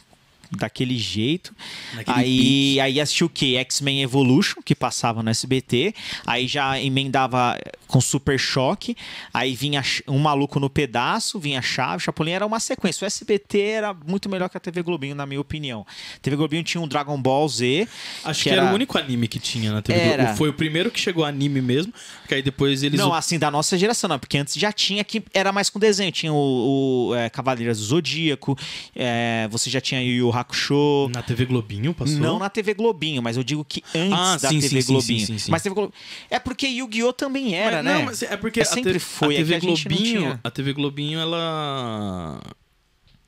[0.51, 1.55] daquele jeito.
[1.93, 3.55] Naquele aí, aí assistiu o quê?
[3.57, 5.93] X-Men Evolution, que passava no SBT.
[6.25, 7.57] Aí já emendava
[7.87, 8.95] com Super Choque.
[9.33, 12.31] Aí vinha um maluco no pedaço, vinha Chave, Chapolin.
[12.31, 13.05] Era uma sequência.
[13.05, 15.85] O SBT era muito melhor que a TV Globinho, na minha opinião.
[16.15, 17.87] A TV Globinho tinha um Dragon Ball Z.
[18.23, 18.61] Acho que, era...
[18.63, 19.99] era o único anime que tinha na TV.
[19.99, 20.23] Era.
[20.23, 20.37] Globo.
[20.37, 21.93] Foi o primeiro que chegou anime mesmo,
[22.27, 22.99] que aí depois eles...
[22.99, 26.11] Não, assim, da nossa geração, não, porque antes já tinha que era mais com desenho.
[26.11, 28.57] Tinha o, o é, Cavaleiros do Zodíaco,
[28.95, 31.09] é, você já tinha Yu Yu Hakusho.
[31.13, 32.17] Na TV Globinho passou?
[32.19, 35.19] Não na TV Globinho, mas eu digo que antes Ah, da sim, TV sim, Globinho.
[35.19, 35.51] sim, sim, sim.
[35.51, 35.93] Mas TV Glo...
[36.29, 37.13] É porque Yu-Gi-Oh!
[37.13, 37.93] também era, Mas né?
[37.95, 40.03] Não, mas é porque É, a sempre te- foi, a é TV a não Globinho,
[40.21, 40.39] tinha.
[40.43, 42.39] a TV Globinho, ela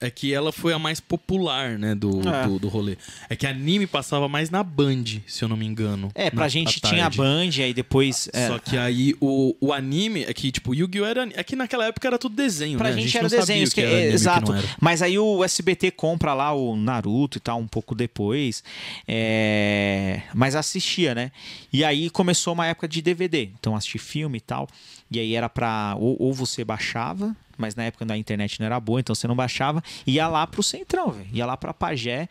[0.02, 2.48] é que ela foi a mais popular, né, do, É.
[2.48, 2.98] do, do rolê.
[3.30, 6.11] É que anime passava mais na Band, se eu não me engano.
[6.15, 7.10] É, pra na- gente tinha a.
[7.10, 8.28] Band, aí depois.
[8.34, 11.06] é, Só que aí o, o anime é que, tipo, Yu-Gi-Oh!
[11.06, 11.30] era.
[11.36, 12.99] É que naquela época era tudo desenho, Pra né?
[13.02, 14.53] gente, a era não sabia desenhos o que, era anime, que exato.
[14.53, 14.64] era.
[14.80, 18.64] Mas aí o SBT compra lá o Naruto e tal um pouco depois.
[19.07, 21.32] é, Mas assistia, né?
[21.72, 23.49] E aí começou uma época de DVD.
[23.60, 24.68] Então assisti filme e tal.
[25.11, 25.95] E aí era pra.
[25.99, 29.35] Ou, ou você baixava, mas na época da internet não era boa, então você não
[29.35, 29.83] baixava.
[30.07, 31.27] Ia lá pro Centrão, velho.
[31.33, 32.29] Ia lá pra Pagé.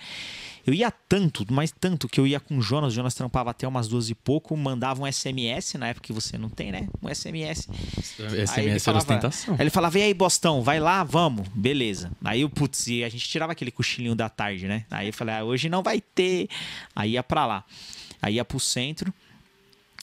[0.66, 3.66] Eu ia tanto, mas tanto, que eu ia com o Jonas, o Jonas trampava até
[3.66, 6.86] umas duas e pouco, mandava um SMS, na época que você não tem, né?
[7.02, 7.66] Um SMS.
[8.18, 9.54] Aí ele SMS era falava- ostentação.
[9.54, 11.48] Aí ele falava, e aí, Bostão, vai lá, vamos.
[11.48, 12.10] Beleza.
[12.22, 14.84] Aí o putz, e a gente tirava aquele cochilinho da tarde, né?
[14.90, 16.46] Aí eu falei, ah, hoje não vai ter.
[16.94, 17.64] Aí ia pra lá.
[18.20, 19.12] Aí ia pro centro.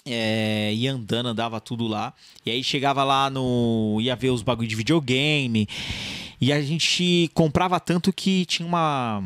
[0.07, 2.13] É, ia andando, andava tudo lá.
[2.45, 3.97] E aí chegava lá no.
[4.01, 5.67] ia ver os bagulho de videogame.
[6.39, 9.21] E a gente comprava tanto que tinha uma.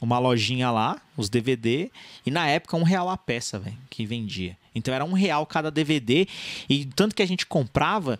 [0.00, 1.90] Uma lojinha lá, os DVD,
[2.26, 4.54] e na época um real a peça, velho, que vendia.
[4.74, 6.28] Então era um real cada DVD,
[6.68, 8.18] e tanto que a gente comprava,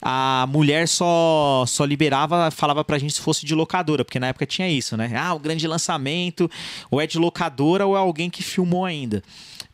[0.00, 4.46] a mulher só só liberava, falava pra gente se fosse de locadora, porque na época
[4.46, 5.10] tinha isso, né?
[5.16, 6.48] Ah, o grande lançamento,
[6.88, 9.20] ou é de locadora ou é alguém que filmou ainda.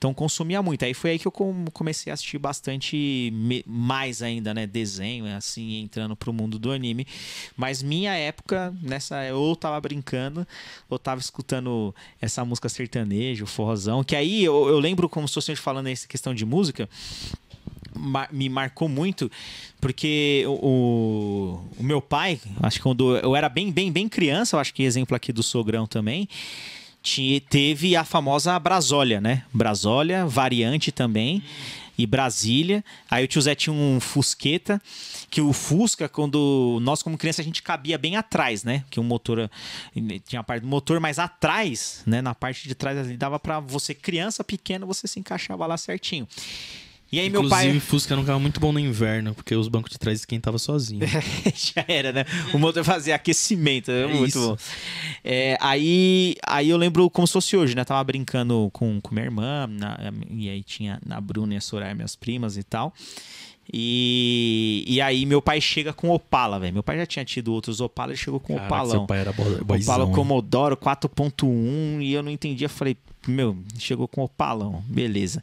[0.00, 0.82] Então consumia muito.
[0.82, 3.30] Aí foi aí que eu com- comecei a assistir bastante
[3.66, 4.66] mais ainda, né?
[4.66, 7.06] Desenho, assim, entrando pro mundo do anime.
[7.54, 10.46] Mas minha época, nessa, eu tava brincando,
[10.88, 15.54] ou tava escutando essa música sertanejo, forrozão, que aí eu, eu lembro como se fosse
[15.54, 16.88] falando essa questão de música,
[18.32, 19.30] me marcou muito,
[19.82, 24.56] porque o, o, o meu pai, acho que quando eu era bem, bem, bem criança,
[24.56, 26.26] eu acho que exemplo aqui do sogrão também,
[27.02, 29.44] tinha, teve a famosa Brasólia, né?
[29.52, 31.42] Brasólia, variante também.
[31.98, 32.82] E Brasília.
[33.10, 34.80] Aí o tio Zé tinha um Fusqueta,
[35.28, 38.84] que o Fusca, quando nós, como criança, a gente cabia bem atrás, né?
[38.88, 39.50] Que o motor
[40.26, 42.22] tinha a parte do motor, mas atrás, né?
[42.22, 46.26] Na parte de trás dava pra você, criança pequena, você se encaixava lá certinho.
[47.12, 47.80] E aí meu Inclusive, pai.
[47.80, 51.00] Fusca era um carro muito bom no inverno, porque os bancos de trás esquentavam sozinho.
[51.54, 52.24] Já era, né?
[52.54, 54.48] O motor fazia aquecimento, é muito isso.
[54.50, 54.56] bom.
[55.24, 57.84] É, aí, aí eu lembro como se fosse hoje, né?
[57.84, 59.98] Tava brincando com, com minha irmã, na-
[60.30, 62.94] e aí tinha na Bruna e a Soraya, minhas primas e tal.
[63.72, 66.72] E, e aí meu pai chega com Opala, velho.
[66.74, 68.90] Meu pai já tinha tido outros Opala, ele chegou com Caraca, Opalão.
[68.90, 70.14] seu pai era bo- boizão, Opala hein?
[70.14, 72.68] Commodoro 4.1 e eu não entendia.
[72.68, 72.96] Falei,
[73.26, 75.42] meu, chegou com Opalão, beleza.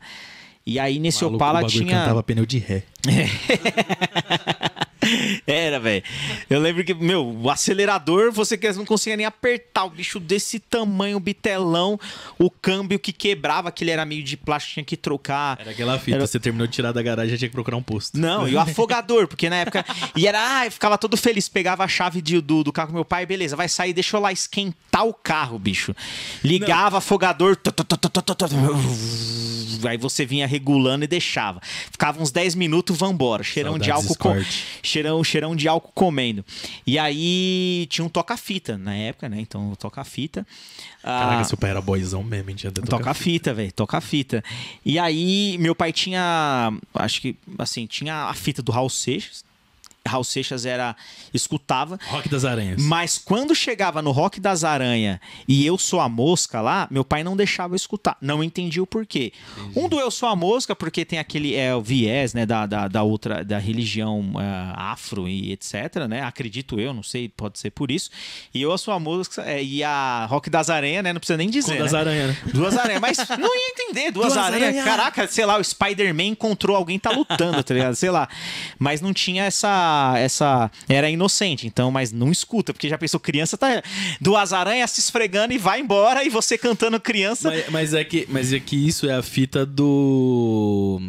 [0.69, 1.97] E aí nesse Maluco, Opala o tinha.
[1.97, 2.83] cantava pneu de ré.
[5.45, 6.03] Era, velho.
[6.49, 9.85] Eu lembro que, meu, o acelerador você não conseguia nem apertar.
[9.85, 11.99] O bicho desse tamanho, bitelão.
[12.37, 15.57] O câmbio que quebrava, que ele era meio de plástico, tinha que trocar.
[15.59, 18.17] Era aquela fita, Era- você terminou de tirar da garagem tinha que procurar um posto.
[18.17, 19.85] Não, e o afogador, porque na época.
[20.15, 21.47] E era, ah, ficava todo feliz.
[21.49, 24.21] Pegava a chave de- do, do carro com meu pai, beleza, vai sair, deixa eu
[24.21, 25.95] lá esquentar o carro, bicho.
[26.43, 27.55] Ligava afogador.
[27.55, 27.83] tu, tu,
[29.87, 31.61] Aí você vinha regulando e deixava.
[31.91, 33.43] Ficava uns 10 minutos, vambora.
[33.43, 34.15] Cheirão de álcool.
[34.17, 34.43] com-.
[34.97, 36.43] Cheirão, cheirão de álcool comendo.
[36.85, 39.39] E aí tinha um toca-fita na época, né?
[39.39, 40.45] Então, toca-fita.
[41.01, 42.53] Caraca, Ah, seu pai era boizão mesmo?
[42.53, 44.43] Tinha até Toca fita, velho, toca fita.
[44.85, 49.46] E aí, meu pai tinha, acho que, assim, tinha a fita do Raul Seixas.
[50.07, 50.95] Raul Seixas era,
[51.33, 51.99] escutava.
[52.07, 52.81] Rock das Aranhas.
[52.81, 57.23] Mas quando chegava no Rock das Aranha e Eu Sou a Mosca lá, meu pai
[57.23, 58.17] não deixava eu escutar.
[58.21, 59.31] Não entendi o porquê.
[59.75, 62.87] Um do Eu Sou a Mosca, porque tem aquele é, o viés, né, da, da,
[62.87, 66.21] da outra, da religião ah, afro e etc, né?
[66.21, 68.09] Acredito eu, não sei, pode ser por isso.
[68.53, 71.13] E Eu Sou a Mosca é, e a Rock das Aranhas, né?
[71.13, 71.99] Não precisa nem dizer, Com das né?
[71.99, 72.37] Aranhas, né?
[72.53, 74.11] Duas aranhas, mas não ia entender.
[74.11, 74.63] Duas, Duas aranhas.
[74.63, 74.85] aranhas.
[74.85, 77.95] Caraca, sei lá, o Spider-Man encontrou alguém tá lutando, tá ligado?
[77.95, 78.27] Sei lá.
[78.79, 79.67] Mas não tinha essa.
[80.17, 83.81] Essa Era inocente, então, mas não escuta, porque já pensou, criança tá.
[84.19, 87.49] Duas aranhas se esfregando e vai embora, e você cantando criança.
[87.49, 90.99] Mas, mas é que, mas é que isso é a fita do.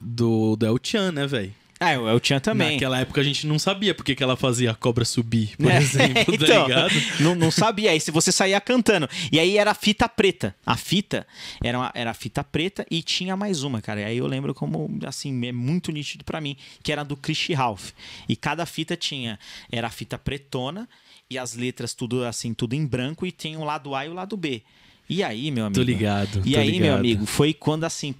[0.00, 1.54] Do, do El Chan, né, velho?
[1.82, 2.74] Ah, eu, eu tinha também.
[2.74, 5.78] Naquela época a gente não sabia porque que ela fazia a cobra subir, por É,
[5.78, 6.94] exemplo, tá então, ligado?
[7.20, 7.90] Não, não sabia.
[7.90, 9.08] Aí se você saía cantando.
[9.30, 10.54] E aí era fita preta.
[10.64, 11.26] A fita
[11.62, 14.00] era, uma, era fita preta e tinha mais uma, cara.
[14.00, 17.52] E aí eu lembro como, assim, é muito nítido pra mim, que era do Christy
[17.52, 17.90] Ralph.
[18.28, 19.38] E cada fita tinha,
[19.70, 20.88] era a fita pretona
[21.28, 24.14] e as letras tudo assim, tudo em branco e tem o lado A e o
[24.14, 24.62] lado B.
[25.08, 25.80] E aí, meu amigo?
[25.80, 26.42] Tô ligado.
[26.44, 26.98] E tô aí, meu ligado.
[26.98, 28.14] amigo, foi quando assim,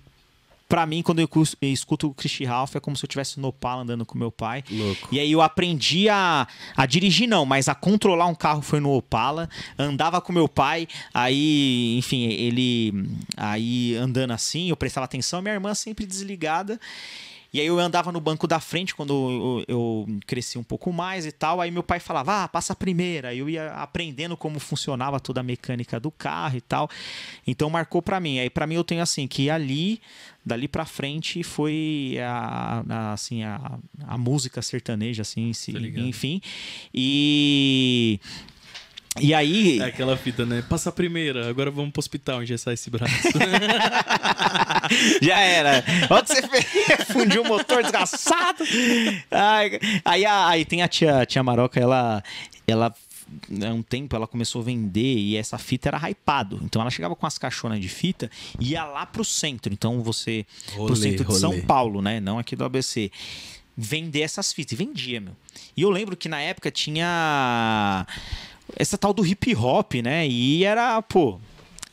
[0.73, 1.29] Pra mim, quando eu
[1.61, 4.65] escuto o Christy Ralph, é como se eu estivesse no Opala andando com meu pai.
[4.71, 5.07] Louco.
[5.13, 8.91] E aí eu aprendi a, a dirigir, não, mas a controlar um carro foi no
[8.91, 9.51] Opala.
[9.79, 13.07] Andava com meu pai, aí, enfim, ele.
[13.37, 16.81] Aí andando assim, eu prestava atenção, minha irmã sempre desligada.
[17.55, 21.27] E aí eu andava no banco da frente quando eu, eu cresci um pouco mais
[21.27, 21.61] e tal.
[21.61, 23.29] Aí meu pai falava, ah, passa a primeira.
[23.29, 26.89] Aí eu ia aprendendo como funcionava toda a mecânica do carro e tal.
[27.47, 28.39] Então marcou pra mim.
[28.39, 30.01] Aí pra mim eu tenho assim, que ali,
[30.43, 35.73] dali pra frente foi a, a- assim, a, a música sertaneja, assim, se-
[36.09, 36.41] enfim.
[36.95, 38.19] E...
[39.21, 39.79] E aí...
[39.81, 40.65] É aquela fita, né?
[40.69, 43.13] Passa a primeira, agora vamos pro hospital engessar esse braço.
[45.21, 45.85] Já era.
[46.11, 46.65] Onde você fez?
[47.13, 48.65] fundiu o motor desgraçado.
[49.31, 52.23] Ai, aí, a- aí tem a tia, a tia Maroca, ela,
[52.67, 52.95] ela
[53.67, 56.59] há um tempo ela começou a vender e essa fita era hypado.
[56.63, 59.73] Então ela chegava com as caixonas de fita e ia lá pro centro.
[59.73, 61.41] Então você pro Rolê, centro de rolê.
[61.41, 62.19] São Paulo, né?
[62.21, 63.11] Não aqui do ABC.
[63.77, 64.73] Vender essas fitas.
[64.73, 65.35] E vendia, meu.
[65.77, 68.07] E eu lembro que na época tinha
[68.77, 70.27] essa tal do hip hop, né?
[70.27, 71.39] E era, pô,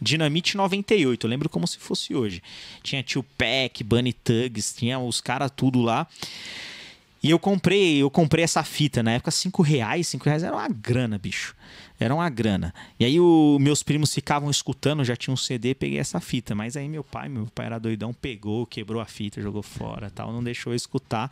[0.02, 2.42] Dinamite 98, eu lembro como se fosse hoje.
[2.82, 6.08] Tinha Tio Pack, Bunny Tugs, tinha os caras tudo lá.
[7.22, 10.70] E eu comprei, eu comprei essa fita na época, 5 reais, 5 reais era uma
[10.70, 11.54] grana, bicho.
[12.00, 12.74] Era uma grana.
[12.98, 16.56] E aí o, meus primos ficavam escutando, já tinha um CD, peguei essa fita.
[16.56, 20.32] Mas aí meu pai, meu pai era doidão, pegou, quebrou a fita, jogou fora tal,
[20.32, 21.30] não deixou eu escutar.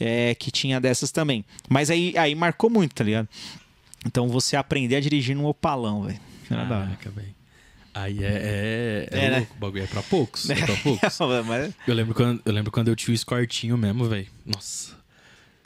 [0.00, 1.44] é, que tinha dessas também.
[1.68, 3.28] Mas aí, aí marcou muito, tá ligado?
[4.06, 6.20] Então você aprender a dirigir num opalão, velho.
[6.50, 6.86] Era da hora.
[6.86, 7.34] Caraca, velho.
[7.92, 8.26] Aí é.
[8.28, 9.36] É, é, É, né?
[9.38, 10.48] louco, o bagulho é pra poucos.
[10.48, 11.18] É pra poucos.
[11.46, 14.26] Mas- Eu lembro quando, eu lembro quando eu tinha o escortinho mesmo, velho.
[14.46, 14.98] Nossa.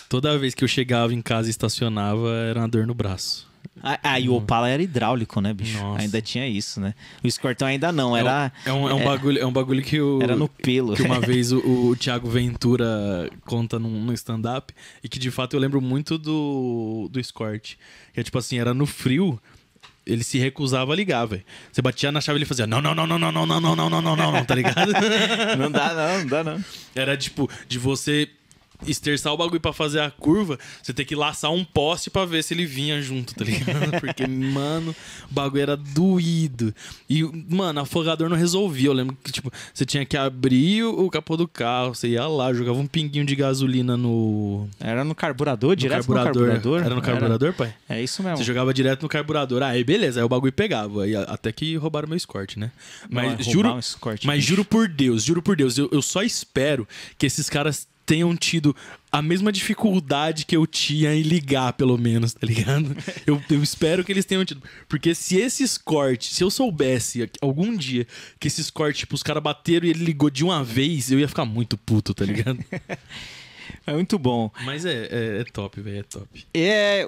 [0.09, 3.49] Toda vez que eu chegava em casa e estacionava, era uma dor no braço.
[3.83, 5.79] Ah, ah, e o Opala era hidráulico, né, bicho?
[5.79, 6.03] Nossa.
[6.03, 6.95] Ainda tinha isso, né?
[7.23, 9.97] O Escortão ainda não, era, É um, é um, é- bagulho, é um bagulho que
[9.97, 10.21] eu.
[10.23, 10.95] era no pelo.
[10.95, 14.73] Que uma vez o, o Thiago Ventura conta num, num stand-up
[15.03, 17.75] e que de fato eu lembro muito do, do Escort.
[18.13, 19.41] Que é tipo assim, era no frio,
[20.07, 21.43] ele se recusava a ligar, velho.
[21.73, 23.77] Você batia na chave e ele fazia não, não, não, não, não, não, não, não,
[23.77, 24.93] não, não, não, não, não, tá ligado?
[25.59, 26.65] não dá não, não dá não.
[26.95, 28.29] Era tipo, de você
[28.87, 32.43] esterçar o bagulho pra fazer a curva, você tem que laçar um poste pra ver
[32.43, 33.99] se ele vinha junto, tá ligado?
[34.01, 34.95] Porque, mano,
[35.31, 36.75] o bagulho era doído.
[37.09, 38.89] E, mano, afogador não resolvia.
[38.89, 42.53] Eu lembro que, tipo, você tinha que abrir o, capô do carro, você ia lá,
[42.53, 44.69] jogava um pinguinho de gasolina no.
[44.81, 46.33] Era no carburador, no direto carburador.
[46.33, 46.81] no carburador.
[46.85, 47.75] Era no carburador, pai?
[47.89, 48.39] É isso mesmo.
[48.39, 49.63] Você jogava direto no carburador.
[49.63, 51.05] Aí, beleza, aí o bagulho pegava.
[51.05, 52.71] Aí, até que roubaram meu escort, né?
[53.09, 54.49] Mas Não, é juro, um escort, mas bicho.
[54.49, 56.87] juro por Deus, juro por Deus, eu, eu só espero
[57.19, 58.75] que esses caras tenham tido
[59.11, 62.95] a mesma dificuldade que eu tinha em ligar, pelo menos, tá ligado?
[63.27, 64.63] Eu, eu espero que eles tenham tido.
[64.89, 68.07] Porque se esse escort, se eu soubesse algum dia
[68.39, 71.29] que esse escort, tipo, os caras bateram e ele ligou de uma vez, eu ia
[71.29, 72.59] ficar muito puto, tá ligado?
[73.87, 74.51] É muito bom.
[74.65, 76.47] Mas é, é, é top, velho, é top.
[76.55, 77.07] É,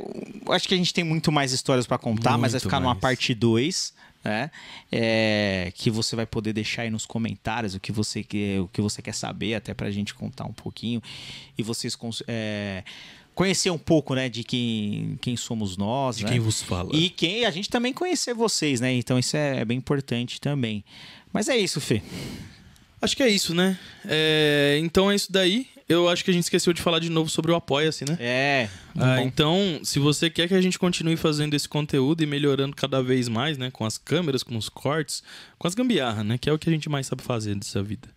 [0.51, 2.91] acho que a gente tem muito mais histórias pra contar, mas vai Muito ficar numa
[2.91, 3.01] mais.
[3.01, 3.95] parte 2,
[4.27, 4.51] né?
[4.91, 8.81] É, que você vai poder deixar aí nos comentários o que você quer, o que
[8.81, 11.01] você quer saber, até pra gente contar um pouquinho
[11.57, 11.97] e vocês
[12.27, 12.83] é,
[13.35, 16.31] conhecer um pouco, né, de quem, quem somos nós, De né?
[16.31, 16.91] quem vos fala.
[16.93, 18.93] E quem a gente também conhecer vocês, né?
[18.93, 20.85] Então isso é bem importante também.
[21.33, 22.03] Mas é isso, Fê.
[23.01, 23.79] Acho que é isso, né?
[24.05, 25.69] É, então é isso daí.
[25.89, 28.17] Eu acho que a gente esqueceu de falar de novo sobre o Apoia-se, né?
[28.19, 28.69] É.
[28.99, 33.01] Ah, então, se você quer que a gente continue fazendo esse conteúdo e melhorando cada
[33.01, 33.71] vez mais, né?
[33.71, 35.23] Com as câmeras, com os cortes,
[35.57, 36.39] com as gambiarras, né?
[36.39, 38.09] Que é o que a gente mais sabe fazer dessa vida.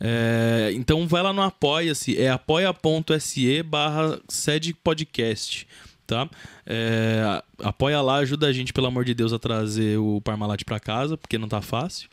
[0.00, 5.68] É, então vai lá no Apoia-se, é apoia.se barra sede podcast,
[6.06, 6.26] tá?
[6.64, 10.80] É, apoia lá, ajuda a gente, pelo amor de Deus, a trazer o Parmalat pra
[10.80, 12.08] casa, porque não tá fácil.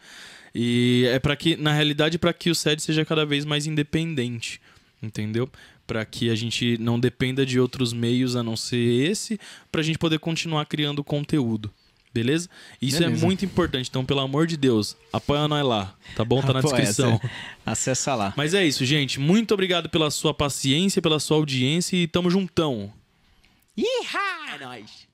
[0.53, 4.59] E é para que, na realidade, para que o SED seja cada vez mais independente,
[5.01, 5.49] entendeu?
[5.85, 9.39] Para que a gente não dependa de outros meios a não ser esse,
[9.71, 11.71] pra gente poder continuar criando conteúdo.
[12.13, 12.49] Beleza?
[12.81, 13.23] Isso Beleza.
[13.23, 13.89] é muito importante.
[13.89, 16.41] Então, pelo amor de Deus, apoia nós lá, tá bom?
[16.41, 17.21] Tá na Apoia, descrição.
[17.65, 18.33] Acessa lá.
[18.35, 19.19] Mas é isso, gente.
[19.19, 22.91] Muito obrigado pela sua paciência, pela sua audiência e tamo juntão.
[23.77, 24.55] Iha!
[24.55, 25.07] É nóis.